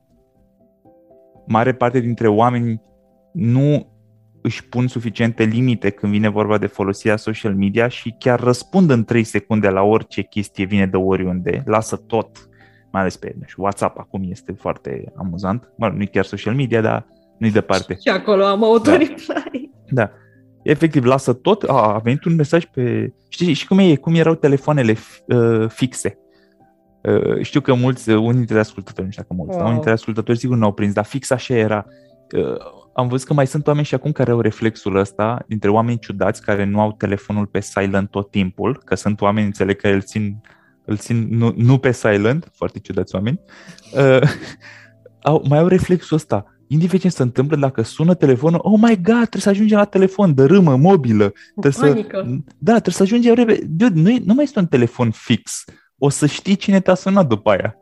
mare 1.48 1.74
parte 1.74 2.00
dintre 2.00 2.28
oameni 2.28 2.82
nu 3.34 3.92
își 4.42 4.68
pun 4.68 4.88
suficiente 4.88 5.44
limite 5.44 5.90
când 5.90 6.12
vine 6.12 6.30
vorba 6.30 6.58
de 6.58 6.68
folosirea 6.68 7.16
social 7.16 7.56
media 7.56 7.88
și 7.88 8.16
chiar 8.20 8.40
răspund 8.40 8.90
în 8.90 9.04
3 9.04 9.24
secunde 9.24 9.70
la 9.70 9.82
orice 9.82 10.22
chestie 10.22 10.66
vine 10.66 10.86
de 10.86 10.98
oriunde, 10.98 11.64
lasă 11.66 11.96
tot, 11.96 12.50
mai 12.92 13.02
ales 13.02 13.18
pe 13.18 13.36
WhatsApp 13.58 14.00
acum 14.00 14.24
este 14.30 14.52
foarte 14.52 15.14
amuzant, 15.16 15.72
mă, 15.78 15.88
nu 15.88 16.06
chiar 16.12 16.26
social 16.26 16.56
media, 16.56 16.82
dar 16.82 17.08
nu-i 17.38 17.52
departe. 17.52 17.98
Și 18.02 18.10
acolo 18.10 18.46
am 18.46 18.64
autorii 18.64 19.16
da. 19.28 19.44
da 19.90 20.12
efectiv 20.64 21.04
lasă 21.04 21.34
tot, 21.34 21.64
a, 21.64 21.94
a 21.94 21.98
venit 21.98 22.24
un 22.24 22.36
mesaj 22.36 22.66
pe... 22.66 23.14
Știi 23.30 23.54
și 23.54 23.68
cum, 23.68 23.80
e, 23.80 23.96
cum 23.96 24.16
erau 24.16 24.36
telefoanele 24.36 24.96
uh, 25.26 25.70
fixe? 25.70 26.18
Uh, 27.02 27.42
știu 27.42 27.62
că 27.62 27.74
mulți, 27.74 28.10
uh, 28.10 28.18
unii 28.18 28.34
dintre 28.34 28.60
ascultători, 28.60 29.06
nu 29.06 29.12
știu 29.12 29.24
dacă 29.24 29.36
mulți, 29.42 29.54
wow. 29.54 29.62
unii 29.62 29.74
dintre 29.74 29.92
ascultători 29.92 30.38
sigur 30.38 30.58
nu 30.58 30.66
au 30.66 30.74
prins, 30.74 30.94
dar 30.94 31.06
fix 31.06 31.30
așa 31.30 31.54
era. 31.54 31.86
Uh, 32.38 32.58
am 32.94 33.08
văzut 33.08 33.28
că 33.28 33.34
mai 33.34 33.48
sunt 33.48 33.68
oameni 33.68 33.86
și 33.86 33.94
acum 33.94 34.12
care 34.12 34.32
au 34.32 34.40
reflexul 34.40 34.96
ăsta, 34.96 35.44
dintre 35.48 35.70
oameni 35.70 36.00
ciudați 36.00 36.42
care 36.42 36.64
nu 36.64 36.80
au 36.80 36.92
telefonul 36.92 37.46
pe 37.46 37.60
silent 37.60 38.10
tot 38.10 38.32
timpul, 38.32 38.82
că 38.86 38.96
sunt 38.96 39.22
oameni, 39.22 39.46
înțeleg, 39.46 39.76
că 39.76 39.88
îl 39.88 40.02
țin, 40.02 40.42
îl 40.86 40.98
țin 40.98 41.28
nu, 41.30 41.54
nu 41.58 41.78
pe 41.78 41.92
silent, 41.92 42.52
foarte 42.54 42.80
ciudați 42.80 43.16
oameni, 43.16 43.40
uh, 43.94 44.30
au, 45.30 45.46
mai 45.50 45.60
au 45.60 45.68
reflexul 45.68 46.18
ăsta 46.18 46.53
indiferent 46.68 47.04
ce 47.04 47.10
se 47.10 47.22
întâmplă, 47.22 47.56
dacă 47.56 47.82
sună 47.82 48.14
telefonul, 48.14 48.60
oh 48.64 48.80
my 48.82 48.96
god, 49.02 49.28
trebuie 49.28 49.42
să 49.42 49.50
ajungem 49.50 49.78
la 49.78 49.86
telefon, 49.86 50.34
dărâmă, 50.34 50.76
mobilă. 50.76 51.34
Trebuie 51.60 51.92
panică. 51.92 52.24
Să, 52.26 52.54
da, 52.58 52.72
trebuie 52.72 52.94
să 52.94 53.04
ajungem 53.04 53.34
repede. 53.34 53.66
Dude, 53.66 54.00
nu, 54.00 54.18
nu 54.26 54.34
mai 54.34 54.44
este 54.44 54.60
un 54.60 54.68
telefon 54.68 55.12
fix. 55.12 55.64
O 55.98 56.10
să 56.10 56.26
știi 56.26 56.56
cine 56.56 56.80
te-a 56.80 56.96
sunat 56.96 57.28
după 57.28 57.50
aia. 57.50 57.76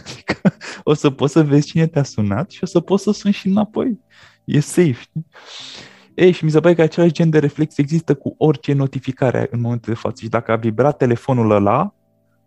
Adică, 0.00 0.56
o 0.90 0.94
să 0.94 1.10
poți 1.10 1.32
să 1.32 1.42
vezi 1.42 1.66
cine 1.66 1.86
te-a 1.86 2.02
sunat 2.02 2.50
și 2.50 2.58
o 2.62 2.66
să 2.66 2.80
poți 2.80 3.02
să 3.02 3.12
suni 3.12 3.34
și 3.34 3.48
înapoi. 3.48 4.00
E 4.44 4.60
safe. 4.60 5.04
Ei, 6.14 6.32
și 6.32 6.44
mi 6.44 6.50
se 6.50 6.60
pare 6.60 6.74
că 6.74 6.82
același 6.82 7.12
gen 7.12 7.30
de 7.30 7.38
reflex 7.38 7.78
există 7.78 8.14
cu 8.14 8.34
orice 8.38 8.72
notificare 8.72 9.48
în 9.50 9.60
momentul 9.60 9.92
de 9.92 9.98
față. 9.98 10.22
Și 10.22 10.28
dacă 10.28 10.52
a 10.52 10.56
vibrat 10.56 10.96
telefonul 10.96 11.50
ăla, 11.50 11.94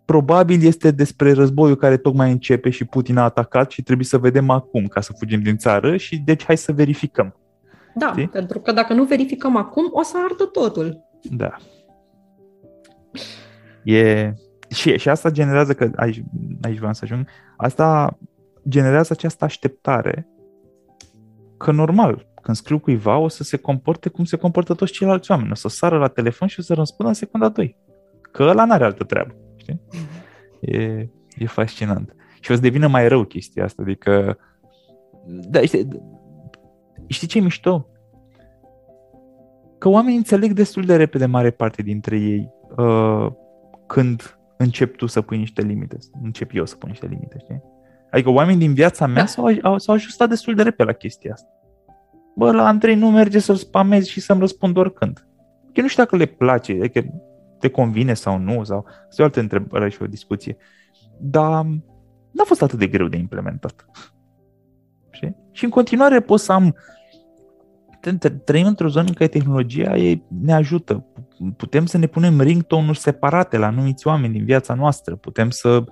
probabil 0.08 0.64
este 0.64 0.90
despre 0.90 1.32
războiul 1.32 1.76
care 1.76 1.96
tocmai 1.96 2.30
începe 2.30 2.70
și 2.70 2.84
Putin 2.84 3.16
a 3.16 3.22
atacat 3.22 3.70
și 3.70 3.82
trebuie 3.82 4.06
să 4.06 4.18
vedem 4.18 4.50
acum 4.50 4.86
ca 4.86 5.00
să 5.00 5.12
fugim 5.18 5.42
din 5.42 5.56
țară 5.56 5.96
și 5.96 6.16
deci 6.16 6.44
hai 6.44 6.56
să 6.56 6.72
verificăm. 6.72 7.36
Da, 7.94 8.08
Știi? 8.10 8.28
pentru 8.28 8.60
că 8.60 8.72
dacă 8.72 8.94
nu 8.94 9.04
verificăm 9.04 9.56
acum, 9.56 9.88
o 9.92 10.02
să 10.02 10.16
ardă 10.30 10.44
totul. 10.44 11.00
Da. 11.22 11.56
E, 13.84 14.32
și, 14.70 14.98
și 14.98 15.08
asta 15.08 15.30
generează 15.30 15.72
că, 15.72 15.90
aici, 15.96 16.22
aici 16.62 16.78
vreau 16.78 16.92
să 16.92 17.00
ajung, 17.04 17.28
asta 17.56 18.18
generează 18.68 19.12
această 19.12 19.44
așteptare 19.44 20.28
că 21.56 21.70
normal, 21.70 22.26
când 22.42 22.56
scriu 22.56 22.78
cuiva, 22.78 23.18
o 23.18 23.28
să 23.28 23.42
se 23.42 23.56
comporte 23.56 24.08
cum 24.08 24.24
se 24.24 24.36
comportă 24.36 24.74
toți 24.74 24.92
ceilalți 24.92 25.30
oameni. 25.30 25.50
O 25.50 25.54
să 25.54 25.68
sară 25.68 25.98
la 25.98 26.08
telefon 26.08 26.48
și 26.48 26.60
o 26.60 26.62
să 26.62 26.74
răspundă 26.74 27.10
în 27.10 27.18
secunda 27.18 27.48
2. 27.48 27.76
Că 28.32 28.42
ăla 28.42 28.64
n-are 28.64 28.84
altă 28.84 29.04
treabă. 29.04 29.34
Știi? 29.68 29.80
E, 30.60 31.08
e 31.38 31.46
fascinant. 31.46 32.14
Și 32.40 32.50
o 32.50 32.54
să 32.54 32.60
devină 32.60 32.86
mai 32.86 33.08
rău 33.08 33.24
chestia 33.24 33.64
asta. 33.64 33.82
Adică, 33.82 34.38
da, 35.26 35.60
știi, 35.60 35.88
știi 37.06 37.26
ce 37.26 37.38
e 37.38 37.40
mișto? 37.40 37.88
Că 39.78 39.88
oamenii 39.88 40.16
înțeleg 40.16 40.52
destul 40.52 40.82
de 40.82 40.96
repede 40.96 41.26
mare 41.26 41.50
parte 41.50 41.82
dintre 41.82 42.18
ei 42.18 42.50
uh, 42.76 43.26
când 43.86 44.38
încep 44.56 44.96
tu 44.96 45.06
să 45.06 45.20
pui 45.20 45.38
niște 45.38 45.62
limite. 45.62 45.96
Încep 46.22 46.50
eu 46.54 46.64
să 46.64 46.76
pun 46.76 46.88
niște 46.88 47.06
limite, 47.06 47.36
știi? 47.38 47.62
Adică 48.10 48.30
oamenii 48.30 48.60
din 48.60 48.74
viața 48.74 49.06
mea 49.06 49.26
s-au, 49.26 49.78
s-au 49.78 49.94
ajustat 49.94 50.28
destul 50.28 50.54
de 50.54 50.62
repede 50.62 50.90
la 50.90 50.96
chestia 50.96 51.32
asta. 51.32 51.48
Bă, 52.36 52.52
la 52.52 52.66
Andrei 52.66 52.94
nu 52.94 53.10
merge 53.10 53.38
să-l 53.38 53.56
spamez 53.56 54.06
și 54.06 54.20
să-mi 54.20 54.40
răspund 54.40 54.76
oricând. 54.76 55.26
Eu 55.72 55.82
nu 55.82 55.88
știu 55.88 56.02
dacă 56.02 56.16
le 56.16 56.26
place, 56.26 56.72
adică 56.72 57.04
te 57.58 57.68
convine 57.68 58.14
sau 58.14 58.38
nu, 58.38 58.64
sau 58.64 58.86
este 59.08 59.22
o 59.22 59.24
altă 59.24 59.40
întrebare 59.40 59.88
și 59.88 60.02
o 60.02 60.06
discuție. 60.06 60.56
Dar 61.20 61.64
n-a 62.30 62.44
fost 62.44 62.62
atât 62.62 62.78
de 62.78 62.86
greu 62.86 63.06
de 63.06 63.16
implementat. 63.16 63.86
Știi? 65.10 65.36
Și 65.50 65.64
în 65.64 65.70
continuare 65.70 66.20
pot 66.20 66.40
să 66.40 66.52
am 66.52 66.74
trăim 68.44 68.66
într-o 68.66 68.88
zonă 68.88 69.06
în 69.08 69.14
care 69.14 69.28
tehnologia 69.30 69.94
ne 70.42 70.52
ajută. 70.52 71.06
Putem 71.56 71.86
să 71.86 71.98
ne 71.98 72.06
punem 72.06 72.40
ringtone-uri 72.40 72.98
separate 72.98 73.56
la 73.56 73.66
anumiți 73.66 74.06
oameni 74.06 74.32
din 74.32 74.44
viața 74.44 74.74
noastră. 74.74 75.16
Putem 75.16 75.50
să 75.50 75.84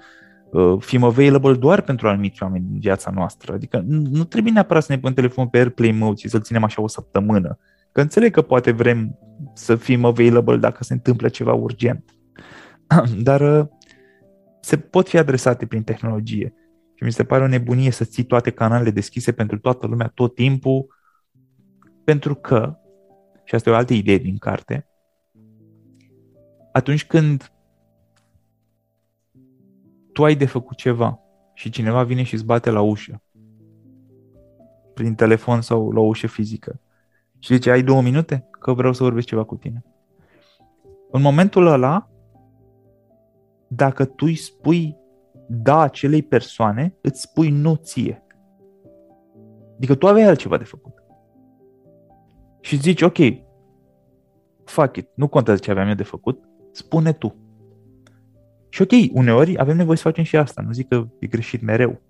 uh, 0.50 0.76
fim 0.78 1.02
available 1.02 1.54
doar 1.54 1.80
pentru 1.80 2.08
anumiți 2.08 2.42
oameni 2.42 2.64
din 2.68 2.78
viața 2.78 3.10
noastră. 3.14 3.52
Adică 3.52 3.84
nu 3.86 4.24
trebuie 4.24 4.52
neapărat 4.52 4.82
să 4.82 4.92
ne 4.92 4.98
punem 4.98 5.14
telefonul 5.14 5.50
pe 5.50 5.58
AirPlay 5.58 5.90
mode 5.90 6.20
și 6.20 6.28
să-l 6.28 6.40
ținem 6.40 6.64
așa 6.64 6.82
o 6.82 6.88
săptămână. 6.88 7.58
Că 7.92 8.00
înțeleg 8.00 8.32
că 8.32 8.42
poate 8.42 8.70
vrem 8.70 9.18
să 9.54 9.76
fim 9.76 10.04
available 10.04 10.56
dacă 10.56 10.84
se 10.84 10.92
întâmplă 10.92 11.28
ceva 11.28 11.52
urgent. 11.52 12.14
Dar 13.22 13.40
uh, 13.40 13.66
se 14.60 14.78
pot 14.78 15.08
fi 15.08 15.18
adresate 15.18 15.66
prin 15.66 15.82
tehnologie. 15.82 16.54
Și 16.94 17.04
mi 17.04 17.12
se 17.12 17.24
pare 17.24 17.44
o 17.44 17.46
nebunie 17.46 17.90
să 17.90 18.04
ții 18.04 18.24
toate 18.24 18.50
canalele 18.50 18.90
deschise 18.90 19.32
pentru 19.32 19.58
toată 19.58 19.86
lumea 19.86 20.06
tot 20.14 20.34
timpul, 20.34 20.86
pentru 22.04 22.34
că, 22.34 22.76
și 23.44 23.54
asta 23.54 23.70
e 23.70 23.72
o 23.72 23.76
altă 23.76 23.92
idee 23.92 24.18
din 24.18 24.38
carte, 24.38 24.88
atunci 26.72 27.06
când 27.06 27.52
tu 30.12 30.24
ai 30.24 30.36
de 30.36 30.46
făcut 30.46 30.76
ceva 30.76 31.20
și 31.54 31.70
cineva 31.70 32.02
vine 32.02 32.22
și 32.22 32.34
îți 32.34 32.44
bate 32.44 32.70
la 32.70 32.80
ușă, 32.80 33.22
prin 34.94 35.14
telefon 35.14 35.60
sau 35.60 35.90
la 35.90 36.00
o 36.00 36.06
ușă 36.06 36.26
fizică, 36.26 36.80
și 37.38 37.54
zice, 37.54 37.70
ai 37.70 37.82
două 37.82 38.02
minute? 38.02 38.48
Că 38.66 38.72
vreau 38.72 38.92
să 38.92 39.02
vorbesc 39.02 39.26
ceva 39.26 39.44
cu 39.44 39.56
tine. 39.56 39.84
În 41.10 41.22
momentul 41.22 41.66
ăla, 41.66 42.10
dacă 43.68 44.04
tu 44.04 44.24
îi 44.24 44.34
spui 44.34 44.96
da 45.48 45.80
acelei 45.80 46.22
persoane, 46.22 46.96
îți 47.00 47.20
spui 47.20 47.50
nu 47.50 47.74
ție. 47.74 48.26
Adică 49.76 49.94
tu 49.94 50.06
aveai 50.06 50.26
altceva 50.26 50.56
de 50.56 50.64
făcut. 50.64 50.92
Și 52.60 52.76
zici, 52.76 53.02
ok, 53.02 53.16
fuck 54.64 54.96
it, 54.96 55.08
nu 55.14 55.28
contează 55.28 55.60
ce 55.60 55.70
aveam 55.70 55.88
eu 55.88 55.94
de 55.94 56.02
făcut, 56.02 56.48
spune 56.72 57.12
tu. 57.12 57.34
Și 58.68 58.82
ok, 58.82 58.90
uneori 59.12 59.58
avem 59.58 59.76
nevoie 59.76 59.96
să 59.96 60.02
facem 60.02 60.24
și 60.24 60.36
asta, 60.36 60.62
nu 60.62 60.72
zic 60.72 60.88
că 60.88 61.06
e 61.20 61.26
greșit 61.26 61.62
mereu. 61.62 62.00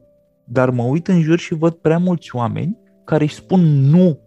Dar 0.45 0.71
mă 0.71 0.83
uit 0.83 1.09
în 1.09 1.21
jur 1.21 1.39
și 1.39 1.55
văd 1.55 1.75
prea 1.75 1.99
mulți 1.99 2.37
oameni 2.37 2.79
care 3.05 3.25
își 3.25 3.35
spun 3.35 3.61
nu 3.61 4.19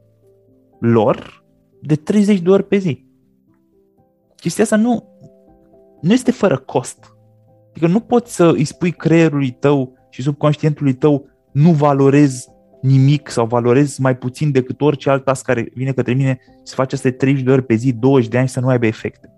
lor 0.80 1.39
de 1.82 1.96
30 1.96 2.40
de 2.40 2.50
ori 2.50 2.68
pe 2.68 2.78
zi. 2.78 3.06
Chestia 4.36 4.64
asta 4.64 4.76
nu, 4.76 5.04
nu 6.02 6.14
este 6.14 6.32
fără 6.32 6.58
cost. 6.58 7.14
Adică 7.70 7.88
nu 7.88 8.00
poți 8.00 8.36
să 8.36 8.50
îi 8.50 8.64
spui 8.64 8.92
creierului 8.92 9.52
tău 9.52 9.94
și 10.10 10.22
subconștientului 10.22 10.94
tău 10.94 11.26
nu 11.52 11.72
valorezi 11.72 12.48
nimic 12.82 13.30
sau 13.30 13.46
valorezi 13.46 14.02
mai 14.02 14.18
puțin 14.18 14.52
decât 14.52 14.82
orice 14.82 15.10
alt 15.10 15.24
task 15.24 15.46
care 15.46 15.72
vine 15.74 15.92
către 15.92 16.14
mine 16.14 16.40
să 16.64 16.76
face 16.76 16.96
asta 16.96 17.12
30 17.12 17.44
de 17.44 17.52
ori 17.52 17.66
pe 17.66 17.76
zi, 17.76 17.94
20 17.94 18.30
de 18.30 18.38
ani 18.38 18.48
să 18.48 18.60
nu 18.60 18.68
aibă 18.68 18.86
efecte. 18.86 19.34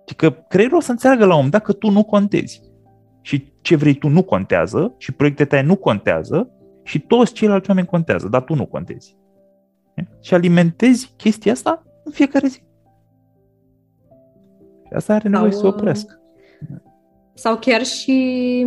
Adică 0.00 0.30
creierul 0.48 0.76
o 0.76 0.80
să 0.80 0.90
înțeleagă 0.90 1.24
la 1.24 1.28
un 1.28 1.34
moment 1.34 1.52
dat 1.52 1.62
că 1.62 1.72
tu 1.72 1.90
nu 1.90 2.04
contezi. 2.04 2.62
Și 3.20 3.52
ce 3.60 3.76
vrei 3.76 3.94
tu 3.94 4.08
nu 4.08 4.22
contează 4.22 4.94
și 4.98 5.12
proiectele 5.12 5.48
tale 5.48 5.62
nu 5.62 5.76
contează 5.76 6.50
și 6.82 6.98
toți 6.98 7.32
ceilalți 7.32 7.68
oameni 7.68 7.86
contează, 7.86 8.28
dar 8.28 8.42
tu 8.42 8.54
nu 8.54 8.66
contezi. 8.66 9.16
Și 10.20 10.34
alimentezi 10.34 11.14
chestia 11.16 11.52
asta 11.52 11.82
în 12.04 12.12
fiecare 12.12 12.46
zi. 12.46 12.58
Și 14.86 14.92
asta 14.92 15.14
are 15.14 15.28
nevoie 15.28 15.52
să 15.52 15.58
se 15.58 15.66
oprească. 15.66 16.20
Sau 17.34 17.56
chiar 17.58 17.84
și 17.84 18.66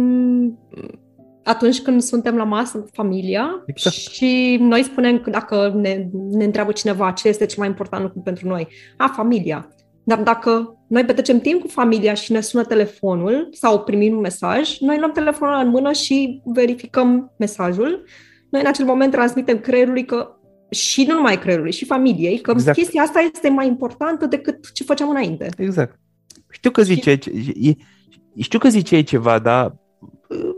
atunci 1.43 1.81
când 1.81 2.01
suntem 2.01 2.35
la 2.35 2.43
masă 2.43 2.77
cu 2.77 2.87
familia 2.91 3.63
exact. 3.65 3.95
și 3.95 4.57
noi 4.59 4.83
spunem 4.83 5.19
că 5.19 5.29
dacă 5.29 5.73
ne, 5.75 6.07
ne 6.31 6.43
întreabă 6.43 6.71
cineva 6.71 7.11
ce 7.11 7.27
este 7.27 7.45
cel 7.45 7.57
mai 7.59 7.67
important 7.67 8.03
lucru 8.03 8.19
pentru 8.19 8.47
noi, 8.47 8.67
a, 8.97 9.11
familia. 9.15 9.69
Dar 10.03 10.19
dacă 10.19 10.79
noi 10.87 11.05
petrecem 11.05 11.39
timp 11.39 11.61
cu 11.61 11.67
familia 11.67 12.13
și 12.13 12.31
ne 12.31 12.41
sună 12.41 12.63
telefonul 12.63 13.49
sau 13.51 13.79
primim 13.79 14.15
un 14.15 14.19
mesaj, 14.19 14.77
noi 14.79 14.97
luăm 14.97 15.11
telefonul 15.11 15.59
în 15.63 15.69
mână 15.69 15.91
și 15.91 16.41
verificăm 16.45 17.33
mesajul. 17.37 18.03
Noi 18.49 18.61
în 18.61 18.67
acel 18.67 18.85
moment 18.85 19.11
transmitem 19.11 19.59
creierului 19.59 20.05
că 20.05 20.34
și 20.69 21.03
nu 21.07 21.13
numai 21.13 21.39
creierului, 21.39 21.71
și 21.71 21.85
familiei, 21.85 22.39
că 22.39 22.51
exact. 22.51 22.77
chestia 22.77 23.01
asta 23.01 23.19
este 23.19 23.49
mai 23.49 23.67
importantă 23.67 24.25
decât 24.25 24.71
ce 24.71 24.83
făceam 24.83 25.09
înainte. 25.09 25.49
Exact. 25.57 25.99
Știu 26.49 26.71
că 26.71 26.81
zice, 26.81 27.19
și... 27.21 27.77
știu 28.37 28.59
că 28.59 28.69
ziceai 28.69 29.03
ceva, 29.03 29.39
dar 29.39 29.75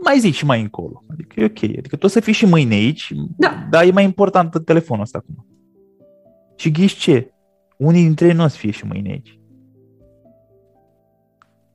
mai 0.04 0.18
zic 0.18 0.34
și 0.34 0.44
mai 0.44 0.60
încolo. 0.60 1.04
Adică 1.10 1.40
e 1.40 1.44
ok. 1.44 1.62
Adică 1.78 1.96
tu 1.96 2.06
o 2.06 2.08
să 2.08 2.20
fii 2.20 2.32
și 2.32 2.46
mâine 2.46 2.74
aici, 2.74 3.12
da. 3.36 3.66
dar 3.70 3.84
e 3.86 3.90
mai 3.90 4.04
important 4.04 4.64
telefonul 4.64 5.02
ăsta 5.02 5.18
acum. 5.18 5.46
Și 6.56 6.70
ghiși 6.70 6.98
ce? 6.98 7.32
Unii 7.76 8.02
dintre 8.02 8.26
ei 8.26 8.32
nu 8.32 8.44
o 8.44 8.48
să 8.48 8.56
fie 8.56 8.70
și 8.70 8.86
mâine 8.86 9.10
aici. 9.10 9.40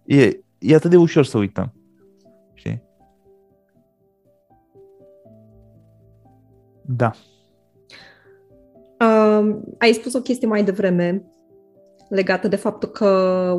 E, 0.05 0.39
e 0.57 0.75
atât 0.75 0.89
de 0.89 0.97
ușor 0.97 1.25
să 1.25 1.37
uităm. 1.37 1.73
Știi? 2.53 2.81
Da. 6.85 7.11
Uh, 9.03 9.55
ai 9.77 9.93
spus 9.93 10.13
o 10.13 10.21
chestie 10.21 10.47
mai 10.47 10.63
devreme 10.63 11.23
legată 12.09 12.47
de 12.47 12.55
faptul 12.55 12.89
că 12.89 13.07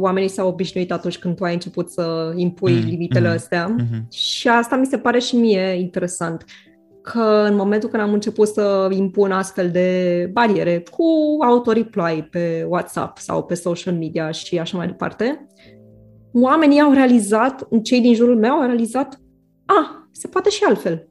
oamenii 0.00 0.28
s-au 0.28 0.48
obișnuit 0.48 0.92
atunci 0.92 1.18
când 1.18 1.36
tu 1.36 1.44
ai 1.44 1.52
început 1.52 1.90
să 1.90 2.32
impui 2.36 2.72
mm, 2.72 2.88
limitele 2.88 3.28
mm, 3.28 3.34
astea. 3.34 3.76
Mm-hmm. 3.76 4.08
Și 4.10 4.48
asta 4.48 4.76
mi 4.76 4.86
se 4.86 4.98
pare 4.98 5.18
și 5.18 5.36
mie 5.36 5.60
interesant 5.60 6.44
că 7.02 7.44
în 7.48 7.54
momentul 7.54 7.88
când 7.88 8.02
am 8.02 8.12
început 8.12 8.48
să 8.48 8.88
impun 8.90 9.32
astfel 9.32 9.70
de 9.70 10.30
bariere 10.32 10.82
cu 10.90 11.36
auto-reply 11.40 12.28
pe 12.30 12.66
WhatsApp 12.68 13.18
sau 13.18 13.42
pe 13.42 13.54
social 13.54 13.94
media 13.94 14.30
și 14.30 14.58
așa 14.58 14.76
mai 14.76 14.86
departe, 14.86 15.46
oamenii 16.32 16.80
au 16.80 16.92
realizat, 16.92 17.68
cei 17.82 18.00
din 18.00 18.14
jurul 18.14 18.36
meu 18.38 18.52
au 18.52 18.66
realizat, 18.66 19.20
a, 19.66 19.74
ah, 19.78 19.86
se 20.12 20.28
poate 20.28 20.50
și 20.50 20.64
altfel. 20.64 21.08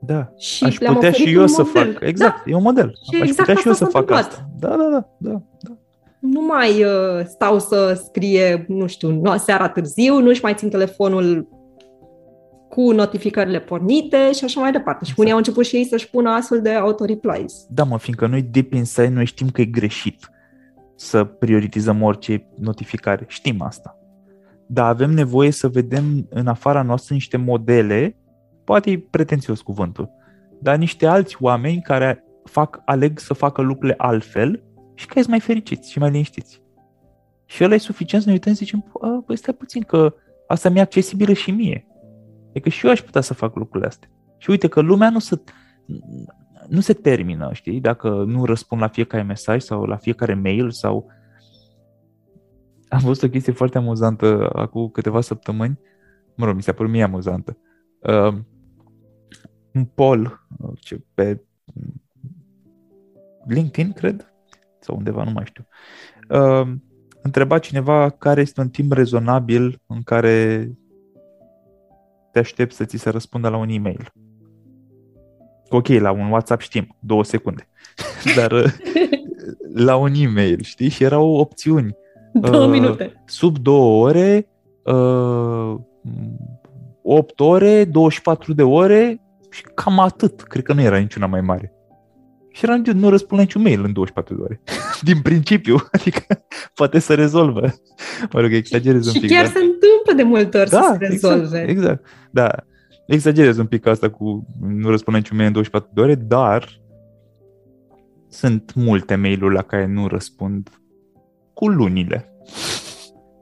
Da, 0.00 0.32
și 0.36 0.64
aș 0.64 0.76
putea 0.76 1.10
și 1.10 1.32
eu 1.32 1.46
să 1.46 1.62
model. 1.62 1.92
fac. 1.92 2.02
Exact, 2.08 2.44
da. 2.44 2.50
e 2.50 2.54
un 2.54 2.62
model. 2.62 2.98
Și 3.12 3.20
aș 3.22 3.28
exact 3.28 3.38
putea 3.38 3.54
și 3.54 3.68
eu 3.68 3.74
să 3.74 3.84
fac 3.84 4.10
asta. 4.10 4.48
Da, 4.58 4.68
da, 4.68 4.76
da, 4.76 5.08
da, 5.18 5.42
da 5.60 5.74
nu 6.20 6.40
mai 6.40 6.84
uh, 6.84 7.24
stau 7.24 7.58
să 7.58 8.02
scrie, 8.04 8.64
nu 8.68 8.86
știu, 8.86 9.22
seara 9.36 9.68
târziu, 9.68 10.18
nu-și 10.18 10.42
mai 10.42 10.54
țin 10.54 10.68
telefonul 10.68 11.48
cu 12.68 12.92
notificările 12.92 13.60
pornite 13.60 14.32
și 14.32 14.44
așa 14.44 14.60
mai 14.60 14.72
departe. 14.72 15.04
Și 15.04 15.14
unii 15.16 15.30
au 15.30 15.36
început 15.36 15.64
și 15.64 15.76
ei 15.76 15.84
să-și 15.84 16.10
pună 16.10 16.30
astfel 16.30 16.62
de 16.62 16.70
auto-replies. 16.70 17.66
Da, 17.68 17.84
mă, 17.84 17.98
fiindcă 17.98 18.26
noi 18.26 18.42
deep 18.42 18.72
inside 18.72 19.08
noi 19.08 19.24
știm 19.24 19.50
că 19.50 19.60
e 19.60 19.64
greșit 19.64 20.30
să 20.96 21.24
prioritizăm 21.24 22.02
orice 22.02 22.46
notificare. 22.58 23.24
Știm 23.28 23.62
asta. 23.62 23.98
Dar 24.66 24.88
avem 24.88 25.10
nevoie 25.10 25.50
să 25.50 25.68
vedem 25.68 26.26
în 26.28 26.46
afara 26.46 26.82
noastră 26.82 27.14
niște 27.14 27.36
modele, 27.36 28.16
poate 28.70 28.90
e 28.90 28.98
pretențios 28.98 29.60
cuvântul, 29.60 30.10
dar 30.60 30.76
niște 30.76 31.06
alți 31.06 31.36
oameni 31.40 31.82
care 31.82 32.24
fac, 32.44 32.82
aleg 32.84 33.18
să 33.18 33.34
facă 33.34 33.62
lucrurile 33.62 33.94
altfel 33.98 34.62
și 34.94 35.06
că 35.06 35.18
ești 35.18 35.30
mai 35.30 35.40
fericiți 35.40 35.90
și 35.90 35.98
mai 35.98 36.10
liniștiți. 36.10 36.62
Și 37.44 37.64
ăla 37.64 37.74
e 37.74 37.78
suficient 37.78 38.22
să 38.22 38.28
ne 38.28 38.34
uităm 38.34 38.52
și 38.52 38.58
zicem, 38.58 38.92
păi 39.26 39.36
stai 39.36 39.54
puțin 39.54 39.82
că 39.82 40.14
asta 40.46 40.68
mi-e 40.68 40.80
accesibilă 40.80 41.32
și 41.32 41.50
mie. 41.50 41.86
E 42.52 42.60
că 42.60 42.68
și 42.68 42.86
eu 42.86 42.92
aș 42.92 43.00
putea 43.00 43.20
să 43.20 43.34
fac 43.34 43.56
lucrurile 43.56 43.88
astea. 43.88 44.10
Și 44.38 44.50
uite 44.50 44.68
că 44.68 44.80
lumea 44.80 45.10
nu 45.10 45.18
se, 45.18 45.42
nu 46.68 46.80
se 46.80 46.92
termină, 46.92 47.50
știi, 47.52 47.80
dacă 47.80 48.24
nu 48.26 48.44
răspund 48.44 48.80
la 48.80 48.88
fiecare 48.88 49.22
mesaj 49.22 49.62
sau 49.62 49.84
la 49.84 49.96
fiecare 49.96 50.34
mail 50.34 50.70
sau... 50.70 51.06
Am 52.88 53.00
văzut 53.02 53.22
o 53.22 53.28
chestie 53.28 53.52
foarte 53.52 53.78
amuzantă 53.78 54.50
acum 54.52 54.88
câteva 54.88 55.20
săptămâni, 55.20 55.78
mă 56.36 56.44
rog, 56.44 56.54
mi 56.54 56.62
s-a 56.62 56.72
părut 56.72 56.90
mie 56.90 57.02
amuzantă. 57.02 57.58
Uh, 58.00 58.38
un 59.74 59.84
poll 59.84 60.46
ce 60.74 61.00
pe 61.14 61.40
LinkedIn, 63.46 63.92
cred, 63.92 64.32
sau 64.80 64.96
undeva, 64.96 65.24
nu 65.24 65.30
mai 65.30 65.44
știu. 65.46 65.66
Uh, 66.28 66.72
întreba 67.22 67.58
cineva 67.58 68.10
care 68.10 68.40
este 68.40 68.60
un 68.60 68.68
timp 68.68 68.92
rezonabil 68.92 69.80
în 69.86 70.02
care 70.02 70.68
te 72.32 72.38
aștepți 72.38 72.76
să 72.76 72.84
ți 72.84 72.96
se 72.96 73.10
răspundă 73.10 73.48
la 73.48 73.56
un 73.56 73.68
e-mail. 73.68 74.12
Ok, 75.68 75.88
la 75.88 76.10
un 76.10 76.30
WhatsApp 76.30 76.60
știm, 76.60 76.96
două 76.98 77.24
secunde. 77.24 77.68
Dar 78.36 78.52
uh, 78.52 78.72
la 79.74 79.96
un 79.96 80.12
e-mail, 80.14 80.62
știi? 80.62 80.88
Și 80.88 81.04
erau 81.04 81.34
opțiuni. 81.34 81.96
Două 82.32 82.64
uh, 82.64 82.70
minute. 82.70 83.22
Sub 83.24 83.58
două 83.58 84.06
ore, 84.06 84.48
uh, 84.84 85.74
8 87.02 87.40
ore, 87.40 87.84
24 87.84 88.52
de 88.52 88.62
ore 88.62 89.20
și 89.50 89.62
cam 89.74 89.98
atât. 89.98 90.42
Cred 90.42 90.64
că 90.64 90.72
nu 90.72 90.80
era 90.80 90.98
niciuna 90.98 91.26
mai 91.26 91.40
mare. 91.40 91.72
Și 92.52 92.64
era, 92.64 92.80
nu 92.94 93.08
răspund 93.08 93.40
la 93.40 93.46
niciun 93.46 93.62
mail 93.62 93.84
în 93.84 93.92
24 93.92 94.34
de 94.34 94.42
ore. 94.42 94.60
Din 95.08 95.20
principiu, 95.22 95.76
adică 95.92 96.44
poate 96.74 96.98
să 96.98 97.14
rezolvă. 97.14 97.60
Mă 98.32 98.40
rog, 98.40 98.52
exagerez 98.52 99.06
un 99.06 99.12
pic. 99.12 99.22
Și 99.22 99.28
chiar 99.28 99.44
dar... 99.44 99.52
se 99.52 99.58
întâmplă 99.58 100.12
de 100.16 100.22
multe 100.22 100.58
ori 100.58 100.70
da, 100.70 100.80
să 100.80 100.96
se 100.98 101.04
exact, 101.04 101.10
rezolve. 101.10 101.60
Exact, 101.60 101.68
exact. 101.68 102.04
Da, 102.30 102.54
exagerez 103.06 103.58
un 103.58 103.66
pic 103.66 103.86
asta 103.86 104.10
cu 104.10 104.46
nu 104.60 104.90
răspund 104.90 105.16
la 105.16 105.22
niciun 105.22 105.36
mail 105.36 105.48
în 105.48 105.52
24 105.52 105.90
de 105.94 106.00
ore, 106.00 106.14
dar 106.14 106.80
sunt 108.28 108.74
multe 108.74 109.14
mail-uri 109.14 109.54
la 109.54 109.62
care 109.62 109.86
nu 109.86 110.06
răspund 110.06 110.70
cu 111.54 111.68
lunile. 111.68 112.29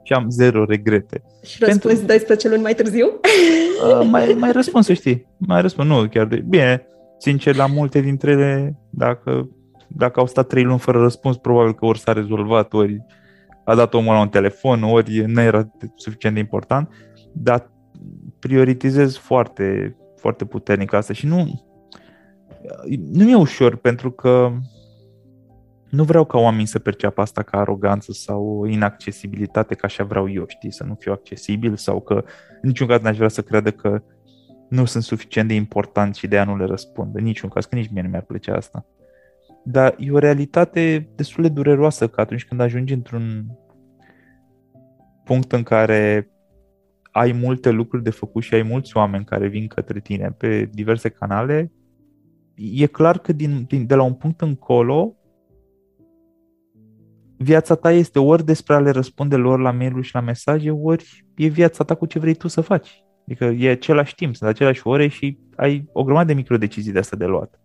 Și 0.09 0.15
am 0.15 0.29
zero 0.29 0.63
regrete. 0.63 1.21
Și 1.43 1.57
răspunzi 1.59 1.97
Pentru... 1.97 2.05
12 2.05 2.49
luni 2.49 2.61
mai 2.61 2.73
târziu? 2.73 3.05
Uh, 3.05 4.07
mai, 4.09 4.35
mai 4.39 4.51
răspund, 4.51 4.83
să 4.83 4.93
știi. 4.93 5.27
Mai 5.37 5.61
răspund, 5.61 5.89
nu 5.89 6.07
chiar 6.07 6.25
de... 6.25 6.43
Bine, 6.47 6.87
sincer, 7.17 7.55
la 7.55 7.65
multe 7.65 7.99
dintre 7.99 8.31
ele, 8.31 8.77
dacă, 8.89 9.49
dacă 9.87 10.19
au 10.19 10.27
stat 10.27 10.47
3 10.47 10.63
luni 10.63 10.79
fără 10.79 11.01
răspuns, 11.01 11.37
probabil 11.37 11.73
că 11.73 11.85
ori 11.85 11.99
s-a 11.99 12.13
rezolvat, 12.13 12.73
ori 12.73 13.05
a 13.65 13.75
dat 13.75 13.93
omul 13.93 14.13
la 14.13 14.19
un 14.19 14.29
telefon, 14.29 14.83
ori 14.83 15.23
nu 15.25 15.41
era 15.41 15.73
suficient 15.95 16.35
de 16.35 16.41
important, 16.41 16.89
dar 17.33 17.71
prioritizez 18.39 19.15
foarte, 19.15 19.95
foarte 20.15 20.45
puternic 20.45 20.93
asta 20.93 21.13
și 21.13 21.25
nu, 21.25 21.65
nu 23.11 23.23
mi-e 23.23 23.35
ușor 23.35 23.75
pentru 23.75 24.11
că 24.11 24.51
nu 25.89 26.03
vreau 26.03 26.25
ca 26.25 26.37
oamenii 26.37 26.65
să 26.65 26.79
perceapă 26.79 27.21
asta 27.21 27.41
ca 27.41 27.59
aroganță 27.59 28.11
sau 28.11 28.65
inaccesibilitate, 28.65 29.75
ca 29.75 29.87
așa 29.87 30.03
vreau 30.03 30.31
eu, 30.31 30.43
știi, 30.47 30.71
să 30.71 30.83
nu 30.83 30.95
fiu 30.99 31.11
accesibil 31.11 31.75
sau 31.75 32.01
că 32.01 32.13
în 32.61 32.69
niciun 32.69 32.87
caz 32.87 33.01
n-aș 33.01 33.17
vrea 33.17 33.27
să 33.27 33.41
creadă 33.41 33.71
că 33.71 34.01
nu 34.69 34.85
sunt 34.85 35.03
suficient 35.03 35.47
de 35.47 35.53
important 35.53 36.15
și 36.15 36.27
de 36.27 36.37
a 36.37 36.43
nu 36.43 36.57
le 36.57 36.65
răspund. 36.65 37.15
În 37.15 37.23
niciun 37.23 37.49
caz, 37.49 37.65
că 37.65 37.75
nici 37.75 37.89
mie 37.91 38.01
nu 38.01 38.09
mi-ar 38.09 38.23
plăcea 38.23 38.55
asta. 38.55 38.85
Dar 39.63 39.95
e 39.97 40.11
o 40.11 40.17
realitate 40.17 41.09
destul 41.15 41.43
de 41.43 41.49
dureroasă 41.49 42.07
că 42.07 42.21
atunci 42.21 42.45
când 42.45 42.61
ajungi 42.61 42.93
într-un 42.93 43.45
punct 45.23 45.51
în 45.51 45.63
care 45.63 46.31
ai 47.11 47.31
multe 47.31 47.69
lucruri 47.69 48.03
de 48.03 48.09
făcut 48.09 48.43
și 48.43 48.53
ai 48.53 48.61
mulți 48.61 48.97
oameni 48.97 49.25
care 49.25 49.47
vin 49.47 49.67
către 49.67 49.99
tine 49.99 50.35
pe 50.37 50.69
diverse 50.73 51.09
canale, 51.09 51.71
e 52.55 52.85
clar 52.85 53.17
că 53.17 53.33
din, 53.33 53.65
din, 53.67 53.85
de 53.85 53.95
la 53.95 54.03
un 54.03 54.13
punct 54.13 54.41
încolo 54.41 55.18
viața 57.41 57.75
ta 57.75 57.91
este 57.91 58.19
ori 58.19 58.45
despre 58.45 58.75
a 58.75 58.79
le 58.79 58.89
răspunde 58.89 59.35
lor 59.35 59.59
la 59.59 59.71
mail 59.71 60.01
și 60.01 60.13
la 60.13 60.19
mesaje, 60.19 60.71
ori 60.71 61.25
e 61.35 61.47
viața 61.47 61.83
ta 61.83 61.95
cu 61.95 62.05
ce 62.05 62.19
vrei 62.19 62.33
tu 62.33 62.47
să 62.47 62.61
faci. 62.61 63.03
Adică 63.27 63.45
e 63.45 63.69
același 63.69 64.15
timp, 64.15 64.35
sunt 64.35 64.49
aceleași 64.49 64.87
ore 64.87 65.07
și 65.07 65.37
ai 65.55 65.89
o 65.93 66.03
grămadă 66.03 66.27
de 66.27 66.33
microdecizii 66.33 66.91
de 66.91 66.99
asta 66.99 67.15
de 67.15 67.25
luat. 67.25 67.59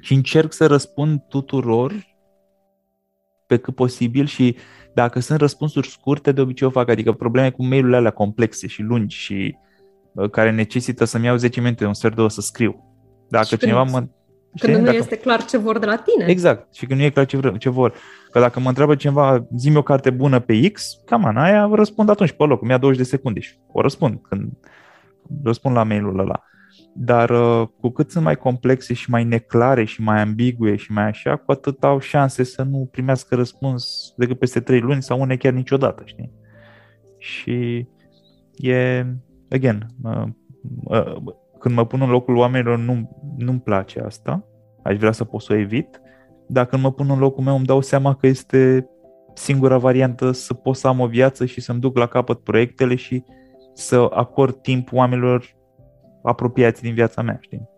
Și 0.00 0.14
încerc 0.14 0.52
să 0.52 0.66
răspund 0.66 1.20
tuturor 1.28 1.92
pe 3.46 3.56
cât 3.56 3.74
posibil 3.74 4.26
și 4.26 4.56
dacă 4.94 5.20
sunt 5.20 5.38
răspunsuri 5.38 5.88
scurte, 5.88 6.32
de 6.32 6.40
obicei 6.40 6.66
o 6.66 6.70
fac. 6.70 6.88
Adică 6.88 7.12
probleme 7.12 7.50
cu 7.50 7.64
mail-urile 7.64 7.96
alea 7.96 8.10
complexe 8.10 8.66
și 8.66 8.82
lungi 8.82 9.16
și 9.16 9.56
care 10.30 10.50
necesită 10.50 11.04
să-mi 11.04 11.24
iau 11.24 11.36
10 11.36 11.60
minute, 11.60 11.86
un 11.86 11.94
sfert 11.94 12.14
de 12.14 12.20
oră 12.20 12.30
să 12.30 12.40
scriu. 12.40 12.84
Dacă 13.28 13.44
și 13.46 13.56
cineva 13.56 13.82
mă... 13.82 14.06
Când 14.58 14.76
nu 14.76 14.84
dacă... 14.84 14.96
este 14.96 15.16
clar 15.16 15.44
ce 15.44 15.56
vor 15.56 15.78
de 15.78 15.86
la 15.86 15.96
tine. 15.96 16.24
Exact. 16.30 16.74
Și 16.74 16.86
când 16.86 17.00
nu 17.00 17.06
e 17.06 17.10
clar 17.10 17.26
ce, 17.26 17.36
vreau, 17.36 17.56
ce 17.56 17.68
vor. 17.68 17.94
Că 18.30 18.40
dacă 18.40 18.60
mă 18.60 18.68
întreabă 18.68 18.94
cineva, 18.94 19.46
zi 19.56 19.76
o 19.76 19.82
carte 19.82 20.10
bună 20.10 20.40
pe 20.40 20.70
X, 20.70 21.00
cam 21.04 21.24
în 21.24 21.36
aia 21.36 21.70
răspund 21.72 22.08
atunci 22.08 22.32
pe 22.32 22.44
loc, 22.44 22.62
mi-a 22.62 22.78
20 22.78 23.00
de 23.00 23.08
secunde 23.08 23.40
și 23.40 23.58
o 23.72 23.80
răspund 23.80 24.20
când 24.22 24.52
răspund 25.44 25.76
la 25.76 25.82
mailul 25.82 26.18
ăla. 26.18 26.42
Dar 26.94 27.30
uh, 27.30 27.68
cu 27.80 27.88
cât 27.88 28.10
sunt 28.10 28.24
mai 28.24 28.36
complexe 28.36 28.94
și 28.94 29.10
mai 29.10 29.24
neclare 29.24 29.84
și 29.84 30.02
mai 30.02 30.20
ambigue 30.20 30.76
și 30.76 30.92
mai 30.92 31.04
așa, 31.04 31.36
cu 31.36 31.52
atât 31.52 31.84
au 31.84 31.98
șanse 31.98 32.42
să 32.42 32.62
nu 32.62 32.88
primească 32.90 33.34
răspuns 33.34 34.12
decât 34.16 34.38
peste 34.38 34.60
3 34.60 34.80
luni 34.80 35.02
sau 35.02 35.20
une 35.20 35.36
chiar 35.36 35.52
niciodată, 35.52 36.02
știi? 36.04 36.32
Și 37.18 37.86
e, 38.56 39.06
again, 39.50 39.86
uh, 40.02 40.24
uh, 40.84 41.16
când 41.58 41.74
mă 41.74 41.86
pun 41.86 42.00
în 42.00 42.10
locul 42.10 42.36
oamenilor 42.36 42.78
nu, 42.78 43.24
nu-mi 43.36 43.60
place 43.60 44.00
asta, 44.00 44.44
aș 44.82 44.96
vrea 44.96 45.12
să 45.12 45.24
pot 45.24 45.40
să 45.42 45.52
o 45.52 45.56
evit, 45.56 46.00
dacă 46.52 46.76
mă 46.76 46.92
pun 46.92 47.10
în 47.10 47.18
locul 47.18 47.44
meu 47.44 47.56
îmi 47.56 47.66
dau 47.66 47.80
seama 47.80 48.14
că 48.14 48.26
este 48.26 48.88
singura 49.34 49.78
variantă 49.78 50.30
să 50.32 50.54
pot 50.54 50.76
să 50.76 50.88
am 50.88 51.00
o 51.00 51.06
viață 51.06 51.44
și 51.44 51.60
să-mi 51.60 51.80
duc 51.80 51.96
la 51.96 52.06
capăt 52.06 52.38
proiectele 52.38 52.94
și 52.94 53.24
să 53.74 54.08
acord 54.10 54.62
timp 54.62 54.92
oamenilor 54.92 55.56
apropiați 56.22 56.82
din 56.82 56.94
viața 56.94 57.22
mea, 57.22 57.38
știi? 57.40 57.68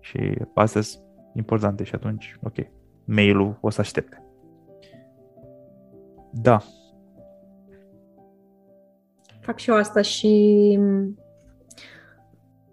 Și 0.00 0.18
astea 0.54 0.80
sunt 0.80 1.02
importante 1.34 1.84
și 1.84 1.94
atunci, 1.94 2.38
ok, 2.42 2.54
mail-ul 3.04 3.58
o 3.60 3.70
să 3.70 3.80
aștepte. 3.80 4.22
Da. 6.32 6.62
Fac 9.40 9.58
și 9.58 9.70
eu 9.70 9.76
asta 9.76 10.00
și 10.00 10.78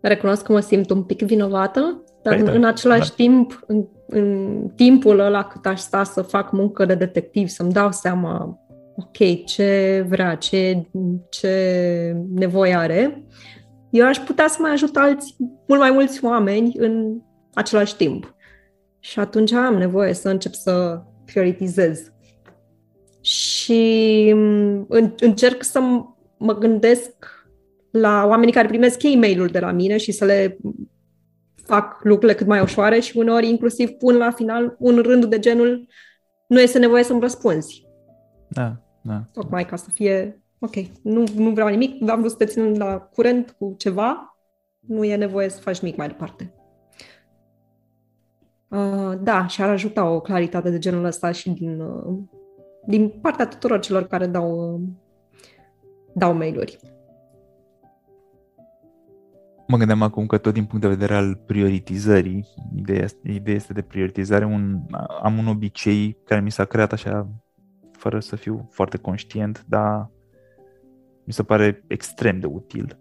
recunosc 0.02 0.44
că 0.44 0.52
mă 0.52 0.60
simt 0.60 0.90
un 0.90 1.04
pic 1.04 1.22
vinovată, 1.22 2.04
dar 2.22 2.34
păi, 2.34 2.40
în, 2.40 2.46
da, 2.46 2.52
în 2.52 2.64
același 2.64 3.10
da. 3.10 3.16
timp, 3.16 3.64
în, 3.68 3.86
în 4.08 4.68
timpul 4.76 5.20
ăla 5.20 5.44
cât 5.44 5.66
aș 5.66 5.80
sta 5.80 6.04
să 6.04 6.22
fac 6.22 6.52
muncă 6.52 6.86
de 6.86 6.96
detectiv, 6.96 7.48
să-mi 7.48 7.72
dau 7.72 7.92
seama, 7.92 8.60
ok, 8.96 9.46
ce 9.46 10.06
vrea, 10.10 10.36
ce, 10.36 10.86
ce 11.30 12.16
nevoie 12.34 12.76
are, 12.76 13.24
eu 13.90 14.06
aș 14.06 14.18
putea 14.18 14.48
să 14.48 14.58
mai 14.60 14.72
ajut 14.72 14.98
alți, 14.98 15.36
mult 15.68 15.80
mai 15.80 15.92
mulți 15.92 16.26
oameni 16.26 16.74
în 16.78 17.18
același 17.54 17.96
timp. 17.96 18.36
Și 19.00 19.20
atunci 19.20 19.52
am 19.52 19.78
nevoie 19.78 20.14
să 20.14 20.30
încep 20.30 20.54
să 20.54 21.02
prioritizez. 21.26 22.12
Și 23.22 24.32
mm, 24.36 24.88
încerc 25.20 25.64
să 25.64 25.80
mă 26.38 26.58
gândesc 26.58 27.12
la 27.92 28.26
oamenii 28.28 28.54
care 28.54 28.68
primesc 28.68 29.04
e 29.04 29.16
mail 29.16 29.46
de 29.46 29.60
la 29.60 29.72
mine 29.72 29.98
și 29.98 30.12
să 30.12 30.26
le 30.26 30.58
fac 31.66 32.04
lucrurile 32.04 32.38
cât 32.38 32.48
mai 32.48 32.62
ușoare 32.62 33.00
și 33.00 33.18
uneori 33.18 33.48
inclusiv 33.48 33.90
pun 33.90 34.18
la 34.18 34.32
final 34.32 34.76
un 34.80 34.98
rând 34.98 35.26
de 35.26 35.40
genul 35.40 35.88
nu 36.48 36.60
este 36.60 36.80
nevoie 36.80 37.04
să-mi 37.04 37.20
răspunzi. 37.20 37.86
Da, 38.48 38.76
da. 39.02 39.24
Tocmai 39.34 39.66
ca 39.66 39.76
să 39.76 39.90
fie 39.94 40.42
ok, 40.60 40.76
nu, 41.02 41.24
nu 41.36 41.50
vreau 41.50 41.68
nimic, 41.68 42.10
am 42.10 42.20
vrut 42.20 42.32
să 42.32 42.38
te 42.38 42.46
țin 42.46 42.78
la 42.78 43.00
curent 43.00 43.56
cu 43.58 43.76
ceva, 43.78 44.38
nu 44.80 45.04
e 45.04 45.16
nevoie 45.16 45.50
să 45.50 45.62
faci 45.62 45.80
nimic 45.80 45.98
mai 45.98 46.08
departe. 46.08 46.54
Uh, 48.68 49.14
da, 49.22 49.48
și 49.48 49.62
ar 49.62 49.70
ajuta 49.70 50.10
o 50.10 50.22
claritate 50.22 50.70
de 50.70 50.78
genul 50.78 51.06
ăsta 51.06 51.32
și 51.32 51.50
din, 51.50 51.80
uh, 51.80 52.18
din 52.86 53.10
partea 53.10 53.48
tuturor 53.48 53.80
celor 53.80 54.04
care 54.04 54.26
dau, 54.26 54.74
uh, 54.74 54.82
dau 56.14 56.34
mail-uri. 56.34 56.80
Mă 59.72 59.78
gândeam 59.78 60.02
acum 60.02 60.26
că 60.26 60.38
tot 60.38 60.54
din 60.54 60.66
punct 60.66 60.82
de 60.82 60.92
vedere 60.92 61.16
al 61.16 61.36
prioritizării, 61.36 62.48
ideea, 62.76 63.06
ideea 63.24 63.56
este 63.56 63.74
de 63.74 63.82
prioritizare, 63.82 64.46
un, 64.46 64.82
am 65.22 65.38
un 65.38 65.48
obicei 65.48 66.18
care 66.26 66.42
mi 66.42 66.52
s-a 66.52 66.66
creat 66.66 66.92
așa, 66.92 67.30
fără 67.92 68.20
să 68.20 68.36
fiu 68.36 68.68
foarte 68.72 68.98
conștient, 68.98 69.66
dar 69.68 70.10
mi 71.26 71.34
se 71.34 71.44
pare 71.44 71.84
extrem 71.88 72.40
de 72.40 72.46
util. 72.46 73.00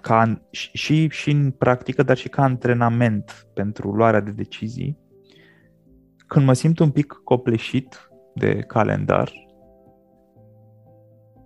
Ca, 0.00 0.42
și, 0.50 1.08
și 1.08 1.30
în 1.30 1.50
practică, 1.50 2.02
dar 2.02 2.16
și 2.16 2.28
ca 2.28 2.42
antrenament 2.42 3.46
pentru 3.54 3.90
luarea 3.90 4.20
de 4.20 4.30
decizii. 4.30 4.98
Când 6.26 6.46
mă 6.46 6.52
simt 6.52 6.78
un 6.78 6.90
pic 6.90 7.20
copleșit 7.24 8.08
de 8.34 8.58
calendar, 8.58 9.32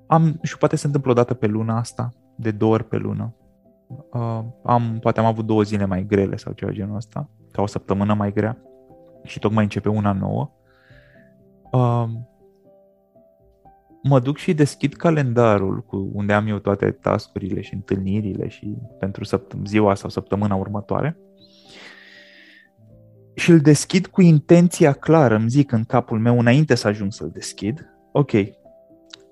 am, 0.06 0.38
și 0.42 0.58
poate 0.58 0.76
se 0.76 0.86
întâmplă 0.86 1.10
o 1.10 1.14
dată 1.14 1.34
pe 1.34 1.46
luna 1.46 1.78
asta, 1.78 2.12
de 2.36 2.50
două 2.50 2.72
ori 2.72 2.84
pe 2.84 2.96
lună, 2.96 3.32
uh, 3.89 4.41
am, 4.64 4.99
poate 5.01 5.20
am 5.20 5.26
avut 5.26 5.47
două 5.47 5.62
zile 5.62 5.84
mai 5.84 6.07
grele 6.07 6.36
sau 6.36 6.53
ceva 6.53 6.72
genul 6.72 6.97
ăsta, 6.97 7.30
ca 7.51 7.62
o 7.62 7.66
săptămână 7.66 8.14
mai 8.14 8.32
grea 8.32 8.59
și 9.22 9.39
tocmai 9.39 9.62
începe 9.62 9.89
una 9.89 10.12
nouă. 10.12 10.51
Uh, 11.72 12.09
mă 14.03 14.20
duc 14.20 14.36
și 14.36 14.55
deschid 14.55 14.95
calendarul 14.95 15.84
cu 15.84 16.11
unde 16.12 16.32
am 16.32 16.47
eu 16.47 16.59
toate 16.59 16.91
tascurile 16.91 17.61
și 17.61 17.74
întâlnirile 17.74 18.49
și 18.49 18.76
pentru 18.99 19.24
săpt- 19.24 19.57
ziua 19.64 19.95
sau 19.95 20.11
săptămâna 20.11 20.55
următoare 20.55 21.18
și 23.34 23.51
îl 23.51 23.61
deschid 23.61 24.07
cu 24.07 24.20
intenția 24.20 24.93
clară, 24.93 25.34
îmi 25.34 25.49
zic 25.49 25.72
în 25.72 25.84
capul 25.84 26.18
meu 26.18 26.39
înainte 26.39 26.74
să 26.74 26.89
ajung 26.89 27.12
să-l 27.12 27.30
deschid, 27.32 27.86
ok, 28.12 28.30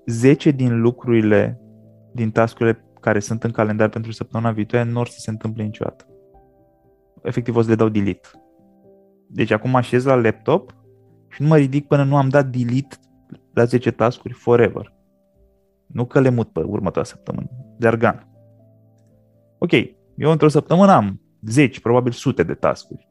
10 0.05 0.51
din 0.51 0.81
lucrurile, 0.81 1.61
din 2.13 2.31
tascurile 2.31 2.86
care 3.07 3.19
sunt 3.19 3.43
în 3.43 3.51
calendar 3.51 3.89
pentru 3.89 4.11
săptămâna 4.11 4.51
viitoare 4.51 4.89
nu 4.89 4.99
or 4.99 5.07
să 5.07 5.19
se 5.19 5.29
întâmple 5.29 5.63
niciodată. 5.63 6.07
Efectiv 7.23 7.55
o 7.55 7.61
să 7.61 7.69
le 7.69 7.75
dau 7.75 7.89
delete. 7.89 8.27
Deci 9.27 9.51
acum 9.51 9.75
așez 9.75 10.03
la 10.03 10.15
laptop 10.15 10.75
și 11.27 11.41
nu 11.41 11.47
mă 11.47 11.57
ridic 11.57 11.87
până 11.87 12.03
nu 12.03 12.17
am 12.17 12.29
dat 12.29 12.45
delete 12.45 12.95
la 13.53 13.63
10 13.63 13.91
tascuri 13.91 14.33
forever. 14.33 14.93
Nu 15.85 16.05
că 16.05 16.19
le 16.19 16.29
mut 16.29 16.51
pe 16.51 16.59
următoarea 16.59 17.03
săptămână. 17.03 17.49
De 17.77 17.87
argan. 17.87 18.27
Ok, 19.57 19.71
eu 20.15 20.31
într-o 20.31 20.47
săptămână 20.47 20.91
am 20.91 21.21
10, 21.41 21.79
probabil 21.79 22.11
sute 22.11 22.43
de 22.43 22.53
tascuri. 22.53 23.07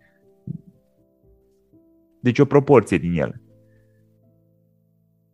Deci 2.21 2.39
o 2.39 2.45
proporție 2.45 2.99
din 2.99 3.13
ele. 3.13 3.43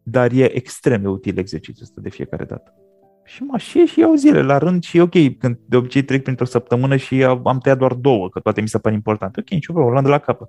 Dar 0.03 0.33
e 0.33 0.57
extrem 0.57 1.03
de 1.03 1.09
util 1.09 1.39
exercițiul 1.39 1.85
ăsta 1.85 2.01
de 2.01 2.09
fiecare 2.09 2.45
dată. 2.45 2.77
Și 3.25 3.43
mă 3.43 3.53
așez 3.55 3.87
și 3.87 4.01
iau 4.01 4.15
zile 4.15 4.43
la 4.43 4.59
rând 4.59 4.83
și 4.83 4.99
ok, 4.99 5.39
când 5.39 5.59
de 5.67 5.77
obicei 5.77 6.03
trec 6.03 6.23
printr-o 6.23 6.45
săptămână 6.45 6.97
și 6.97 7.25
am 7.25 7.59
tăiat 7.63 7.79
doar 7.79 7.93
două, 7.93 8.29
că 8.29 8.41
toate 8.41 8.61
mi 8.61 8.69
se 8.69 8.79
par 8.79 8.93
importante. 8.93 9.41
Ok, 9.41 9.49
nicio 9.49 9.73
problemă, 9.73 9.89
o 9.89 9.93
luăm 9.93 10.05
de 10.05 10.11
la 10.11 10.19
capăt. 10.19 10.49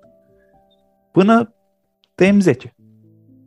Până 1.11 1.53
tăiem 2.15 2.39
10. 2.39 2.75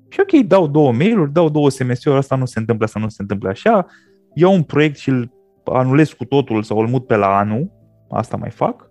Și 0.08 0.20
ok, 0.20 0.46
dau 0.46 0.66
două 0.66 0.92
mail-uri, 0.92 1.32
dau 1.32 1.48
două 1.48 1.70
SMS-uri, 1.70 2.16
asta 2.16 2.36
nu 2.36 2.44
se 2.44 2.58
întâmplă, 2.58 2.84
asta 2.84 3.00
nu 3.00 3.08
se 3.08 3.22
întâmplă 3.22 3.48
așa, 3.48 3.86
iau 4.34 4.54
un 4.54 4.62
proiect 4.62 4.96
și 4.96 5.08
îl 5.08 5.32
anulez 5.64 6.12
cu 6.12 6.24
totul 6.24 6.62
sau 6.62 6.78
îl 6.78 6.86
mut 6.86 7.06
pe 7.06 7.16
la 7.16 7.38
anul, 7.38 7.70
asta 8.08 8.36
mai 8.36 8.50
fac, 8.50 8.90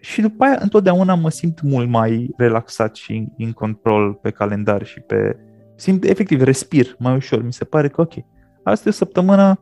și 0.00 0.20
după 0.20 0.44
aia 0.44 0.58
întotdeauna 0.60 1.14
mă 1.14 1.30
simt 1.30 1.60
mult 1.60 1.88
mai 1.88 2.30
relaxat 2.36 2.96
și 2.96 3.28
în 3.38 3.52
control 3.52 4.12
pe 4.14 4.30
calendar 4.30 4.84
și 4.84 5.00
pe... 5.00 5.36
Simt, 5.76 6.04
efectiv, 6.04 6.42
respir 6.42 6.94
mai 6.98 7.14
ușor. 7.14 7.42
Mi 7.42 7.52
se 7.52 7.64
pare 7.64 7.88
că, 7.88 8.00
ok, 8.00 8.14
asta 8.62 8.88
e 8.88 8.90
o 8.90 8.94
săptămână 8.94 9.60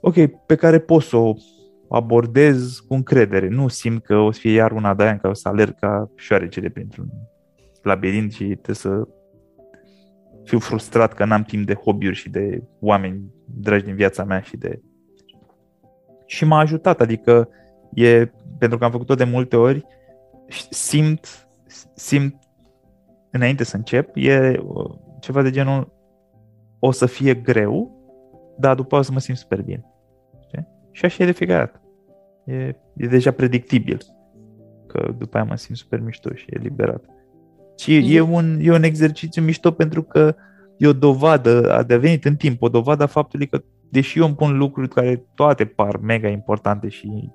ok, 0.00 0.26
pe 0.46 0.54
care 0.54 0.78
pot 0.78 1.02
să 1.02 1.16
o 1.16 1.34
abordez 1.88 2.78
cu 2.88 2.94
încredere. 2.94 3.48
Nu 3.48 3.68
simt 3.68 4.04
că 4.04 4.16
o 4.16 4.30
să 4.30 4.40
fie 4.40 4.52
iar 4.52 4.72
una 4.72 4.94
de 4.94 5.02
aia 5.02 5.12
în 5.12 5.18
care 5.18 5.32
o 5.32 5.36
să 5.36 5.48
alerg 5.48 5.74
ca 5.78 6.10
șoarecele 6.16 6.68
printr-un 6.68 7.10
labirint 7.82 8.32
și 8.32 8.44
trebuie 8.44 8.76
să 8.76 9.08
fiu 10.44 10.58
frustrat 10.58 11.12
că 11.12 11.24
n-am 11.24 11.42
timp 11.42 11.66
de 11.66 11.74
hobby-uri 11.74 12.16
și 12.16 12.30
de 12.30 12.62
oameni 12.80 13.32
dragi 13.44 13.84
din 13.84 13.94
viața 13.94 14.24
mea 14.24 14.40
și 14.40 14.56
de... 14.56 14.80
Și 16.26 16.44
m-a 16.44 16.58
ajutat, 16.58 17.00
adică 17.00 17.48
e, 17.94 18.30
pentru 18.58 18.78
că 18.78 18.84
am 18.84 18.90
făcut-o 18.90 19.14
de 19.14 19.24
multe 19.24 19.56
ori, 19.56 19.84
simt, 20.70 21.48
simt 21.94 22.34
înainte 23.30 23.64
să 23.64 23.76
încep, 23.76 24.10
e 24.14 24.60
ceva 25.20 25.42
de 25.42 25.50
genul 25.50 25.97
o 26.78 26.90
să 26.90 27.06
fie 27.06 27.34
greu, 27.34 27.96
dar 28.58 28.74
după 28.74 28.96
o 28.96 29.02
să 29.02 29.12
mă 29.12 29.20
simt 29.20 29.38
super 29.38 29.62
bine. 29.62 29.84
Știi? 30.46 30.66
Și 30.90 31.04
așa 31.04 31.22
e 31.22 31.26
de 31.26 31.32
fiecare 31.32 31.64
dată. 31.64 31.82
E, 32.44 32.76
e 32.96 33.06
deja 33.06 33.30
predictibil 33.30 33.98
că 34.86 35.14
după 35.18 35.36
aia 35.36 35.46
mă 35.46 35.56
simt 35.56 35.76
super 35.76 36.00
mișto 36.00 36.34
și 36.34 36.46
e 36.48 36.58
liberat. 36.58 37.04
Și 37.76 38.14
e 38.16 38.20
un, 38.20 38.58
e 38.60 38.72
un 38.72 38.82
exercițiu 38.82 39.42
mișto 39.42 39.70
pentru 39.70 40.02
că 40.02 40.34
e 40.76 40.86
o 40.86 40.92
dovadă, 40.92 41.72
a 41.72 41.82
devenit 41.82 42.24
în 42.24 42.36
timp 42.36 42.62
o 42.62 42.68
dovadă 42.68 43.02
a 43.02 43.06
faptului 43.06 43.46
că 43.46 43.62
deși 43.90 44.18
eu 44.18 44.24
îmi 44.24 44.34
pun 44.34 44.58
lucruri 44.58 44.88
care 44.88 45.24
toate 45.34 45.64
par 45.64 45.96
mega 45.96 46.28
importante 46.28 46.88
și 46.88 47.30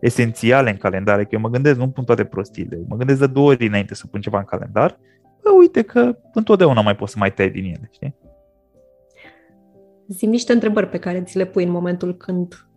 esențiale 0.00 0.70
în 0.70 0.76
calendar, 0.76 1.22
că 1.22 1.28
eu 1.30 1.40
mă 1.40 1.48
gândesc, 1.48 1.78
nu 1.78 1.88
pun 1.88 2.04
toate 2.04 2.24
prostiile, 2.24 2.84
mă 2.88 2.96
gândesc 2.96 3.18
de 3.18 3.26
două 3.26 3.48
ori 3.48 3.66
înainte 3.66 3.94
să 3.94 4.06
pun 4.06 4.20
ceva 4.20 4.38
în 4.38 4.44
calendar, 4.44 4.98
bă, 5.42 5.50
uite 5.58 5.82
că 5.82 6.18
întotdeauna 6.32 6.80
mai 6.80 6.96
pot 6.96 7.08
să 7.08 7.16
mai 7.18 7.32
tai 7.32 7.50
din 7.50 7.64
ele, 7.64 7.88
știi? 7.92 8.14
Zim 10.08 10.30
niște 10.30 10.52
întrebări 10.52 10.88
pe 10.88 10.98
care 10.98 11.22
ți 11.22 11.36
le 11.36 11.46
pui 11.46 11.64
în 11.64 11.70
momentul 11.70 12.16
când 12.16 12.68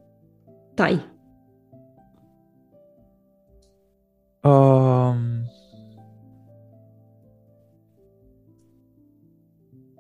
tai. 0.73 1.15
Um... 4.41 5.15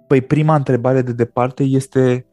Păi 0.07 0.21
prima 0.21 0.55
întrebare 0.55 1.01
de 1.01 1.13
departe 1.13 1.63
este 1.63 2.27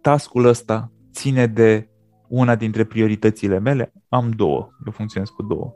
tascul 0.00 0.44
ăsta 0.44 0.92
ține 1.12 1.46
de 1.46 1.88
una 2.28 2.54
dintre 2.54 2.84
prioritățile 2.84 3.58
mele? 3.58 3.92
Am 4.08 4.30
două, 4.30 4.68
eu 4.86 4.92
funcționez 4.92 5.28
cu 5.28 5.42
două. 5.42 5.74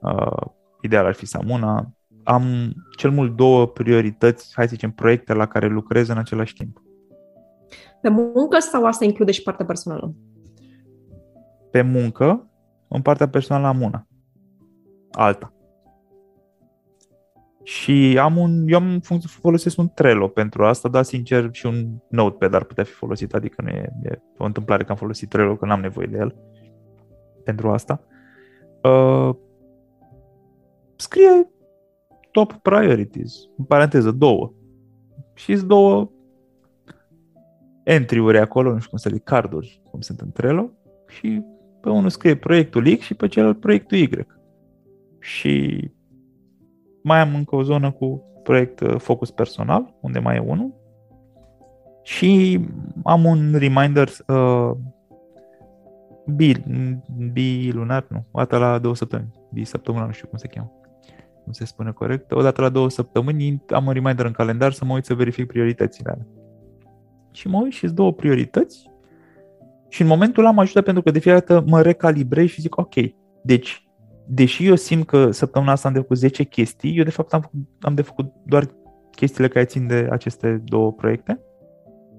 Uh, 0.00 0.50
ideal 0.80 1.06
ar 1.06 1.14
fi 1.14 1.26
să 1.26 1.36
am 1.36 1.50
una. 1.50 1.92
Am 2.22 2.74
cel 2.96 3.10
mult 3.10 3.36
două 3.36 3.66
priorități, 3.66 4.52
hai 4.54 4.68
să 4.68 4.74
zicem, 4.74 4.90
proiecte 4.90 5.32
la 5.32 5.46
care 5.46 5.66
lucrez 5.66 6.08
în 6.08 6.18
același 6.18 6.54
timp. 6.54 6.82
Pe 8.02 8.08
muncă 8.08 8.58
sau 8.58 8.84
asta 8.84 9.04
include 9.04 9.32
și 9.32 9.42
partea 9.42 9.64
personală? 9.64 10.14
Pe 11.70 11.82
muncă, 11.82 12.50
în 12.88 13.02
partea 13.02 13.28
personală 13.28 13.66
am 13.66 13.80
una. 13.80 14.06
Alta. 15.10 15.52
Și 17.62 18.18
am 18.20 18.36
un, 18.36 18.64
eu 18.66 18.78
am 18.78 19.00
folosesc 19.26 19.78
un 19.78 19.88
Trello 19.94 20.28
pentru 20.28 20.64
asta, 20.64 20.88
dar 20.88 21.02
sincer 21.02 21.48
și 21.52 21.66
un 21.66 21.88
Notepad 22.08 22.54
ar 22.54 22.64
putea 22.64 22.84
fi 22.84 22.92
folosit, 22.92 23.34
adică 23.34 23.62
nu 23.62 23.68
e, 23.68 23.92
e 24.02 24.20
o 24.38 24.44
întâmplare 24.44 24.84
că 24.84 24.90
am 24.90 24.96
folosit 24.96 25.28
Trello, 25.28 25.56
că 25.56 25.66
n-am 25.66 25.80
nevoie 25.80 26.06
de 26.06 26.16
el 26.16 26.36
pentru 27.44 27.70
asta. 27.70 28.00
Uh, 28.82 29.34
scrie 30.96 31.50
top 32.30 32.52
priorities, 32.52 33.34
în 33.56 33.64
paranteză, 33.64 34.10
două. 34.10 34.52
Și 35.34 35.54
două 35.56 36.10
entry-uri 37.82 38.38
acolo, 38.38 38.72
nu 38.72 38.78
știu 38.78 38.90
cum 38.90 38.98
să 38.98 39.08
le 39.08 39.18
carduri, 39.18 39.80
cum 39.90 40.00
sunt 40.00 40.20
în 40.20 40.32
Trello, 40.32 40.70
și 41.08 41.42
pe 41.80 41.90
unul 41.90 42.10
scrie 42.10 42.36
proiectul 42.36 42.96
X 42.96 43.04
și 43.04 43.14
pe 43.14 43.28
celălalt 43.28 43.60
proiectul 43.60 43.98
Y. 43.98 44.26
Și 45.20 45.90
mai 47.02 47.20
am 47.20 47.34
încă 47.34 47.56
o 47.56 47.62
zonă 47.62 47.90
cu 47.90 48.22
proiect 48.42 48.80
uh, 48.80 48.94
focus 48.98 49.30
personal, 49.30 49.94
unde 50.00 50.18
mai 50.18 50.36
e 50.36 50.44
unul. 50.46 50.74
Și 52.02 52.60
am 53.04 53.24
un 53.24 53.54
reminder 53.54 54.08
uh, 54.26 54.70
bi, 56.26 56.52
bi 57.32 57.70
lunar, 57.72 58.06
nu, 58.08 58.24
o 58.30 58.38
dată 58.38 58.58
la 58.58 58.78
două 58.78 58.94
săptămâni, 58.94 59.32
bi 59.52 59.64
săptămâna, 59.64 60.06
nu 60.06 60.12
știu 60.12 60.28
cum 60.28 60.38
se 60.38 60.46
cheamă, 60.46 60.72
nu 61.44 61.52
se 61.52 61.64
spune 61.64 61.90
corect. 61.90 62.32
O 62.32 62.42
dată 62.42 62.60
la 62.60 62.68
două 62.68 62.90
săptămâni 62.90 63.62
am 63.68 63.86
un 63.86 63.92
reminder 63.92 64.24
în 64.26 64.32
calendar 64.32 64.72
să 64.72 64.84
mă 64.84 64.94
uit 64.94 65.04
să 65.04 65.14
verific 65.14 65.46
prioritățile 65.46 66.10
alea. 66.10 66.26
Și 67.32 67.48
mă 67.48 67.60
uit 67.62 67.72
și 67.72 67.86
două 67.86 68.12
priorități 68.12 68.90
și 69.88 70.02
în 70.02 70.06
momentul 70.06 70.46
am 70.46 70.58
ajutat 70.58 70.84
pentru 70.84 71.02
că 71.02 71.10
de 71.10 71.18
fiecare 71.18 71.44
dată 71.46 71.64
mă 71.68 71.82
recalibrez 71.82 72.46
și 72.46 72.60
zic 72.60 72.76
ok, 72.76 72.94
deci 73.42 73.86
deși 74.26 74.66
eu 74.66 74.74
simt 74.74 75.06
că 75.06 75.30
săptămâna 75.30 75.72
asta 75.72 75.88
am 75.88 75.94
de 75.94 76.00
făcut 76.00 76.16
10 76.16 76.44
chestii, 76.44 76.96
eu 76.96 77.04
de 77.04 77.10
fapt 77.10 77.32
am, 77.32 77.40
făcut, 77.40 77.58
am 77.80 77.94
de 77.94 78.02
făcut 78.02 78.32
doar 78.44 78.66
chestiile 79.10 79.48
care 79.48 79.64
țin 79.64 79.86
de 79.86 80.08
aceste 80.10 80.62
două 80.64 80.92
proiecte. 80.92 81.40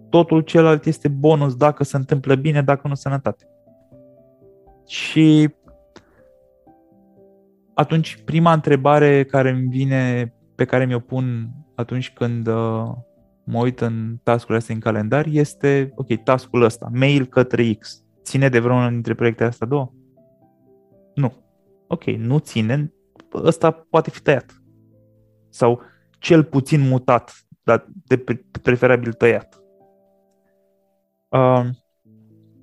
Totul 0.10 0.42
celălalt 0.42 0.86
este 0.86 1.08
bonus 1.08 1.56
dacă 1.56 1.84
se 1.84 1.98
întâmplă 1.98 2.36
bine, 2.36 2.62
dacă 2.62 2.88
nu 2.88 2.94
sănătate. 2.94 3.48
Și 4.88 5.50
atunci 7.74 8.22
prima 8.26 8.54
întrebare 8.54 9.24
care 9.24 9.50
îmi 9.50 9.68
vine, 9.70 10.34
pe 10.56 10.66
care 10.66 10.86
mi-o 10.86 11.00
pun 11.00 11.50
atunci 11.76 12.14
când 12.14 12.48
uh, 12.48 12.92
mă 13.46 13.60
uit 13.60 13.82
în 13.82 14.18
tascurile 14.24 14.58
astea 14.58 14.76
în 14.76 14.82
calendar 14.82 15.26
este, 15.30 15.92
ok, 15.96 16.24
tascul 16.24 16.62
ăsta, 16.62 16.90
mail 16.94 17.26
către 17.26 17.74
X, 17.74 18.04
ține 18.24 18.50
de 18.50 18.60
vreunul 18.60 18.90
dintre 18.90 19.14
proiectele 19.14 19.50
astea 19.50 19.68
două? 19.68 19.92
Nu 21.16 21.44
ok, 21.94 22.04
nu 22.04 22.38
ține, 22.38 22.94
ăsta 23.34 23.72
poate 23.72 24.10
fi 24.10 24.22
tăiat. 24.22 24.62
Sau 25.50 25.82
cel 26.20 26.44
puțin 26.44 26.88
mutat, 26.88 27.46
dar 27.64 27.88
de 28.06 28.24
preferabil 28.62 29.14
tăiat. 29.14 29.62
Uh, 31.30 31.66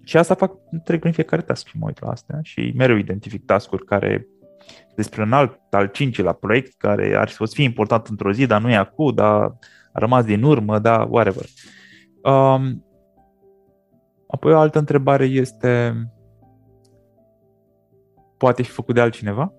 și 0.05 0.17
asta 0.17 0.35
fac, 0.35 0.53
trec 0.85 1.01
prin 1.01 1.13
fiecare 1.13 1.43
task 1.43 1.67
și 1.67 1.79
mă 1.79 1.87
uit 1.87 2.01
la 2.01 2.11
astea 2.11 2.39
și 2.43 2.73
mereu 2.77 2.97
identific 2.97 3.45
task-uri 3.45 3.85
care 3.85 4.27
despre 4.97 5.23
un 5.23 5.33
alt, 5.33 5.59
al 5.71 5.87
cincilea 5.87 6.33
proiect 6.33 6.75
care 6.77 7.15
ar 7.15 7.29
fi, 7.29 7.47
fi 7.47 7.63
important 7.63 8.07
într-o 8.07 8.33
zi, 8.33 8.47
dar 8.47 8.61
nu 8.61 8.71
e 8.71 8.77
acum, 8.77 9.15
dar 9.15 9.59
a 9.93 9.99
rămas 9.99 10.25
din 10.25 10.43
urmă, 10.43 10.79
dar 10.79 11.09
whatever. 11.11 11.45
Um, 12.23 12.85
apoi 14.27 14.53
o 14.53 14.59
altă 14.59 14.79
întrebare 14.79 15.25
este 15.25 15.95
poate 18.37 18.63
fi 18.63 18.71
făcut 18.71 18.95
de 18.95 19.01
altcineva? 19.01 19.53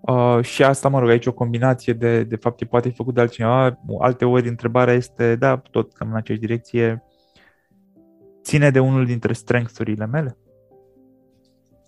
Uh, 0.00 0.40
și 0.42 0.64
asta, 0.64 0.88
mă 0.88 0.98
rog, 0.98 1.08
aici 1.08 1.26
o 1.26 1.32
combinație 1.32 1.92
de, 1.92 2.24
de 2.24 2.36
fapt, 2.36 2.64
poate 2.64 2.88
fi 2.88 2.94
făcut 2.94 3.14
de 3.14 3.20
altcineva. 3.20 3.78
Alte 3.98 4.24
ori, 4.24 4.48
întrebarea 4.48 4.94
este, 4.94 5.36
da, 5.36 5.56
tot 5.56 5.92
cam 5.92 6.08
în 6.08 6.16
aceeași 6.16 6.44
direcție, 6.46 7.04
ține 8.42 8.70
de 8.70 8.78
unul 8.78 9.04
dintre 9.06 9.32
strengths-urile 9.32 10.06
mele? 10.06 10.36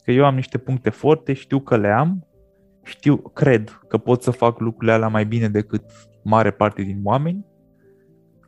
Că 0.05 0.11
eu 0.11 0.25
am 0.25 0.35
niște 0.35 0.59
puncte 0.59 0.91
forte, 0.91 1.33
știu 1.33 1.61
că 1.61 1.77
le 1.77 1.89
am, 1.89 2.27
știu, 2.87 3.17
cred 3.17 3.81
că 3.89 3.99
pot 3.99 4.23
să 4.23 4.31
fac 4.31 4.61
lucrurile 4.61 4.93
alea 4.93 5.09
mai 5.09 5.25
bine 5.25 5.49
decât 5.49 5.85
mare 6.23 6.51
parte 6.51 6.83
din 6.83 7.01
oameni. 7.05 7.47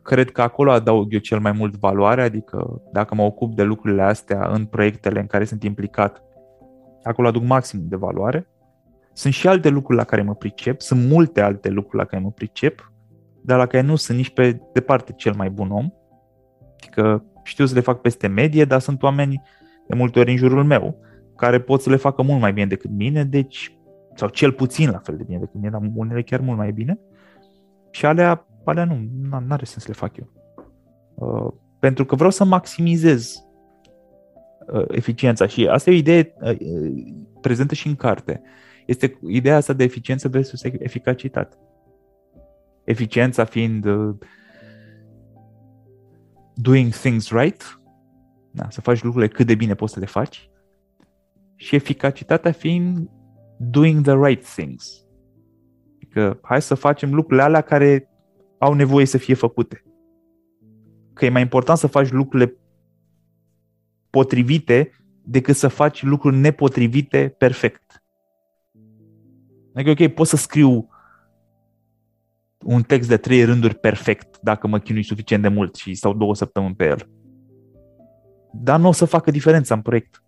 Cred 0.01 0.31
că 0.31 0.41
acolo 0.41 0.71
adaug 0.71 1.13
eu 1.13 1.19
cel 1.19 1.39
mai 1.39 1.51
mult 1.51 1.75
valoare, 1.75 2.21
adică 2.21 2.81
dacă 2.91 3.15
mă 3.15 3.21
ocup 3.21 3.55
de 3.55 3.63
lucrurile 3.63 4.01
astea 4.01 4.49
în 4.53 4.65
proiectele 4.65 5.19
în 5.19 5.27
care 5.27 5.43
sunt 5.43 5.63
implicat, 5.63 6.23
acolo 7.03 7.27
aduc 7.27 7.43
maxim 7.43 7.79
de 7.83 7.95
valoare. 7.95 8.47
Sunt 9.13 9.33
și 9.33 9.47
alte 9.47 9.69
lucruri 9.69 9.97
la 9.97 10.03
care 10.03 10.21
mă 10.21 10.35
pricep, 10.35 10.81
sunt 10.81 11.07
multe 11.09 11.41
alte 11.41 11.69
lucruri 11.69 11.97
la 11.97 12.05
care 12.05 12.21
mă 12.21 12.31
pricep, 12.31 12.93
dar 13.41 13.57
la 13.57 13.65
care 13.65 13.83
nu 13.83 13.95
sunt 13.95 14.17
nici 14.17 14.33
pe 14.33 14.61
departe 14.73 15.13
cel 15.15 15.33
mai 15.35 15.49
bun 15.49 15.71
om. 15.71 15.89
Adică 16.75 17.25
știu 17.43 17.65
să 17.65 17.73
le 17.73 17.79
fac 17.79 18.01
peste 18.01 18.27
medie, 18.27 18.65
dar 18.65 18.79
sunt 18.79 19.03
oameni 19.03 19.41
de 19.87 19.95
multe 19.95 20.19
ori 20.19 20.31
în 20.31 20.37
jurul 20.37 20.63
meu 20.63 20.99
care 21.35 21.59
pot 21.59 21.81
să 21.81 21.89
le 21.89 21.95
facă 21.95 22.21
mult 22.21 22.39
mai 22.39 22.53
bine 22.53 22.65
decât 22.65 22.91
mine, 22.91 23.23
deci 23.23 23.78
sau 24.19 24.27
cel 24.27 24.51
puțin 24.51 24.89
la 24.89 24.97
fel 24.97 25.17
de 25.17 25.23
bine 25.23 25.37
decât 25.37 25.55
mine, 25.55 25.69
dar 25.69 25.81
unele 25.93 26.21
chiar 26.21 26.39
mult 26.39 26.57
mai 26.57 26.71
bine. 26.71 26.99
Și 27.91 28.05
alea, 28.05 28.47
alea 28.63 28.85
nu, 28.85 28.95
nu 29.29 29.53
are 29.53 29.65
sens 29.65 29.83
să 29.83 29.87
le 29.87 29.93
fac 29.93 30.17
eu. 30.17 30.31
Uh, 31.15 31.53
pentru 31.79 32.05
că 32.05 32.15
vreau 32.15 32.31
să 32.31 32.43
maximizez 32.43 33.45
uh, 34.73 34.85
eficiența 34.87 35.47
și 35.47 35.67
asta 35.67 35.89
e 35.89 35.93
o 35.93 35.97
idee 35.97 36.33
uh, 36.41 36.57
prezentă 37.41 37.73
și 37.73 37.87
în 37.87 37.95
carte. 37.95 38.41
Este 38.85 39.19
ideea 39.27 39.55
asta 39.55 39.73
de 39.73 39.83
eficiență 39.83 40.27
versus 40.27 40.63
eficacitate. 40.63 41.57
Eficiența 42.83 43.43
fiind 43.43 43.85
uh, 43.85 44.15
doing 46.53 46.91
things 46.91 47.31
right, 47.31 47.81
da, 48.51 48.69
să 48.69 48.81
faci 48.81 49.03
lucrurile 49.03 49.31
cât 49.31 49.45
de 49.45 49.55
bine 49.55 49.73
poți 49.73 49.93
să 49.93 49.99
le 49.99 50.05
faci, 50.05 50.49
și 51.55 51.75
eficacitatea 51.75 52.51
fiind 52.51 53.09
doing 53.59 54.01
the 54.01 54.15
right 54.15 54.45
things. 54.45 55.05
Adică 55.95 56.39
hai 56.41 56.61
să 56.61 56.75
facem 56.75 57.13
lucrurile 57.13 57.43
alea 57.43 57.61
care 57.61 58.09
au 58.57 58.73
nevoie 58.73 59.05
să 59.05 59.17
fie 59.17 59.33
făcute. 59.33 59.83
Că 61.13 61.25
e 61.25 61.29
mai 61.29 61.41
important 61.41 61.77
să 61.77 61.87
faci 61.87 62.11
lucrurile 62.11 62.57
potrivite 64.09 64.91
decât 65.23 65.55
să 65.55 65.67
faci 65.67 66.03
lucruri 66.03 66.35
nepotrivite 66.35 67.35
perfect. 67.37 68.03
Adică, 69.73 69.89
ok, 69.89 70.13
pot 70.13 70.27
să 70.27 70.35
scriu 70.35 70.89
un 72.65 72.81
text 72.81 73.09
de 73.09 73.17
trei 73.17 73.43
rânduri 73.43 73.75
perfect 73.75 74.39
dacă 74.41 74.67
mă 74.67 74.79
chinui 74.79 75.03
suficient 75.03 75.41
de 75.41 75.47
mult 75.47 75.75
și 75.75 75.93
stau 75.93 76.13
două 76.13 76.35
săptămâni 76.35 76.75
pe 76.75 76.85
el. 76.85 77.09
Dar 78.53 78.79
nu 78.79 78.87
o 78.87 78.91
să 78.91 79.05
facă 79.05 79.31
diferența 79.31 79.75
în 79.75 79.81
proiect. 79.81 80.23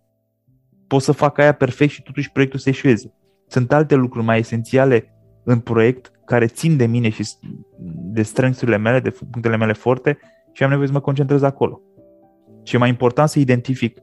Pot 0.86 1.02
să 1.02 1.12
fac 1.12 1.38
aia 1.38 1.52
perfect 1.52 1.90
și 1.90 2.02
totuși 2.02 2.32
proiectul 2.32 2.58
să 2.58 2.68
eșueze. 2.68 3.14
Sunt 3.52 3.72
alte 3.72 3.94
lucruri 3.94 4.24
mai 4.24 4.38
esențiale 4.38 5.14
în 5.44 5.58
proiect 5.60 6.10
care 6.24 6.46
țin 6.46 6.76
de 6.76 6.86
mine 6.86 7.08
și 7.08 7.24
de 8.12 8.22
strengths 8.22 8.62
mele, 8.62 9.00
de 9.00 9.10
punctele 9.10 9.56
mele 9.56 9.72
forte 9.72 10.18
și 10.52 10.62
am 10.62 10.68
nevoie 10.68 10.86
să 10.86 10.92
mă 10.92 11.00
concentrez 11.00 11.42
acolo. 11.42 11.80
Și 12.62 12.74
e 12.74 12.78
mai 12.78 12.88
important 12.88 13.28
să 13.28 13.38
identific 13.38 13.98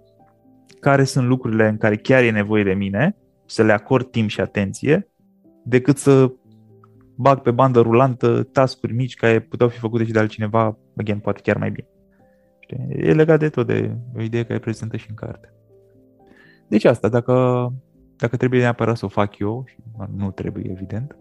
care 0.80 1.04
sunt 1.04 1.28
lucrurile 1.28 1.68
în 1.68 1.78
care 1.78 1.96
chiar 1.96 2.24
e 2.24 2.32
nevoie 2.32 2.64
de 2.64 2.74
mine, 2.74 3.16
să 3.46 3.64
le 3.64 3.72
acord 3.72 4.12
timp 4.12 4.30
și 4.30 4.42
atenție, 4.42 5.08
decât 5.64 5.98
să 5.98 6.32
bag 7.16 7.40
pe 7.40 7.52
bandă 7.52 7.80
rulantă 7.80 8.44
tascuri 8.44 8.94
mici 8.94 9.16
care 9.16 9.40
puteau 9.40 9.70
fi 9.70 9.78
făcute 9.78 10.06
și 10.06 10.12
de 10.12 10.20
altcineva, 10.20 10.78
again, 10.98 11.20
poate 11.20 11.42
chiar 11.42 11.58
mai 11.58 11.72
bine. 11.72 11.88
Știi? 12.60 13.08
E 13.08 13.14
legat 13.14 13.40
de 13.40 13.50
tot, 13.50 13.68
de 13.68 13.96
o 14.18 14.22
idee 14.22 14.44
care 14.44 14.60
prezentă 14.60 14.98
și 14.98 15.10
în 15.10 15.16
carte. 15.16 15.54
Deci 16.68 16.86
asta, 16.86 17.10
dacă 17.10 17.34
dacă 18.20 18.38
trebuie 18.38 18.60
neapărat 18.60 18.98
să 18.98 19.06
o 19.06 19.10
fac 19.10 19.38
eu, 19.38 19.64
și 19.68 19.76
nu 20.16 20.32
trebuie, 20.32 20.72
evident, 20.72 21.16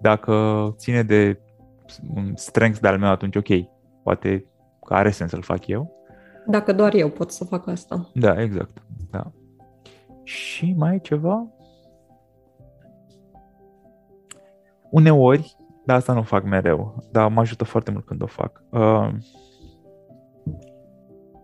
dacă 0.00 0.34
ține 0.76 1.02
de 1.02 1.40
un 2.14 2.32
strength 2.36 2.78
de-al 2.78 2.98
meu, 2.98 3.10
atunci 3.10 3.36
ok, 3.36 3.48
poate 4.02 4.46
că 4.86 4.94
are 4.94 5.10
sens 5.10 5.30
să-l 5.30 5.42
fac 5.42 5.66
eu. 5.66 5.92
Dacă 6.46 6.72
doar 6.72 6.94
eu 6.94 7.08
pot 7.08 7.30
să 7.30 7.44
fac 7.44 7.68
asta. 7.68 8.10
Da, 8.14 8.42
exact. 8.42 8.82
Da. 9.10 9.32
Și 10.22 10.74
mai 10.78 10.94
e 10.94 10.98
ceva? 10.98 11.46
Uneori, 14.90 15.56
dar 15.84 15.96
asta 15.96 16.12
nu 16.12 16.18
o 16.18 16.22
fac 16.22 16.44
mereu, 16.44 17.08
dar 17.12 17.30
mă 17.30 17.40
ajută 17.40 17.64
foarte 17.64 17.90
mult 17.90 18.06
când 18.06 18.22
o 18.22 18.26
fac. 18.26 18.62
Uh, 18.70 19.08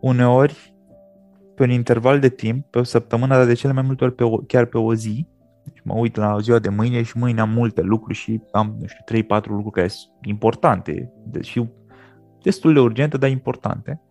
uneori 0.01 0.70
pe 1.61 1.67
un 1.67 1.73
interval 1.73 2.21
de 2.21 2.29
timp, 2.29 2.67
pe 2.71 2.79
o 2.79 2.83
săptămână, 2.83 3.37
dar 3.37 3.47
de 3.47 3.55
cele 3.55 3.73
mai 3.73 3.83
multe 3.83 4.05
ori 4.05 4.15
pe 4.15 4.25
o, 4.25 4.37
chiar 4.37 4.65
pe 4.65 4.79
o 4.79 4.95
zi. 4.95 5.27
Deci 5.65 5.81
mă 5.85 5.95
uit 5.95 6.17
la 6.17 6.39
ziua 6.39 6.59
de 6.59 6.69
mâine 6.69 7.03
și 7.03 7.19
mâine 7.19 7.41
am 7.41 7.51
multe 7.51 7.81
lucruri 7.81 8.19
și 8.19 8.43
am, 8.53 8.77
nu 8.79 8.87
știu, 8.87 9.39
3-4 9.41 9.45
lucruri 9.45 9.71
care 9.71 9.89
sunt 9.89 10.13
importante 10.23 11.13
și 11.41 11.69
destul 12.43 12.73
de 12.73 12.81
urgente, 12.81 13.17
dar 13.17 13.31
importante, 13.31 14.03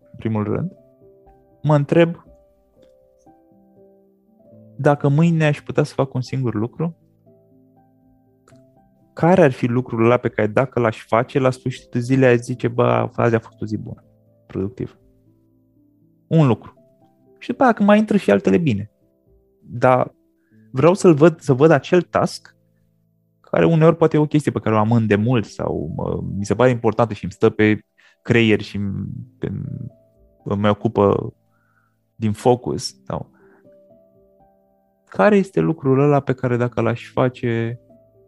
în 0.00 0.18
primul 0.18 0.44
rând. 0.44 0.72
Mă 1.62 1.74
întreb 1.74 2.24
dacă 4.76 5.08
mâine 5.08 5.46
aș 5.46 5.62
putea 5.62 5.82
să 5.82 5.94
fac 5.94 6.14
un 6.14 6.22
singur 6.22 6.54
lucru, 6.54 6.96
care 9.12 9.42
ar 9.42 9.52
fi 9.52 9.66
lucrul 9.66 10.04
ăla 10.04 10.16
pe 10.16 10.28
care 10.28 10.48
dacă 10.48 10.80
l-aș 10.80 11.04
face, 11.06 11.38
la 11.38 11.50
sfârșitul 11.50 12.00
zilei 12.00 12.28
aș 12.28 12.36
zice, 12.36 12.68
bă, 12.68 13.08
azi 13.14 13.34
a 13.34 13.38
fost 13.38 13.60
o 13.60 13.66
zi 13.66 13.78
bună, 13.78 14.04
productiv. 14.46 14.98
Un 16.26 16.46
lucru 16.46 16.74
și 17.46 17.52
după 17.52 17.64
aia 17.64 17.72
când 17.72 17.88
mai 17.88 17.98
intră 17.98 18.16
și 18.16 18.30
altele 18.30 18.58
bine. 18.58 18.90
Dar 19.60 20.14
vreau 20.70 20.94
să-l 20.94 21.14
văd, 21.14 21.40
să 21.40 21.52
văd 21.52 21.70
acel 21.70 22.02
task 22.02 22.56
care 23.40 23.64
uneori 23.64 23.96
poate 23.96 24.16
e 24.16 24.20
o 24.20 24.26
chestie 24.26 24.52
pe 24.52 24.58
care 24.58 24.74
o 24.74 24.78
am 24.78 25.06
de 25.06 25.14
mult 25.14 25.44
sau 25.44 25.92
mă, 25.96 26.22
mi 26.38 26.44
se 26.44 26.54
pare 26.54 26.70
importantă 26.70 27.14
și 27.14 27.24
îmi 27.24 27.32
stă 27.32 27.50
pe 27.50 27.78
creier 28.22 28.60
și 28.60 28.80
pe, 29.38 29.52
mă 30.44 30.68
ocupă 30.68 31.34
din 32.14 32.32
focus. 32.32 32.94
Sau. 33.04 33.30
Care 35.04 35.36
este 35.36 35.60
lucrul 35.60 36.00
ăla 36.00 36.20
pe 36.20 36.32
care 36.32 36.56
dacă 36.56 36.80
l-aș 36.80 37.10
face 37.12 37.80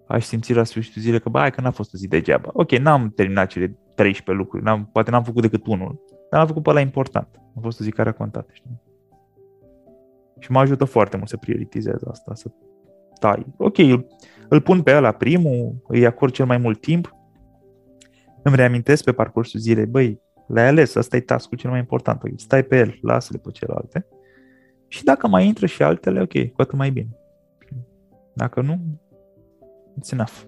aș 0.07 0.25
simți 0.25 0.53
la 0.53 0.65
sfârșitul 0.65 1.03
zilei 1.03 1.21
că, 1.21 1.29
bă, 1.29 1.49
că 1.49 1.61
n-a 1.61 1.71
fost 1.71 1.95
o 1.95 1.97
zi 1.97 2.09
degeaba. 2.09 2.51
Ok, 2.53 2.71
n-am 2.71 3.11
terminat 3.11 3.49
cele 3.49 3.79
13 3.95 4.45
lucruri, 4.45 4.65
n-am, 4.65 4.87
poate 4.93 5.11
n-am 5.11 5.25
făcut 5.25 5.43
decât 5.43 5.67
unul, 5.67 6.01
dar 6.31 6.41
am 6.41 6.47
făcut 6.47 6.63
pe 6.63 6.71
ăla 6.71 6.81
important. 6.81 7.29
A 7.57 7.61
fost 7.61 7.81
o 7.81 7.85
zi 7.85 7.91
care 7.91 8.09
a 8.09 8.13
contat, 8.13 8.49
știi? 8.53 8.87
Și 10.39 10.51
mă 10.51 10.59
ajută 10.59 10.85
foarte 10.85 11.17
mult 11.17 11.29
să 11.29 11.37
prioritizez 11.37 12.03
asta, 12.11 12.35
să 12.35 12.51
tai. 13.19 13.47
Ok, 13.57 13.79
îl, 13.79 14.07
îl 14.49 14.61
pun 14.61 14.83
pe 14.83 14.97
ăla 14.97 15.13
primul, 15.13 15.83
îi 15.87 16.07
acord 16.07 16.33
cel 16.33 16.47
mai 16.47 16.57
mult 16.57 16.81
timp, 16.81 17.17
îmi 18.43 18.57
reamintesc 18.57 19.05
pe 19.05 19.13
parcursul 19.13 19.61
zilei, 19.61 19.87
băi, 19.87 20.21
l-ai 20.47 20.67
ales, 20.67 20.95
ăsta 20.95 21.17
e 21.17 21.21
task 21.21 21.55
cel 21.55 21.71
mai 21.71 21.79
important, 21.79 22.19
păi, 22.19 22.33
stai 22.37 22.63
pe 22.63 22.77
el, 22.77 22.99
lasă-le 23.03 23.39
pe 23.39 23.51
celelalte. 23.51 24.07
Și 24.89 25.05
dacă 25.05 25.29
mai 25.29 25.47
intră 25.47 25.67
și 25.67 25.83
altele, 25.83 26.21
ok, 26.21 26.33
cu 26.33 26.63
atât 26.63 26.79
mai 26.79 26.91
bine. 26.91 27.09
Dacă 28.33 28.61
nu, 28.61 28.79
it's 30.01 30.13
enough. 30.13 30.43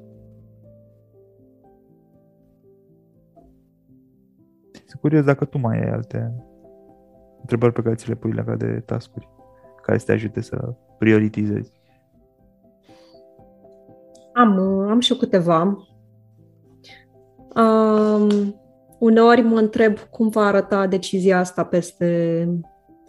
Sunt 4.72 5.00
curios 5.00 5.24
dacă 5.24 5.44
tu 5.44 5.58
mai 5.58 5.78
ai 5.78 5.90
alte 5.90 6.34
întrebări 7.40 7.72
pe 7.72 7.82
care 7.82 7.94
ți 7.94 8.08
le 8.08 8.14
pui 8.14 8.32
legat 8.32 8.58
de 8.58 8.80
tascuri 8.80 9.28
care 9.82 9.98
să 9.98 10.04
te 10.04 10.12
ajute 10.12 10.40
să 10.40 10.74
prioritizezi? 10.98 11.72
Am, 14.32 14.58
am 14.88 15.00
și 15.00 15.12
eu 15.12 15.18
câteva. 15.18 15.86
Um, 17.56 18.54
uneori 18.98 19.40
mă 19.40 19.58
întreb 19.58 19.98
cum 19.98 20.28
va 20.28 20.46
arăta 20.46 20.86
decizia 20.86 21.38
asta 21.38 21.64
peste 21.64 22.48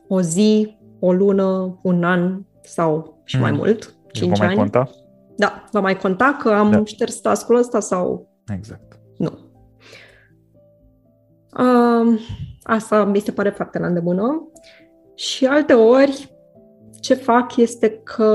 o 0.07 0.21
zi, 0.21 0.77
o 0.99 1.13
lună, 1.13 1.79
un 1.81 2.03
an 2.03 2.41
sau 2.61 3.21
și 3.23 3.35
mm. 3.35 3.41
mai 3.41 3.51
mult, 3.51 3.95
cinci 4.11 4.37
va 4.37 4.45
ani. 4.45 4.55
Mai 4.55 4.63
conta? 4.63 4.89
Da, 5.35 5.63
va 5.71 5.79
mai 5.79 5.97
conta 5.97 6.37
că 6.41 6.49
am 6.49 6.71
da. 6.71 6.83
șters 6.83 7.15
tascul 7.15 7.55
ăsta 7.55 7.79
sau... 7.79 8.29
Exact. 8.53 8.99
Nu. 9.17 9.31
Um, 11.59 12.19
asta 12.63 13.05
mi 13.05 13.19
se 13.19 13.31
pare 13.31 13.49
foarte 13.49 13.79
la 13.79 13.87
îndemână. 13.87 14.47
Și 15.15 15.45
alte 15.45 15.73
ori 15.73 16.30
ce 17.01 17.13
fac 17.13 17.55
este 17.55 17.89
că 17.89 18.25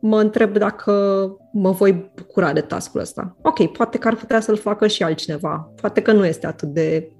mă 0.00 0.20
întreb 0.20 0.56
dacă 0.56 0.92
mă 1.52 1.70
voi 1.70 2.10
bucura 2.16 2.52
de 2.52 2.60
taskul 2.60 3.00
ăsta. 3.00 3.36
Ok, 3.42 3.66
poate 3.72 3.98
că 3.98 4.08
ar 4.08 4.14
putea 4.14 4.40
să-l 4.40 4.56
facă 4.56 4.86
și 4.86 5.02
altcineva. 5.02 5.72
Poate 5.80 6.02
că 6.02 6.12
nu 6.12 6.26
este 6.26 6.46
atât 6.46 6.68
de 6.68 7.12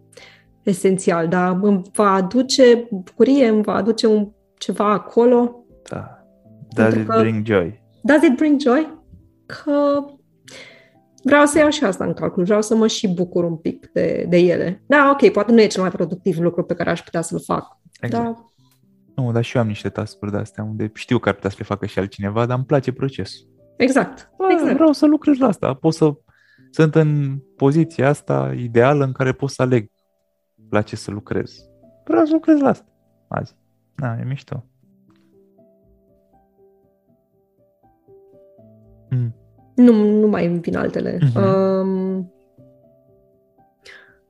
esențial, 0.62 1.28
dar 1.28 1.58
îmi 1.62 1.82
va 1.92 2.12
aduce 2.12 2.88
bucurie, 2.90 3.48
îmi 3.48 3.62
va 3.62 3.74
aduce 3.74 4.06
un, 4.06 4.28
ceva 4.58 4.92
acolo. 4.92 5.64
Da. 5.90 6.26
Does 6.68 6.94
it 6.94 7.06
bring 7.06 7.46
joy? 7.46 7.82
Does 8.02 8.22
it 8.22 8.36
bring 8.36 8.60
joy? 8.60 8.96
că 9.46 10.04
vreau 11.22 11.46
să 11.46 11.58
iau 11.58 11.70
și 11.70 11.84
asta 11.84 12.04
în 12.04 12.12
calcul, 12.12 12.44
vreau 12.44 12.62
să 12.62 12.74
mă 12.74 12.86
și 12.86 13.08
bucur 13.08 13.44
un 13.44 13.56
pic 13.56 13.90
de, 13.92 14.26
de 14.28 14.36
ele. 14.36 14.82
Da, 14.86 15.10
ok, 15.12 15.32
poate 15.32 15.52
nu 15.52 15.60
e 15.60 15.66
cel 15.66 15.82
mai 15.82 15.90
productiv 15.90 16.38
lucru 16.38 16.62
pe 16.62 16.74
care 16.74 16.90
aș 16.90 17.02
putea 17.02 17.20
să-l 17.20 17.40
fac. 17.40 17.78
Exact. 18.00 18.24
Da. 18.24 18.50
Nu, 19.16 19.32
dar 19.32 19.42
și 19.42 19.56
eu 19.56 19.62
am 19.62 19.68
niște 19.68 19.88
task 19.88 20.18
de 20.18 20.36
astea 20.36 20.64
unde 20.64 20.90
știu 20.94 21.18
că 21.18 21.28
ar 21.28 21.34
putea 21.34 21.50
să 21.50 21.56
le 21.58 21.64
facă 21.64 21.86
și 21.86 21.98
altcineva, 21.98 22.46
dar 22.46 22.56
îmi 22.56 22.66
place 22.66 22.92
procesul. 22.92 23.48
Exact. 23.76 24.30
A, 24.38 24.52
exact. 24.52 24.74
Vreau 24.74 24.92
să 24.92 25.06
lucrez 25.06 25.38
la 25.38 25.46
asta. 25.46 25.74
Pot 25.74 25.94
să 25.94 26.14
sunt 26.70 26.94
în 26.94 27.38
poziția 27.56 28.08
asta 28.08 28.54
ideală 28.56 29.04
în 29.04 29.12
care 29.12 29.32
pot 29.32 29.50
să 29.50 29.62
aleg 29.62 29.90
la 30.70 30.82
ce 30.82 30.96
să 30.96 31.10
lucrez. 31.10 31.54
Vreau 32.04 32.24
să 32.24 32.32
lucrez 32.32 32.58
la 32.58 32.68
asta 32.68 32.90
azi. 33.28 33.56
Da, 33.94 34.18
e 34.20 34.24
mișto. 34.24 34.64
Mm. 39.10 39.34
Nu, 39.74 39.92
nu 40.20 40.26
mai 40.26 40.46
îmi 40.46 40.60
vin 40.60 40.76
altele. 40.76 41.18
Mm-hmm. 41.18 41.34
Um, 41.34 42.32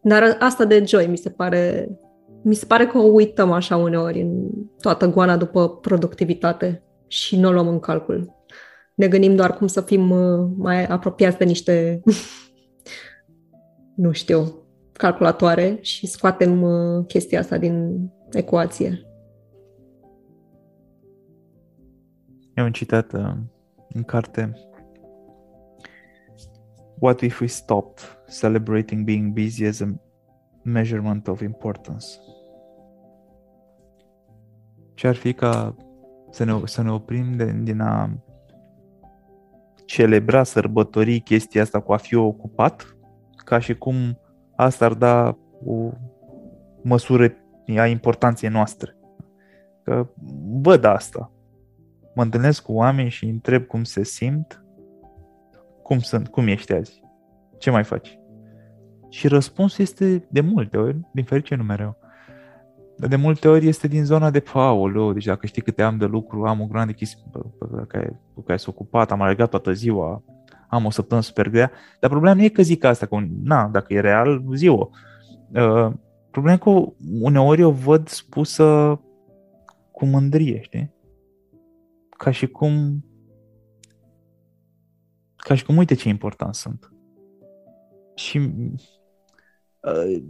dar 0.03 0.37
asta 0.41 0.65
de 0.65 0.85
joy 0.85 1.07
mi 1.07 1.17
se 1.17 1.31
pare 1.31 1.89
mi 2.47 2.55
se 2.55 2.67
pare 2.67 2.87
că 2.87 2.99
o 2.99 3.03
uităm 3.03 3.53
așa 3.53 3.77
uneori 3.77 4.21
în 4.21 4.51
toată 4.81 5.07
goana 5.07 5.37
după 5.37 5.69
productivitate 5.69 6.83
și 7.07 7.37
nu 7.37 7.49
o 7.49 7.53
luăm 7.53 7.69
în 7.69 7.81
calcul. 7.81 8.35
Ne 8.95 9.09
gândim 9.09 9.37
doar 9.37 9.53
cum 9.53 9.67
să 9.67 9.81
fim 9.81 10.11
uh, 10.11 10.49
mai 10.57 10.85
apropiați 10.85 11.39
de 11.39 11.45
niște, 11.45 12.03
nu 14.05 14.13
știu, 14.13 14.67
calculatoare 14.93 15.79
și 15.81 16.07
scoatem 16.07 16.63
uh, 16.63 17.07
chestia 17.07 17.39
asta 17.39 17.59
din 17.59 17.99
ecuație. 18.31 19.07
E 22.55 22.63
un 22.63 22.73
citat 22.73 23.13
uh, 23.13 23.33
în 23.89 24.03
carte 24.03 24.53
What 26.99 27.21
if 27.21 27.41
we 27.41 27.47
stopped 27.47 28.05
celebrating 28.41 29.05
being 29.05 29.33
busy 29.33 29.65
as 29.65 29.81
a 29.81 30.01
measurement 30.63 31.29
of 31.29 31.41
importance? 31.41 32.07
Ce 34.97 35.07
ar 35.07 35.15
fi 35.15 35.33
ca 35.33 35.77
să 36.31 36.45
ne, 36.45 36.61
să 36.65 36.83
ne 36.83 36.91
oprim 36.91 37.37
de, 37.37 37.61
din 37.63 37.81
a 37.81 38.11
celebra, 39.85 40.43
sărbători 40.43 41.21
chestia 41.21 41.63
asta 41.63 41.81
cu 41.81 41.93
a 41.93 41.97
fi 41.97 42.15
ocupat, 42.15 42.97
ca 43.37 43.59
și 43.59 43.75
cum 43.75 44.19
asta 44.55 44.85
ar 44.85 44.95
da 44.95 45.39
o 45.65 45.91
măsură 46.83 47.33
a 47.77 47.87
importanței 47.87 48.49
noastre. 48.49 48.97
Că 49.83 50.09
văd 50.61 50.85
asta. 50.85 51.33
Mă 52.15 52.23
întâlnesc 52.23 52.63
cu 52.63 52.73
oameni 52.73 53.09
și 53.09 53.27
întreb 53.27 53.65
cum 53.65 53.85
se 53.85 54.05
simt, 54.05 54.65
cum 55.83 55.99
sunt, 55.99 56.29
cum 56.29 56.47
ești 56.47 56.73
azi, 56.73 57.03
ce 57.59 57.71
mai 57.71 57.85
faci? 57.85 58.19
Și 59.09 59.29
răspunsul 59.29 59.85
este 59.85 60.27
de 60.31 60.41
multe 60.41 60.77
ori, 60.77 61.01
din 61.13 61.25
fericire 61.25 61.57
nu 61.57 61.65
mereu, 61.65 61.97
dar 62.97 63.09
de 63.09 63.17
multe 63.17 63.49
ori 63.49 63.67
este 63.67 63.89
din 63.89 64.05
zona 64.05 64.31
de 64.31 64.41
paolo, 64.41 65.13
deci 65.13 65.25
dacă 65.25 65.47
știi 65.47 65.63
câte 65.63 65.83
am 65.83 65.97
de 65.97 66.05
lucru, 66.05 66.45
am 66.45 66.61
o 66.61 66.67
grande 66.67 66.93
chestie 66.93 67.23
pe 67.33 67.85
care, 67.89 68.21
pe 68.35 68.41
care 68.47 68.59
sunt 68.59 68.75
ocupat, 68.75 69.11
am 69.11 69.21
alergat 69.21 69.51
toată 69.51 69.73
ziua, 69.73 70.23
am 70.69 70.85
o 70.85 70.91
săptămână 70.91 71.27
super 71.27 71.49
grea, 71.49 71.71
dar 72.01 72.11
problema 72.11 72.35
nu 72.35 72.43
e 72.43 72.49
că 72.49 72.63
zic 72.63 72.85
asta, 72.85 73.07
că 73.07 73.19
na, 73.43 73.69
dacă 73.69 73.95
e 73.95 74.01
real, 74.01 74.45
ziua. 74.55 74.89
Uh, 75.55 75.93
problema 76.31 76.57
e 76.57 76.59
că 76.59 76.93
uneori 77.21 77.63
o 77.63 77.71
văd 77.71 78.09
spusă 78.09 79.01
cu 79.91 80.07
mândrie, 80.07 80.61
știi? 80.61 80.95
Ca 82.11 82.31
și 82.31 82.47
cum 82.47 83.05
ca 85.37 85.55
și 85.55 85.65
cum 85.65 85.77
uite 85.77 85.95
ce 85.95 86.09
important 86.09 86.55
sunt. 86.55 86.93
Și 88.15 88.39
uh, 89.81 90.23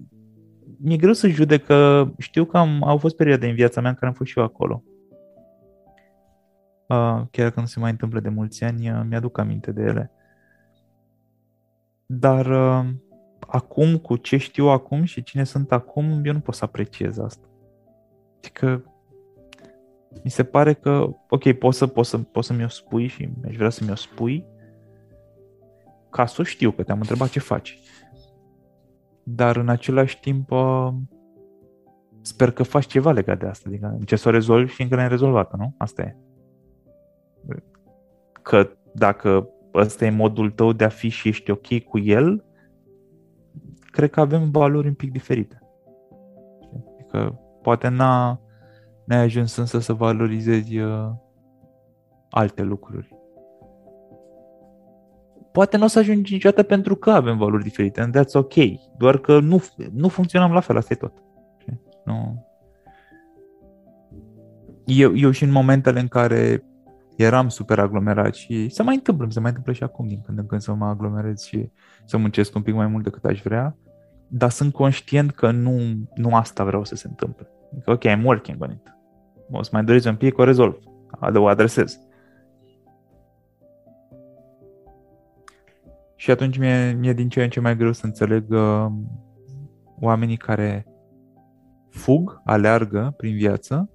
mi-e 0.77 0.97
greu 0.97 1.13
să 1.13 1.29
judec 1.29 1.65
că 1.65 2.09
știu 2.19 2.45
că 2.45 2.59
am, 2.59 2.85
au 2.85 2.99
fost 2.99 3.17
perioade 3.17 3.49
în 3.49 3.55
viața 3.55 3.81
mea 3.81 3.91
în 3.91 3.97
care 3.97 4.07
am 4.07 4.13
fost 4.13 4.31
și 4.31 4.39
eu 4.39 4.45
acolo. 4.45 4.83
Uh, 6.89 7.23
chiar 7.31 7.49
dacă 7.49 7.61
nu 7.61 7.67
se 7.67 7.79
mai 7.79 7.91
întâmplă 7.91 8.21
de 8.21 8.29
mulți 8.29 8.65
ani, 8.65 8.91
uh, 8.91 9.03
mi-aduc 9.09 9.39
aminte 9.39 9.73
de 9.73 9.83
ele. 9.83 10.11
Dar 12.07 12.47
uh, 12.47 12.91
acum, 13.39 13.97
cu 13.97 14.17
ce 14.17 14.37
știu 14.37 14.67
acum 14.67 15.05
și 15.05 15.23
cine 15.23 15.45
sunt 15.45 15.73
acum, 15.73 16.25
eu 16.25 16.33
nu 16.33 16.41
pot 16.41 16.55
să 16.55 16.65
apreciez 16.65 17.19
asta. 17.19 17.49
Adică 18.37 18.85
mi 20.25 20.31
se 20.31 20.45
pare 20.45 20.73
că, 20.73 21.09
ok, 21.29 21.53
poți, 21.53 21.79
să, 21.79 21.87
poți, 21.87 22.11
să, 22.11 22.19
poți 22.19 22.47
să 22.47 22.53
mi-o 22.53 22.69
spui 22.69 23.07
și 23.07 23.29
aș 23.47 23.57
vrea 23.57 23.71
să 23.71 23.85
mi-o 23.85 23.95
spui 23.95 24.45
ca 26.11 26.27
să 26.27 26.43
știu 26.43 26.71
că 26.71 26.83
te-am 26.83 27.01
întrebat 27.01 27.29
ce 27.29 27.39
faci 27.39 27.79
dar 29.29 29.57
în 29.57 29.69
același 29.69 30.21
timp 30.21 30.51
uh, 30.51 30.89
sper 32.21 32.51
că 32.51 32.63
faci 32.63 32.87
ceva 32.87 33.11
legat 33.11 33.39
de 33.39 33.47
asta, 33.47 33.69
adică 33.69 33.99
ce 34.05 34.17
să 34.17 34.29
o 34.29 34.31
rezolvi 34.31 34.73
și 34.73 34.83
încă 34.83 34.95
ne-ai 34.95 35.09
rezolvat 35.09 35.57
nu? 35.57 35.75
Asta 35.79 36.03
e. 36.03 36.17
Că 38.43 38.71
dacă 38.95 39.49
ăsta 39.75 40.05
e 40.05 40.11
modul 40.11 40.51
tău 40.51 40.73
de 40.73 40.85
a 40.85 40.89
fi 40.89 41.09
și 41.09 41.29
ești 41.29 41.51
ok 41.51 41.79
cu 41.79 41.99
el, 41.99 42.45
cred 43.91 44.11
că 44.11 44.21
avem 44.21 44.51
valori 44.51 44.87
un 44.87 44.95
pic 44.95 45.13
diferite. 45.13 45.61
Adică 46.95 47.41
poate 47.63 47.89
n-a, 47.89 48.41
n-ai 49.05 49.19
ajuns 49.19 49.57
însă 49.57 49.79
să 49.79 49.93
valorizezi 49.93 50.79
uh, 50.79 51.11
alte 52.31 52.63
lucruri 52.63 53.16
Poate 55.57 55.77
nu 55.77 55.85
o 55.85 55.87
să 55.87 55.99
ajungi 55.99 56.33
niciodată 56.33 56.63
pentru 56.63 56.95
că 56.95 57.11
avem 57.11 57.39
valori 57.39 57.63
diferite, 57.63 58.01
and 58.01 58.19
that's 58.19 58.33
ok. 58.33 58.55
Doar 58.99 59.19
că 59.19 59.41
nu, 59.41 59.63
nu 59.93 60.09
funcționăm 60.09 60.53
la 60.53 60.61
fel, 60.61 60.77
asta 60.77 60.93
e 60.93 60.97
tot. 60.97 61.13
Nu. 62.05 62.47
Eu, 64.85 65.17
eu 65.17 65.31
și 65.31 65.45
în 65.45 65.51
momentele 65.51 66.01
în 66.01 66.09
care 66.09 66.65
eram 67.17 67.49
super 67.49 67.79
aglomerat 67.79 68.35
și 68.35 68.69
se 68.69 68.83
mai 68.83 68.95
întâmplă, 68.95 69.27
se 69.31 69.41
mai 69.41 69.49
întâmplă 69.49 69.73
și 69.73 69.83
acum 69.83 70.07
din 70.07 70.21
când 70.27 70.39
în 70.39 70.47
când 70.47 70.61
să 70.61 70.75
mă 70.75 70.87
aglomerez 70.87 71.43
și 71.43 71.71
să 72.05 72.17
muncesc 72.17 72.55
un 72.55 72.63
pic 72.63 72.75
mai 72.75 72.87
mult 72.87 73.05
decât 73.05 73.25
aș 73.25 73.43
vrea, 73.43 73.77
dar 74.29 74.51
sunt 74.51 74.73
conștient 74.73 75.31
că 75.31 75.51
nu, 75.51 75.81
nu 76.15 76.35
asta 76.35 76.65
vreau 76.65 76.85
să 76.85 76.95
se 76.95 77.07
întâmple. 77.09 77.49
Adică, 77.73 77.91
ok, 77.91 78.05
I'm 78.07 78.25
working 78.25 78.63
on 78.63 78.71
it. 78.71 78.97
O 79.51 79.63
să 79.63 79.71
mai 79.73 79.85
doresc 79.85 80.07
un 80.07 80.17
pic, 80.17 80.39
o 80.39 80.45
rezolv, 80.45 80.77
o 81.35 81.47
adresez. 81.47 82.06
Și 86.17 86.31
atunci 86.31 86.59
mi-e, 86.59 86.93
mi-e 86.93 87.13
din 87.13 87.29
ce 87.29 87.43
în 87.43 87.51
ce 87.51 87.61
mai 87.61 87.77
greu 87.77 87.93
să 87.93 88.07
înțeleg 88.07 88.51
uh, 88.51 88.87
oamenii 90.01 90.37
care 90.37 90.87
fug, 91.91 92.41
aleargă 92.45 93.15
prin 93.17 93.37
viață 93.37 93.91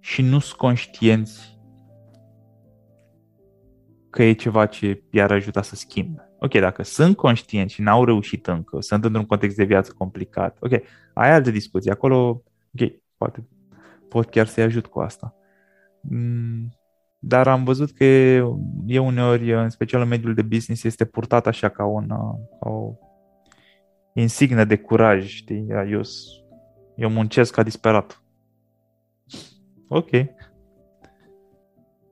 și 0.00 0.22
nu 0.22 0.38
sunt 0.38 0.58
conștienți 0.58 1.58
că 4.10 4.22
e 4.22 4.32
ceva 4.32 4.66
ce 4.66 5.02
i-ar 5.10 5.30
ajuta 5.30 5.62
să 5.62 5.74
schimbe. 5.74 6.22
Ok, 6.38 6.52
dacă 6.52 6.82
sunt 6.82 7.16
conștienți 7.16 7.74
și 7.74 7.82
n-au 7.82 8.04
reușit 8.04 8.46
încă, 8.46 8.80
sunt 8.80 9.04
într-un 9.04 9.26
context 9.26 9.56
de 9.56 9.64
viață 9.64 9.92
complicat, 9.92 10.56
ok, 10.60 10.72
ai 11.14 11.30
alte 11.30 11.50
discuții, 11.50 11.90
acolo, 11.90 12.42
ok, 12.74 12.90
poate 13.16 13.48
pot 14.08 14.30
chiar 14.30 14.46
să-i 14.46 14.62
ajut 14.62 14.86
cu 14.86 15.00
asta. 15.00 15.34
Mm, 16.00 16.68
dar 17.18 17.48
am 17.48 17.64
văzut 17.64 17.90
că 17.90 18.04
e 18.86 18.98
uneori, 18.98 19.52
în 19.52 19.70
special 19.70 20.00
în 20.00 20.08
mediul 20.08 20.34
de 20.34 20.42
business, 20.42 20.84
este 20.84 21.04
purtat 21.04 21.46
așa 21.46 21.68
ca, 21.68 21.84
un, 21.84 22.06
ca 22.60 22.68
o 22.68 22.92
insignă 24.12 24.64
de 24.64 24.76
curaj, 24.76 25.26
știi? 25.26 25.66
Eu, 25.68 26.00
eu 26.96 27.10
muncesc 27.10 27.54
ca 27.54 27.62
disperat. 27.62 28.22
Ok. 29.88 30.10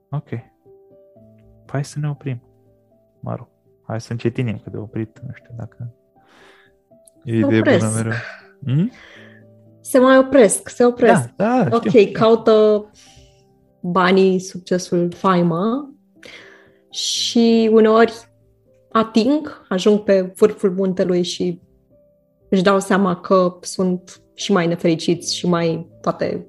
Ok. 0.09 0.29
Hai 1.67 1.85
să 1.85 1.99
ne 1.99 2.09
oprim. 2.09 2.41
Mă 3.19 3.35
rog. 3.35 3.47
Hai 3.87 4.01
să 4.01 4.11
încetinim 4.11 4.57
că 4.63 4.69
de 4.69 4.77
oprit, 4.77 5.19
nu 5.19 5.29
știu 5.33 5.53
dacă 5.57 5.95
e 7.23 7.35
idee 7.35 7.61
bună 7.61 7.91
mereu. 7.95 8.11
Hmm? 8.63 8.91
Se 9.81 9.99
mai 9.99 10.17
opresc, 10.17 10.69
se 10.69 10.85
opresc. 10.85 11.29
Da, 11.35 11.63
da, 11.63 11.75
ok, 11.75 11.87
știu. 11.87 12.11
caută 12.11 12.85
banii, 13.91 14.39
succesul, 14.39 15.11
faima 15.15 15.93
și 16.89 17.69
uneori 17.73 18.13
ating, 18.91 19.65
ajung 19.69 19.99
pe 19.99 20.33
vârful 20.35 20.71
muntelui 20.71 21.23
și 21.23 21.61
își 22.49 22.63
dau 22.63 22.79
seama 22.79 23.15
că 23.15 23.57
sunt 23.61 24.21
și 24.33 24.51
mai 24.51 24.67
nefericiți 24.67 25.35
și 25.35 25.47
mai, 25.47 25.87
poate, 26.01 26.47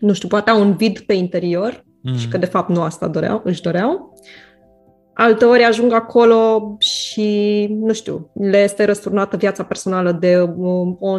nu 0.00 0.12
știu, 0.12 0.28
poate 0.28 0.50
au 0.50 0.60
un 0.60 0.76
vid 0.76 0.98
pe 0.98 1.12
interior 1.12 1.84
mm. 2.02 2.16
și 2.16 2.28
că 2.28 2.38
de 2.38 2.46
fapt 2.46 2.68
nu 2.68 2.82
asta 2.82 3.08
doreau, 3.08 3.40
își 3.44 3.62
doreau. 3.62 4.14
Alte 5.14 5.44
ori 5.44 5.62
ajung 5.62 5.92
acolo 5.92 6.76
și, 6.78 7.66
nu 7.70 7.92
știu, 7.92 8.30
le 8.34 8.62
este 8.62 8.84
răsturnată 8.84 9.36
viața 9.36 9.64
personală 9.64 10.12
de 10.12 10.36
o, 10.58 10.96
o 10.98 11.18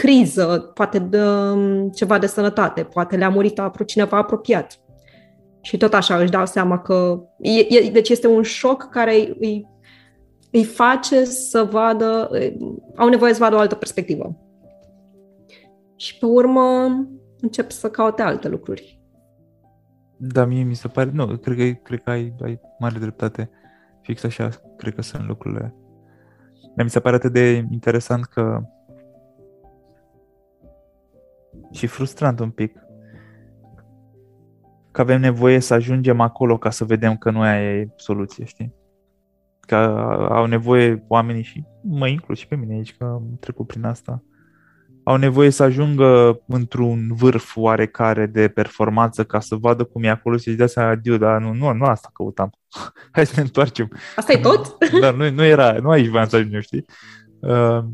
criză, 0.00 0.70
poate 0.74 0.98
de, 0.98 1.22
um, 1.22 1.88
ceva 1.88 2.18
de 2.18 2.26
sănătate, 2.26 2.82
poate 2.82 3.16
le-a 3.16 3.28
murit 3.28 3.58
apro 3.58 3.84
cineva 3.84 4.16
apropiat. 4.16 4.80
Și 5.60 5.76
tot 5.76 5.94
așa 5.94 6.16
își 6.16 6.30
dau 6.30 6.46
seama 6.46 6.78
că... 6.78 7.22
E, 7.38 7.76
e, 7.76 7.90
deci 7.90 8.08
este 8.08 8.26
un 8.26 8.42
șoc 8.42 8.88
care 8.90 9.12
îi, 9.40 9.66
îi 10.50 10.64
face 10.64 11.24
să 11.24 11.68
vadă... 11.70 12.30
Au 12.96 13.08
nevoie 13.08 13.32
să 13.32 13.42
vadă 13.42 13.56
o 13.56 13.58
altă 13.58 13.74
perspectivă. 13.74 14.36
Și 15.96 16.18
pe 16.18 16.26
urmă 16.26 16.62
încep 17.40 17.70
să 17.70 17.90
caute 17.90 18.22
alte 18.22 18.48
lucruri. 18.48 19.00
Da, 20.16 20.44
mie 20.44 20.62
mi 20.62 20.74
se 20.74 20.88
pare... 20.88 21.10
Nu, 21.12 21.26
cred 21.26 21.56
că, 21.56 21.78
cred 21.82 22.02
că 22.02 22.10
ai, 22.10 22.34
ai 22.42 22.60
mare 22.78 22.98
dreptate. 22.98 23.50
Fix 24.02 24.24
așa, 24.24 24.48
cred 24.76 24.94
că 24.94 25.02
sunt 25.02 25.26
lucrurile. 25.26 25.74
Dar 26.74 26.84
mi 26.84 26.90
se 26.90 27.00
pare 27.00 27.16
atât 27.16 27.32
de 27.32 27.66
interesant 27.70 28.24
că 28.24 28.62
și 31.72 31.86
frustrant 31.86 32.40
un 32.40 32.50
pic 32.50 32.72
că 34.90 35.00
avem 35.00 35.20
nevoie 35.20 35.60
să 35.60 35.74
ajungem 35.74 36.20
acolo 36.20 36.58
ca 36.58 36.70
să 36.70 36.84
vedem 36.84 37.16
că 37.16 37.30
nu 37.30 37.40
aia 37.40 37.72
e 37.72 37.88
soluție, 37.96 38.44
știi? 38.44 38.74
Că 39.60 39.76
au 40.30 40.46
nevoie 40.46 41.04
oamenii 41.08 41.42
și 41.42 41.64
mă 41.82 42.08
inclus 42.08 42.38
și 42.38 42.46
pe 42.46 42.56
mine 42.56 42.74
aici, 42.74 42.96
că 42.96 43.04
am 43.04 43.36
trecut 43.40 43.66
prin 43.66 43.84
asta. 43.84 44.22
Au 45.04 45.16
nevoie 45.16 45.50
să 45.50 45.62
ajungă 45.62 46.40
într-un 46.46 47.14
vârf 47.14 47.56
oarecare 47.56 48.26
de 48.26 48.48
performanță 48.48 49.24
ca 49.24 49.40
să 49.40 49.54
vadă 49.54 49.84
cum 49.84 50.02
e 50.02 50.08
acolo 50.08 50.36
și 50.36 50.42
să-și 50.42 50.56
dea 50.56 50.66
seama, 50.66 50.90
adiu, 50.90 51.16
dar 51.16 51.40
nu, 51.40 51.52
nu, 51.52 51.72
nu 51.72 51.84
asta 51.84 52.10
căutam. 52.12 52.50
Hai 53.12 53.26
să 53.26 53.32
ne 53.36 53.42
întoarcem. 53.42 53.90
Asta 54.16 54.32
e 54.32 54.38
tot? 54.38 54.76
Dar 55.00 55.14
nu, 55.14 55.30
nu 55.30 55.44
era, 55.44 55.72
nu 55.72 55.90
aici 55.90 56.08
voiam 56.08 56.28
să 56.28 56.36
ajungem, 56.36 56.60
știi? 56.60 56.84
Uh, 57.40 57.84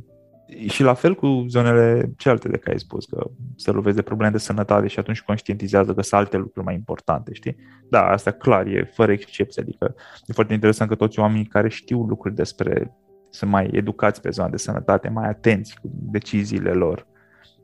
și 0.68 0.82
la 0.82 0.94
fel 0.94 1.14
cu 1.14 1.44
zonele 1.48 2.12
celelalte 2.16 2.48
de 2.48 2.56
care 2.56 2.72
ai 2.72 2.78
spus, 2.78 3.04
că 3.04 3.30
se 3.56 3.70
lovesc 3.70 3.96
de 3.96 4.02
probleme 4.02 4.32
de 4.32 4.38
sănătate 4.38 4.86
și 4.86 4.98
atunci 4.98 5.22
conștientizează 5.22 5.94
că 5.94 6.02
sunt 6.02 6.20
alte 6.20 6.36
lucruri 6.36 6.64
mai 6.64 6.74
importante, 6.74 7.34
știi? 7.34 7.56
Da, 7.90 8.06
asta 8.08 8.30
clar, 8.30 8.66
e 8.66 8.90
fără 8.94 9.12
excepție, 9.12 9.62
adică 9.62 9.94
e 10.26 10.32
foarte 10.32 10.52
interesant 10.52 10.90
că 10.90 10.96
toți 10.96 11.18
oamenii 11.18 11.46
care 11.46 11.68
știu 11.68 12.02
lucruri 12.02 12.34
despre, 12.34 12.96
sunt 13.30 13.50
mai 13.50 13.70
educați 13.72 14.20
pe 14.20 14.30
zona 14.30 14.48
de 14.48 14.56
sănătate, 14.56 15.08
mai 15.08 15.28
atenți 15.28 15.80
cu 15.80 15.90
deciziile 15.92 16.72
lor, 16.72 17.06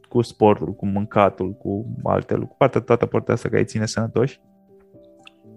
cu 0.09 0.23
sportul, 0.23 0.75
cu 0.75 0.87
mâncatul, 0.87 1.53
cu 1.53 1.87
alte 2.03 2.35
lucruri, 2.35 2.59
partea 2.59 2.81
toată 2.81 3.07
partea 3.07 3.35
asta 3.35 3.49
care 3.49 3.61
îi 3.61 3.67
ține 3.67 3.87
sănătoși, 3.87 4.41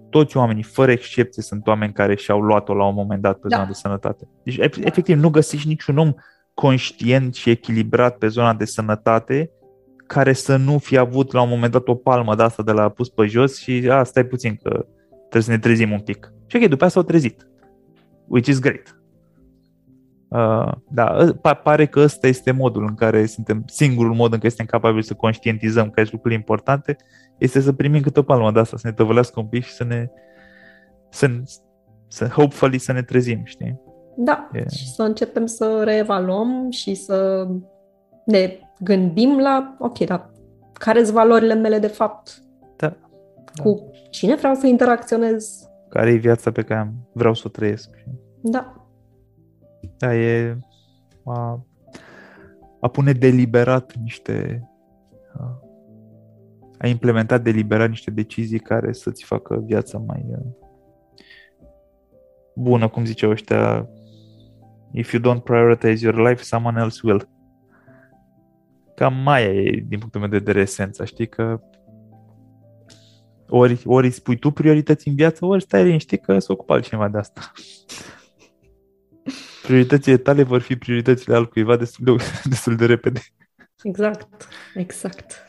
toți 0.10 0.38
oamenii, 0.38 0.64
fără 0.64 0.92
excepție, 0.92 1.44
sunt 1.44 1.68
oameni 1.68 1.94
care 1.94 2.16
și-au 2.16 2.42
luat-o 2.42 2.74
la 2.74 2.86
un 2.86 2.94
moment 2.94 3.22
dat 3.22 3.40
pe 3.40 3.48
da. 3.48 3.56
zona 3.56 3.68
de 3.68 3.74
sănătate. 3.74 4.28
Deci, 4.44 4.58
efectiv, 4.58 5.20
nu 5.20 5.30
găsești 5.30 5.68
niciun 5.68 5.98
om 5.98 6.14
conștient 6.56 7.36
și 7.36 7.50
echilibrat 7.50 8.18
pe 8.18 8.28
zona 8.28 8.54
de 8.54 8.66
sănătate 8.66 9.50
care 10.08 10.34
să 10.34 10.56
nu 10.56 10.78
fi 10.78 10.98
avut 10.98 11.32
la 11.32 11.42
un 11.42 11.50
moment 11.50 11.72
dat 11.72 11.88
o 11.88 11.96
palmă 11.96 12.36
de 12.36 12.44
asta 12.44 12.64
de 12.64 12.72
la 12.72 12.90
pus 12.90 13.10
pe 13.10 13.26
jos 13.26 13.58
și 13.58 13.88
a, 13.92 14.04
stai 14.04 14.26
puțin 14.26 14.56
că 14.64 14.86
trebuie 15.20 15.42
să 15.42 15.52
ne 15.52 15.60
trezim 15.60 15.92
un 15.92 16.00
pic. 16.00 16.34
Și 16.48 16.56
ok, 16.56 16.70
după 16.70 16.86
asta 16.86 17.00
s-au 17.00 17.08
trezit. 17.08 17.48
Which 18.28 18.48
is 18.48 18.60
great. 18.60 19.00
Uh, 20.28 20.72
da, 20.90 21.18
ă, 21.20 21.54
pare 21.54 21.86
că 21.86 22.00
ăsta 22.00 22.28
este 22.28 22.52
modul 22.52 22.84
în 22.84 22.96
care 22.96 23.26
suntem, 23.26 23.64
singurul 23.66 24.14
mod 24.14 24.34
în 24.34 24.38
care 24.38 24.50
suntem 24.50 24.66
capabili 24.66 25.04
să 25.04 25.14
conștientizăm 25.14 25.90
că 25.90 26.00
sunt 26.02 26.12
lucruri 26.12 26.36
importante, 26.36 26.96
este 27.38 27.60
să 27.60 27.74
primim 27.74 28.02
câte 28.02 28.20
o 28.20 28.24
palmă 28.24 28.52
de 28.52 28.60
asta, 28.60 28.78
să 28.78 28.88
ne 28.88 28.94
tăvălească 28.94 29.40
un 29.40 29.48
pic 29.48 29.64
și 29.64 29.74
să 29.74 29.84
ne, 29.84 30.08
să, 31.10 31.42
să 32.08 32.28
hopefully 32.28 32.78
să 32.78 32.92
ne 32.92 33.02
trezim, 33.02 33.42
știi? 33.44 33.80
Da, 34.16 34.50
e... 34.54 34.70
și 34.70 34.92
să 34.92 35.04
începem 35.04 35.46
să 35.46 35.82
reevaluăm 35.84 36.70
și 36.70 36.94
să 36.94 37.48
ne 38.26 38.60
gândim 38.80 39.40
la, 39.40 39.76
ok, 39.80 39.98
dar 39.98 40.30
care 40.74 41.04
sunt 41.04 41.16
valorile 41.16 41.54
mele 41.54 41.80
de 41.80 41.88
fapt? 41.88 42.42
Da. 42.76 42.96
Cu 43.64 43.92
cine 44.10 44.36
vreau 44.36 44.54
să 44.54 44.68
interacționez? 44.68 45.70
Care 45.90 46.10
e 46.10 46.16
viața 46.16 46.52
pe 46.52 46.62
care 46.62 46.94
vreau 47.14 47.34
să 47.34 47.44
o 47.46 47.50
trăiesc? 47.50 47.90
Da. 48.42 48.88
Da, 49.98 50.16
e 50.16 50.58
a, 51.26 51.66
a 52.80 52.88
pune 52.88 53.12
deliberat 53.12 53.94
niște 54.02 54.68
a, 55.38 55.60
a 56.78 56.88
implementat 56.88 57.42
deliberat 57.42 57.90
niște 57.90 58.12
decizii 58.12 58.60
care 58.60 58.92
să-ți 58.94 59.24
facă 59.24 59.64
viața 59.66 59.98
mai 59.98 60.26
bună, 62.56 62.90
cum 62.90 63.06
ziceau 63.06 63.32
ăștia, 63.32 63.90
If 64.98 65.12
you 65.12 65.22
don't 65.22 65.44
prioritize 65.44 66.04
your 66.04 66.30
life, 66.30 66.44
someone 66.44 66.80
else 66.80 67.00
will. 67.04 67.30
Cam 68.96 69.14
mai 69.14 69.44
e, 69.44 69.86
din 69.88 70.00
punctul 70.00 70.20
meu 70.20 70.30
de 70.30 70.38
vedere, 70.38 70.60
esența, 70.60 71.06
știi 71.06 71.28
că 71.28 71.60
ori, 73.50 73.82
ori 73.86 74.10
spui 74.10 74.38
tu 74.38 74.52
priorități 74.52 75.08
în 75.08 75.16
viață, 75.16 75.46
ori 75.46 75.62
stai 75.62 75.84
liniștit 75.84 76.24
că 76.24 76.40
se 76.40 76.52
ocupă 76.52 76.74
altcineva 76.74 77.08
de 77.08 77.18
asta. 77.18 77.52
Prioritățile 79.64 80.18
tale 80.18 80.44
vor 80.44 80.62
fi 80.62 80.76
prioritățile 80.76 81.36
altcuiva 81.36 81.78
destul 81.78 82.06
de, 82.06 82.24
destul 82.50 82.76
de 82.76 82.86
repede. 82.86 83.22
Exact, 83.84 84.48
exact. 84.76 85.46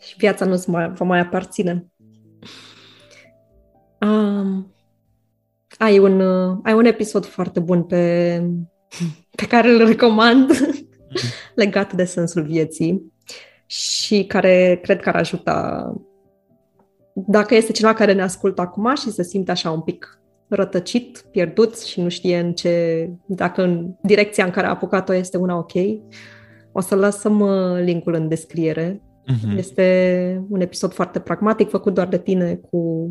Și 0.00 0.14
viața 0.16 0.44
nu 0.44 0.62
mai, 0.66 0.92
va 0.92 1.04
mai 1.04 1.20
aparține. 1.20 1.86
Um, 4.00 4.74
ai, 5.78 5.98
un, 5.98 6.20
uh, 6.20 6.58
ai 6.62 6.74
un 6.74 6.84
episod 6.84 7.24
foarte 7.26 7.60
bun 7.60 7.82
pe 7.82 8.42
pe 9.36 9.46
care 9.46 9.70
îl 9.70 9.86
recomand 9.86 10.50
legat 11.54 11.92
de 11.92 12.04
sensul 12.04 12.42
vieții 12.42 13.12
și 13.66 14.24
care 14.24 14.80
cred 14.82 15.00
că 15.00 15.08
ar 15.08 15.16
ajuta 15.16 15.92
dacă 17.14 17.54
este 17.54 17.72
cineva 17.72 17.94
care 17.94 18.12
ne 18.12 18.22
ascultă 18.22 18.60
acum 18.60 18.94
și 18.94 19.10
se 19.10 19.22
simte 19.22 19.50
așa 19.50 19.70
un 19.70 19.80
pic 19.80 20.18
rătăcit, 20.48 21.24
pierdut 21.30 21.78
și 21.78 22.00
nu 22.00 22.08
știe 22.08 22.38
în 22.38 22.52
ce, 22.52 23.08
dacă 23.26 23.62
în 23.62 23.94
direcția 24.02 24.44
în 24.44 24.50
care 24.50 24.66
a 24.66 24.70
apucat-o 24.70 25.14
este 25.14 25.36
una 25.36 25.56
ok, 25.56 25.72
o 26.72 26.80
să 26.80 26.94
lăsăm 26.94 27.40
uh, 27.40 27.80
linkul 27.82 28.14
în 28.14 28.28
descriere. 28.28 29.02
Uh-huh. 29.02 29.58
Este 29.58 30.46
un 30.48 30.60
episod 30.60 30.92
foarte 30.92 31.18
pragmatic, 31.18 31.68
făcut 31.68 31.94
doar 31.94 32.08
de 32.08 32.18
tine, 32.18 32.60
cu 32.70 33.10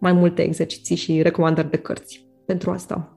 mai 0.00 0.12
multe 0.12 0.42
exerciții 0.42 0.96
și 0.96 1.22
recomandări 1.22 1.70
de 1.70 1.76
cărți 1.76 2.26
pentru 2.46 2.70
asta 2.70 3.15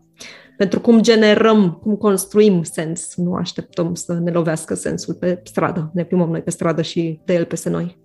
pentru 0.59 0.79
cum 0.79 1.01
generăm, 1.01 1.71
cum 1.71 1.95
construim 1.95 2.63
sens. 2.63 3.15
Nu 3.15 3.33
așteptăm 3.33 3.93
să 3.93 4.13
ne 4.13 4.31
lovească 4.31 4.73
sensul 4.73 5.13
pe 5.13 5.41
stradă. 5.43 5.91
Ne 5.93 6.03
plimbăm 6.03 6.29
noi 6.29 6.41
pe 6.41 6.49
stradă 6.49 6.81
și 6.81 7.21
de 7.25 7.33
el 7.33 7.45
peste 7.45 7.69
noi. 7.69 7.97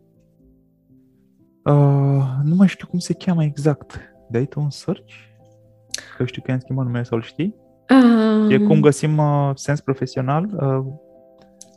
Uh, 1.64 2.24
nu 2.44 2.54
mai 2.54 2.68
știu 2.68 2.86
cum 2.86 2.98
se 2.98 3.12
cheamă 3.14 3.42
exact. 3.42 4.00
Dai 4.30 4.46
tu 4.46 4.60
un 4.60 4.70
search? 4.70 5.14
Că 6.16 6.24
știu 6.24 6.42
că 6.42 6.52
am 6.52 6.58
schimbat 6.58 6.84
numele 6.84 7.04
sau 7.04 7.16
îl 7.16 7.22
știi? 7.22 7.54
Uh, 7.90 8.52
e 8.52 8.58
cum 8.58 8.80
găsim 8.80 9.18
uh, 9.18 9.50
sens 9.54 9.80
profesional? 9.80 10.44
Uh, 10.44 10.84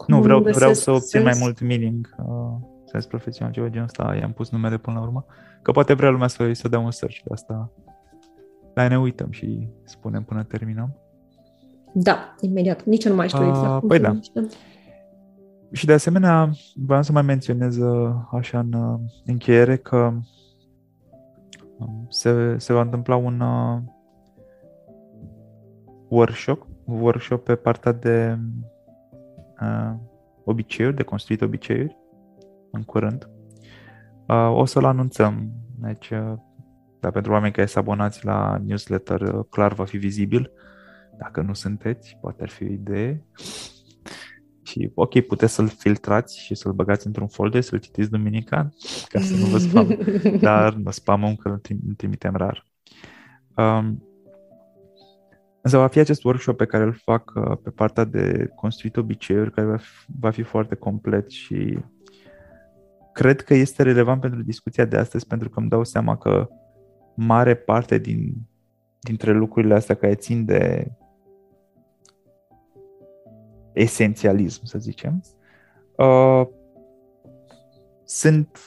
nu, 0.08 0.22
vreau, 0.22 0.40
vreau 0.42 0.74
să 0.74 0.92
obțin 0.92 1.22
sens? 1.22 1.24
mai 1.24 1.38
mult 1.40 1.62
meaning. 1.62 2.16
Uh, 2.18 2.68
sens 2.86 3.06
profesional, 3.06 3.54
ceva 3.54 3.68
genul 3.68 3.86
ăsta. 3.86 4.16
I-am 4.20 4.32
pus 4.32 4.50
numele 4.50 4.78
până 4.78 4.98
la 5.00 5.04
urmă. 5.04 5.26
Că 5.62 5.72
poate 5.72 5.94
vrea 5.94 6.10
lumea 6.10 6.28
să, 6.28 6.54
să 6.54 6.68
dea 6.68 6.80
un 6.80 6.92
search 6.92 7.18
de 7.24 7.34
asta. 7.34 7.72
Dar 8.78 8.90
ne 8.90 9.00
uităm 9.00 9.32
și 9.32 9.68
spunem 9.84 10.24
până 10.24 10.44
terminăm. 10.44 10.96
Da, 11.94 12.36
imediat. 12.42 12.84
Nici 12.84 13.08
nu 13.08 13.16
mai 13.16 13.28
știu 13.28 13.42
uh, 13.42 13.48
exact 13.48 13.80
cum 13.80 13.88
Păi 13.88 14.00
da. 14.00 14.20
Și 15.72 15.86
de 15.86 15.94
asemenea, 15.94 16.52
vreau 16.76 17.04
să 17.04 17.12
mai 17.12 17.22
menționez 17.22 17.78
uh, 17.78 18.16
așa 18.32 18.60
în 18.60 18.74
uh, 18.74 19.00
încheiere 19.26 19.76
că 19.76 20.14
um, 21.78 22.06
se, 22.10 22.58
se 22.58 22.74
va 22.74 22.82
întâmpla 22.82 23.16
un 23.16 23.40
uh, 23.40 23.80
workshop, 26.08 26.68
workshop 26.86 27.44
pe 27.44 27.56
partea 27.56 27.92
de 27.92 28.38
uh, 29.62 29.94
obiceiuri, 30.44 30.96
de 30.96 31.04
construit 31.04 31.42
obiceiuri 31.42 31.98
în 32.72 32.84
curând. 32.84 33.30
Uh, 34.28 34.52
o 34.54 34.66
să-l 34.66 34.86
anunțăm. 34.86 35.52
Deci, 35.80 36.10
uh, 36.10 36.34
dar 37.00 37.12
pentru 37.12 37.32
oameni 37.32 37.54
care 37.54 37.68
sunt 37.68 37.84
abonați 37.84 38.26
la 38.26 38.58
newsletter, 38.66 39.22
uh, 39.22 39.46
clar 39.50 39.74
va 39.74 39.86
fi 39.86 39.98
vizibil. 39.98 40.52
Dacă 41.18 41.42
nu 41.42 41.54
sunteți, 41.54 42.18
poate 42.22 42.44
ar 42.44 42.50
fi 42.50 42.64
o 42.64 42.68
idee. 42.68 43.26
Și 44.64 44.92
ok, 44.94 45.20
puteți 45.20 45.54
să-l 45.54 45.68
filtrați 45.68 46.40
și 46.40 46.56
să-l 46.56 46.72
băgați 46.72 47.08
într-un 47.08 47.28
folder, 47.28 47.62
să-l 47.62 47.80
citiți 47.80 48.10
duminica, 48.10 48.70
ca 49.08 49.20
să 49.20 49.36
nu 49.36 49.46
vă 49.46 49.58
spam. 49.58 49.98
Dar 50.42 50.74
nu 50.74 50.92
spamăm 50.92 51.36
că 51.36 51.50
îl 51.50 51.62
trimitem 51.98 52.36
rar. 52.36 52.66
Um, 53.56 54.04
însă 55.62 55.78
va 55.78 55.88
fi 55.88 56.00
acest 56.00 56.24
workshop 56.24 56.58
pe 56.58 56.66
care 56.66 56.84
îl 56.84 56.94
fac 56.94 57.32
uh, 57.36 57.58
pe 57.64 57.70
partea 57.70 58.04
de 58.04 58.50
construit 58.56 58.98
obiceiuri, 58.98 59.52
care 59.52 59.68
va 59.68 59.78
fi, 59.78 59.86
va 60.20 60.30
fi 60.30 60.42
foarte 60.42 60.76
complet 60.76 61.30
și 61.30 61.78
cred 63.14 63.42
că 63.42 63.54
este 63.54 63.84
relevant 63.84 64.22
pentru 64.22 64.42
discuția 64.42 64.86
de 64.86 64.98
astăzi, 64.98 65.28
pentru 65.28 65.50
că 65.50 65.60
îmi 65.60 65.70
dau 65.70 65.84
seama 65.84 66.18
că 66.18 66.50
mare 67.18 67.56
parte 67.56 67.98
din, 67.98 68.34
dintre 69.00 69.32
lucrurile 69.32 69.74
astea 69.74 69.96
care 69.96 70.16
țin 70.16 70.46
de 70.46 70.92
esențialism, 73.74 74.66
să 74.66 74.80
zicem, 74.80 75.24
uh, 75.96 76.48
sunt 78.04 78.60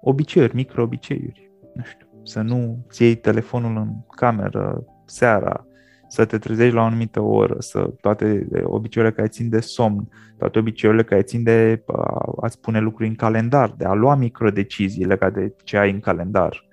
obiceiuri, 0.00 0.54
micro-obiceiuri. 0.54 1.50
Nu 1.74 1.82
știu. 1.82 2.06
să 2.22 2.40
nu 2.40 2.84
ți 2.90 3.02
iei 3.02 3.14
telefonul 3.14 3.76
în 3.76 3.92
cameră 4.16 4.84
seara, 5.06 5.66
să 6.08 6.24
te 6.24 6.38
trezești 6.38 6.74
la 6.74 6.80
o 6.80 6.84
anumită 6.84 7.20
oră, 7.20 7.56
să 7.58 7.90
toate 8.00 8.46
obiceiurile 8.62 9.16
care 9.16 9.28
țin 9.28 9.48
de 9.48 9.60
somn, 9.60 10.08
toate 10.38 10.58
obiceiurile 10.58 11.04
care 11.04 11.22
țin 11.22 11.42
de 11.42 11.84
a-ți 12.40 12.60
pune 12.60 12.78
lucruri 12.80 13.08
în 13.08 13.14
calendar, 13.14 13.74
de 13.76 13.84
a 13.84 13.92
lua 13.92 14.14
microdecizii 14.14 15.04
legate 15.04 15.40
de 15.40 15.54
ce 15.64 15.76
ai 15.76 15.90
în 15.90 16.00
calendar, 16.00 16.68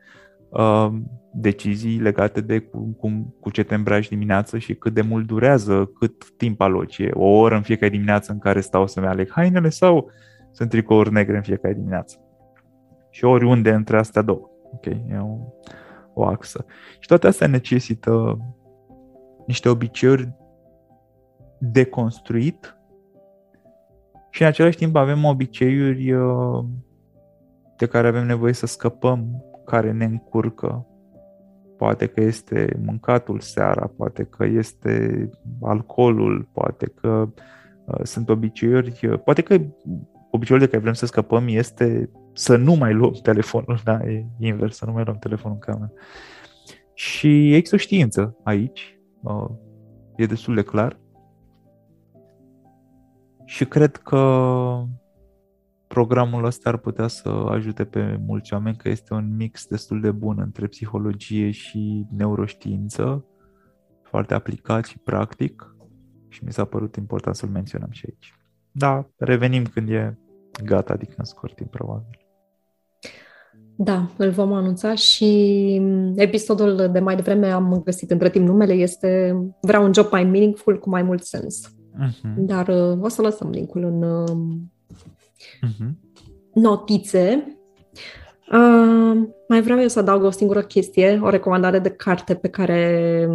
decizii 1.34 2.00
legate 2.00 2.42
de 2.42 2.60
cu, 2.60 2.96
cu, 3.00 3.36
cu 3.40 3.50
ce 3.50 3.64
te 3.64 3.76
îmbraci 3.76 4.10
dimineață 4.10 4.58
și 4.58 4.76
cât 4.76 4.94
de 4.94 5.02
mult 5.02 5.28
durează, 5.28 5.86
cât 5.86 6.32
timp 6.38 6.62
aloci. 6.62 7.02
O 7.14 7.26
oră 7.26 7.56
în 7.56 7.62
fiecare 7.62 7.92
dimineață 7.92 8.32
în 8.32 8.40
care 8.40 8.62
stau 8.62 8.88
să-mi 8.88 9.08
aleg 9.08 9.32
hainele 9.32 9.70
sau 9.70 10.12
sunt 10.52 10.70
tricouri 10.70 11.12
negre 11.12 11.36
în 11.36 11.42
fiecare 11.42 11.74
dimineață. 11.74 12.20
Și 13.10 13.26
oriunde 13.26 13.72
între 13.72 13.98
astea 13.98 14.22
două. 14.22 14.50
Ok, 14.74 14.86
e 14.86 15.18
o, 15.20 15.38
o 16.14 16.26
axă. 16.26 16.66
Și 17.00 17.08
toate 17.08 17.28
astea 17.28 17.48
necesită 17.48 18.38
niște 19.46 19.70
obiceiuri 19.70 20.34
de 21.60 21.84
construit 21.84 22.76
și 24.30 24.42
în 24.42 24.48
același 24.48 24.78
timp 24.78 24.96
avem 24.96 25.26
obiceiuri 25.26 26.12
uh, 26.12 26.64
de 27.78 27.86
care 27.86 28.08
avem 28.08 28.26
nevoie 28.26 28.54
să 28.54 28.66
scăpăm, 28.66 29.44
care 29.72 29.92
ne 29.92 30.06
încurcă. 30.06 30.86
Poate 31.78 32.06
că 32.08 32.22
este 32.22 32.80
mâncatul 32.86 33.40
seara, 33.40 33.92
poate 33.98 34.24
că 34.24 34.46
este 34.46 35.30
alcoolul, 35.62 36.50
poate 36.52 36.86
că 36.86 37.30
uh, 37.86 38.00
sunt 38.04 38.30
obiceiuri, 38.30 39.08
uh, 39.08 39.20
poate 39.24 39.42
că 39.42 39.62
obiceiul 40.32 40.64
de 40.64 40.70
care 40.70 40.82
vrem 40.82 40.94
să 40.94 41.06
scăpăm 41.06 41.46
este 41.48 42.10
să 42.34 42.56
nu 42.56 42.74
mai 42.74 42.94
luăm 42.94 43.12
telefonul, 43.30 43.80
da, 43.84 43.94
e 43.94 44.26
invers, 44.40 44.76
să 44.76 44.86
nu 44.86 44.92
mai 44.92 45.04
luăm 45.04 45.18
telefonul 45.18 45.58
în 45.62 45.74
cameră. 45.74 45.94
Și 46.94 47.54
există 47.54 47.76
o 47.76 47.80
știință 47.80 48.38
aici, 48.44 49.00
uh, 49.22 49.50
e 50.16 50.26
destul 50.26 50.56
de 50.56 50.64
clar. 50.64 51.00
Și 53.46 53.66
cred 53.66 53.96
că 53.96 54.24
programul 55.94 56.46
ăsta 56.46 56.70
ar 56.70 56.78
putea 56.78 57.08
să 57.08 57.30
ajute 57.30 57.84
pe 57.84 58.20
mulți 58.26 58.54
oameni, 58.54 58.76
că 58.76 58.90
este 58.90 59.14
un 59.14 59.36
mix 59.36 59.68
destul 59.68 60.02
de 60.02 60.12
bun 60.12 60.40
între 60.40 60.68
psihologie 60.68 61.52
și 61.52 62.06
neuroștiință, 62.18 63.26
foarte 64.02 64.34
aplicat 64.34 64.86
și 64.86 64.98
practic 65.00 65.76
și 66.28 66.44
mi 66.44 66.52
s-a 66.52 66.66
părut 66.66 66.96
important 66.96 67.36
să-l 67.36 67.50
menționăm 67.50 67.90
și 67.92 68.06
aici. 68.10 68.36
Da, 68.72 69.10
revenim 69.18 69.64
când 69.64 69.90
e 69.90 70.18
gata, 70.64 70.94
adică 70.94 71.14
în 71.18 71.24
scurt 71.24 71.56
timp, 71.56 71.70
probabil. 71.70 72.20
Da, 73.76 74.10
îl 74.18 74.30
vom 74.30 74.54
anunța 74.54 74.96
și 74.96 75.82
episodul 76.16 76.90
de 76.92 77.00
mai 77.00 77.16
devreme 77.16 77.48
am 77.48 77.82
găsit 77.86 78.12
între 78.12 78.30
timp 78.30 78.48
numele, 78.48 78.74
este 78.74 79.36
Vreau 79.62 79.84
un 79.84 79.94
job 79.94 80.12
mai 80.12 80.24
meaningful 80.24 80.80
cu 80.80 80.90
mai 80.90 81.04
mult 81.04 81.24
sens. 81.24 81.76
Uh-huh. 81.76 82.36
Dar 82.38 82.68
uh, 82.68 83.02
o 83.02 83.08
să 83.08 83.22
lăsăm 83.22 83.50
linkul 83.50 83.84
în 83.84 84.04
uh-huh. 85.68 85.90
notițe. 86.54 87.56
Uh, 88.52 89.28
mai 89.48 89.62
vreau 89.62 89.80
eu 89.80 89.88
să 89.88 90.00
adaug 90.00 90.24
o 90.24 90.30
singură 90.30 90.62
chestie, 90.62 91.20
o 91.24 91.30
recomandare 91.30 91.80
de 91.80 91.90
carte 91.90 92.36
pe 92.36 92.48
care 92.48 93.28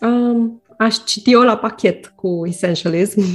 uh, 0.00 0.50
aș 0.78 0.96
citi 1.04 1.32
eu 1.32 1.40
la 1.40 1.56
pachet 1.56 2.06
cu 2.06 2.42
Essentialism. 2.46 3.22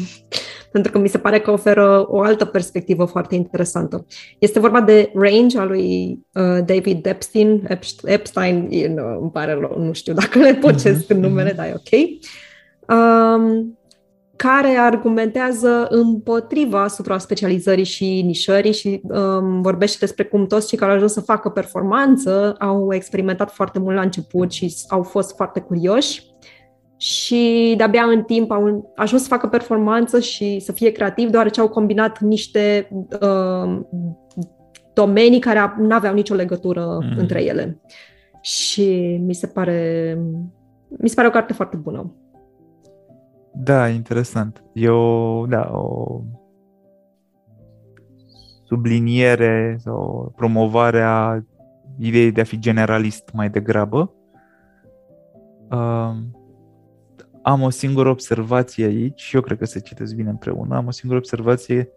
pentru 0.71 0.91
că 0.91 0.97
mi 0.97 1.09
se 1.09 1.17
pare 1.17 1.39
că 1.39 1.51
oferă 1.51 2.05
o 2.07 2.21
altă 2.21 2.45
perspectivă 2.45 3.05
foarte 3.05 3.35
interesantă. 3.35 4.05
Este 4.39 4.59
vorba 4.59 4.81
de 4.81 5.11
Range 5.13 5.59
al 5.59 5.67
lui 5.67 6.19
uh, 6.33 6.65
David 6.65 7.05
Epstein, 7.05 7.67
Epstein, 8.03 8.67
nu, 8.93 9.19
îmi 9.21 9.31
pare 9.31 9.53
rău, 9.53 9.83
nu 9.83 9.93
știu 9.93 10.13
dacă 10.13 10.39
le 10.39 10.53
pocesc 10.53 11.05
mm-hmm. 11.05 11.07
în 11.09 11.19
numele, 11.19 11.51
dar 11.51 11.65
e 11.65 11.73
ok, 11.75 11.99
um, 12.97 13.76
care 14.37 14.67
argumentează 14.67 15.87
împotriva 15.89 16.87
supra-specializării 16.87 17.83
și 17.83 18.21
nișării 18.21 18.73
și 18.73 19.01
um, 19.03 19.61
vorbește 19.61 19.97
despre 19.99 20.23
cum 20.23 20.45
toți 20.45 20.67
cei 20.67 20.77
care 20.77 20.91
au 20.91 20.95
ajuns 20.95 21.13
să 21.13 21.21
facă 21.21 21.49
performanță 21.49 22.55
au 22.59 22.93
experimentat 22.93 23.51
foarte 23.51 23.79
mult 23.79 23.95
la 23.95 24.01
început 24.01 24.51
și 24.51 24.75
au 24.87 25.03
fost 25.03 25.35
foarte 25.35 25.59
curioși 25.59 26.25
și 26.97 27.73
de-abia 27.77 28.03
în 28.03 28.23
timp 28.23 28.51
au 28.51 28.93
ajuns 28.95 29.21
să 29.21 29.27
facă 29.27 29.47
performanță 29.47 30.19
și 30.19 30.59
să 30.59 30.71
fie 30.71 30.91
creativ, 30.91 31.29
deoarece 31.29 31.59
au 31.59 31.69
combinat 31.69 32.19
niște 32.19 32.89
uh, 33.21 33.79
domenii 34.93 35.39
care 35.39 35.73
nu 35.79 35.95
aveau 35.95 36.13
nicio 36.13 36.35
legătură 36.35 36.97
mm. 37.01 37.17
între 37.17 37.43
ele. 37.43 37.81
Și 38.41 39.17
mi 39.25 39.33
se 39.33 39.47
pare 39.47 40.17
mi 40.89 41.09
se 41.09 41.15
pare 41.15 41.27
o 41.27 41.31
carte 41.31 41.53
foarte 41.53 41.77
bună. 41.77 42.15
Da, 43.59 43.87
interesant. 43.87 44.63
E 44.73 44.89
o, 44.89 45.45
da, 45.45 45.69
o 45.71 46.21
subliniere 48.63 49.77
sau 49.79 50.33
promovarea 50.35 51.45
ideii 51.99 52.31
de 52.31 52.41
a 52.41 52.43
fi 52.43 52.59
generalist 52.59 53.29
mai 53.33 53.49
degrabă. 53.49 54.13
Uh, 55.69 56.15
am 57.41 57.61
o 57.61 57.69
singură 57.69 58.09
observație 58.09 58.85
aici 58.85 59.21
și 59.21 59.35
eu 59.35 59.41
cred 59.41 59.57
că 59.57 59.65
se 59.65 59.79
citesc 59.79 60.15
bine 60.15 60.29
împreună. 60.29 60.75
Am 60.75 60.87
o 60.87 60.91
singură 60.91 61.19
observație. 61.19 61.89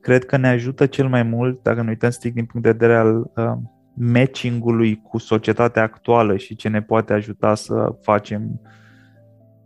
Cred 0.00 0.24
că 0.24 0.36
ne 0.36 0.48
ajută 0.48 0.86
cel 0.86 1.08
mai 1.08 1.22
mult, 1.22 1.62
dacă 1.62 1.82
ne 1.82 1.88
uităm 1.88 2.10
strict 2.10 2.34
din 2.34 2.44
punct 2.44 2.66
de 2.66 2.72
vedere 2.72 2.96
al 2.96 3.30
uh, 3.36 3.56
matching-ului 3.94 5.02
cu 5.02 5.18
societatea 5.18 5.82
actuală 5.82 6.36
și 6.36 6.56
ce 6.56 6.68
ne 6.68 6.82
poate 6.82 7.12
ajuta 7.12 7.54
să 7.54 7.94
facem, 8.00 8.60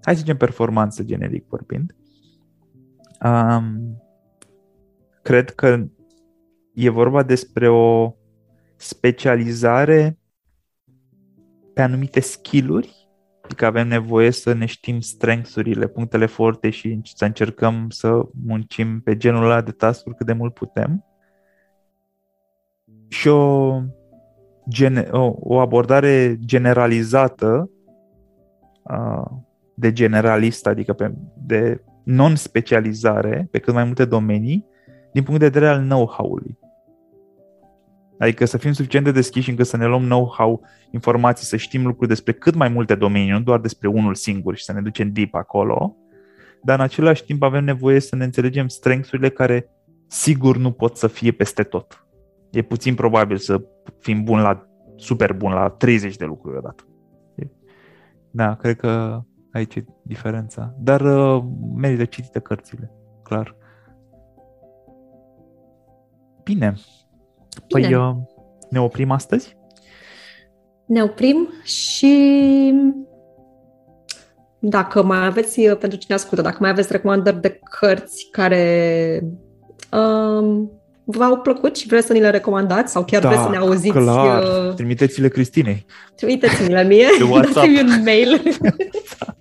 hai 0.03 0.15
să 0.15 0.21
zicem, 0.21 0.37
performanță 0.37 1.03
generic 1.03 1.47
vorbind. 1.49 1.95
Um, 3.25 4.03
cred 5.23 5.51
că 5.51 5.85
e 6.75 6.89
vorba 6.89 7.23
despre 7.23 7.69
o 7.69 8.15
specializare 8.77 10.19
pe 11.75 11.83
anumite 11.83 12.21
skill-uri 12.21 13.03
Adică 13.53 13.67
avem 13.67 13.89
nevoie 13.89 14.31
să 14.31 14.53
ne 14.53 14.67
știm 14.67 15.01
strengths-urile, 15.01 15.87
punctele 15.87 16.27
forte 16.27 16.71
și 16.71 17.01
să 17.15 17.25
încercăm 17.25 17.87
să 17.89 18.29
muncim 18.47 19.01
pe 19.01 19.17
genul 19.17 19.45
ăla 19.45 19.61
de 19.61 19.71
task 19.71 20.05
cât 20.17 20.27
de 20.27 20.33
mult 20.33 20.55
putem. 20.55 21.05
Și 23.09 23.29
o, 23.29 23.81
gene, 24.69 25.09
o, 25.11 25.35
o 25.39 25.59
abordare 25.59 26.39
generalizată 26.45 27.71
de 29.75 29.93
generalist, 29.93 30.67
adică 30.67 30.93
pe, 30.93 31.13
de 31.37 31.83
non-specializare 32.05 33.49
pe 33.51 33.59
cât 33.59 33.75
mai 33.75 33.85
multe 33.85 34.05
domenii, 34.05 34.67
din 35.13 35.23
punct 35.23 35.41
de 35.41 35.49
vedere 35.49 35.69
al 35.69 35.81
know-how-ului. 35.81 36.59
Adică 38.19 38.45
să 38.45 38.59
fim 38.59 38.73
suficient 38.73 39.05
de 39.05 39.13
deschiși 39.13 39.51
încât 39.51 39.67
să 39.67 39.77
ne 39.77 39.87
luăm 39.87 40.03
know-how, 40.03 40.61
informații, 40.91 41.47
să 41.47 41.57
știm 41.57 41.87
lucruri 41.87 42.09
despre 42.09 42.33
cât 42.33 42.55
mai 42.55 42.69
multe 42.69 42.95
domenii, 42.95 43.31
nu 43.31 43.41
doar 43.41 43.61
despre 43.61 43.89
unul 43.89 44.15
singur 44.15 44.57
și 44.57 44.65
să 44.65 44.73
ne 44.73 44.81
ducem 44.81 45.13
deep 45.13 45.35
acolo, 45.35 45.97
dar 46.63 46.79
în 46.79 46.85
același 46.85 47.25
timp 47.25 47.43
avem 47.43 47.65
nevoie 47.65 48.01
să 48.01 48.17
ne 48.17 48.25
înțelegem 48.25 48.69
strengths-urile 48.69 49.29
care 49.29 49.69
sigur 50.07 50.57
nu 50.57 50.71
pot 50.71 50.97
să 50.97 51.07
fie 51.07 51.31
peste 51.31 51.63
tot. 51.63 52.07
E 52.51 52.63
puțin 52.63 52.95
probabil 52.95 53.37
să 53.37 53.63
fim 53.99 54.25
bun 54.25 54.41
la, 54.41 54.67
super 54.97 55.33
bun 55.33 55.53
la 55.53 55.69
30 55.69 56.17
de 56.17 56.25
lucruri 56.25 56.57
odată. 56.57 56.85
Da, 58.31 58.55
cred 58.55 58.77
că 58.77 59.23
aici 59.53 59.75
e 59.75 59.85
diferența. 60.03 60.75
Dar 60.79 61.01
uh, 61.01 61.43
merită 61.75 62.05
citite 62.05 62.39
cărțile, 62.39 62.91
clar. 63.23 63.57
Bine, 66.45 66.75
Păi 67.69 67.83
Bine. 67.83 67.97
Uh, 67.97 68.15
ne 68.71 68.81
oprim 68.81 69.11
astăzi? 69.11 69.57
Ne 70.87 71.03
oprim 71.03 71.49
și 71.63 72.75
dacă 74.59 75.03
mai 75.03 75.25
aveți, 75.25 75.61
uh, 75.61 75.77
pentru 75.77 75.99
cine 75.99 76.15
ascultă, 76.15 76.43
dacă 76.43 76.57
mai 76.61 76.71
aveți 76.71 76.93
recomandări 76.93 77.41
de 77.41 77.61
cărți 77.81 78.29
care 78.31 79.21
um, 79.93 80.71
v-au 81.05 81.39
plăcut 81.39 81.77
și 81.77 81.87
vreți 81.87 82.07
să 82.07 82.13
ni 82.13 82.21
le 82.21 82.31
recomandați 82.31 82.93
sau 82.93 83.05
chiar 83.05 83.23
da, 83.23 83.29
vreți 83.29 83.43
să 83.43 83.49
ne 83.49 83.57
auziți. 83.57 83.99
clar. 83.99 84.43
Uh, 84.43 84.75
Trimiteți-le 84.75 85.29
Cristinei. 85.29 85.87
Trimiteți-mi-le 86.17 86.85
mie, 86.85 87.07
dați-mi 87.43 87.81
un 87.81 88.03
mail. 88.05 88.43
da, 89.19 89.32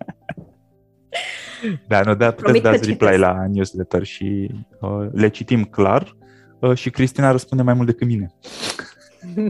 nu, 2.05 2.15
da, 2.15 2.31
puteți 2.31 2.61
dați 2.61 2.89
reply 2.89 3.17
la 3.17 3.47
newsletter 3.47 4.03
și 4.03 4.51
uh, 4.79 5.07
le 5.11 5.29
citim 5.29 5.63
clar 5.63 6.15
Uh, 6.61 6.77
și 6.77 6.89
Cristina 6.89 7.31
răspunde 7.31 7.63
mai 7.63 7.73
mult 7.73 7.88
decât 7.88 8.07
mine. 8.07 8.33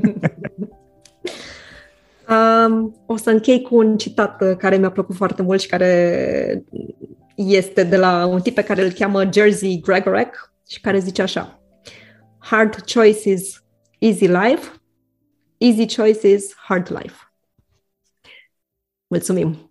um, 2.29 2.95
o 3.05 3.15
să 3.15 3.29
închei 3.29 3.61
cu 3.61 3.75
un 3.75 3.97
citat 3.97 4.41
uh, 4.41 4.57
care 4.57 4.77
mi-a 4.77 4.91
plăcut 4.91 5.15
foarte 5.15 5.41
mult 5.41 5.61
și 5.61 5.67
care 5.67 6.63
este 7.35 7.83
de 7.83 7.97
la 7.97 8.25
un 8.25 8.41
tip 8.41 8.55
pe 8.55 8.63
care 8.63 8.83
îl 8.83 8.91
cheamă 8.91 9.29
Jersey 9.33 9.81
Gregorek 9.81 10.53
și 10.67 10.81
care 10.81 10.99
zice 10.99 11.21
așa 11.21 11.61
Hard 12.38 12.75
choices, 12.93 13.63
easy 13.99 14.27
life. 14.27 14.71
easy 15.57 15.95
choices, 15.95 16.53
hard 16.55 16.89
life. 16.89 17.15
Mulțumim! 19.07 19.70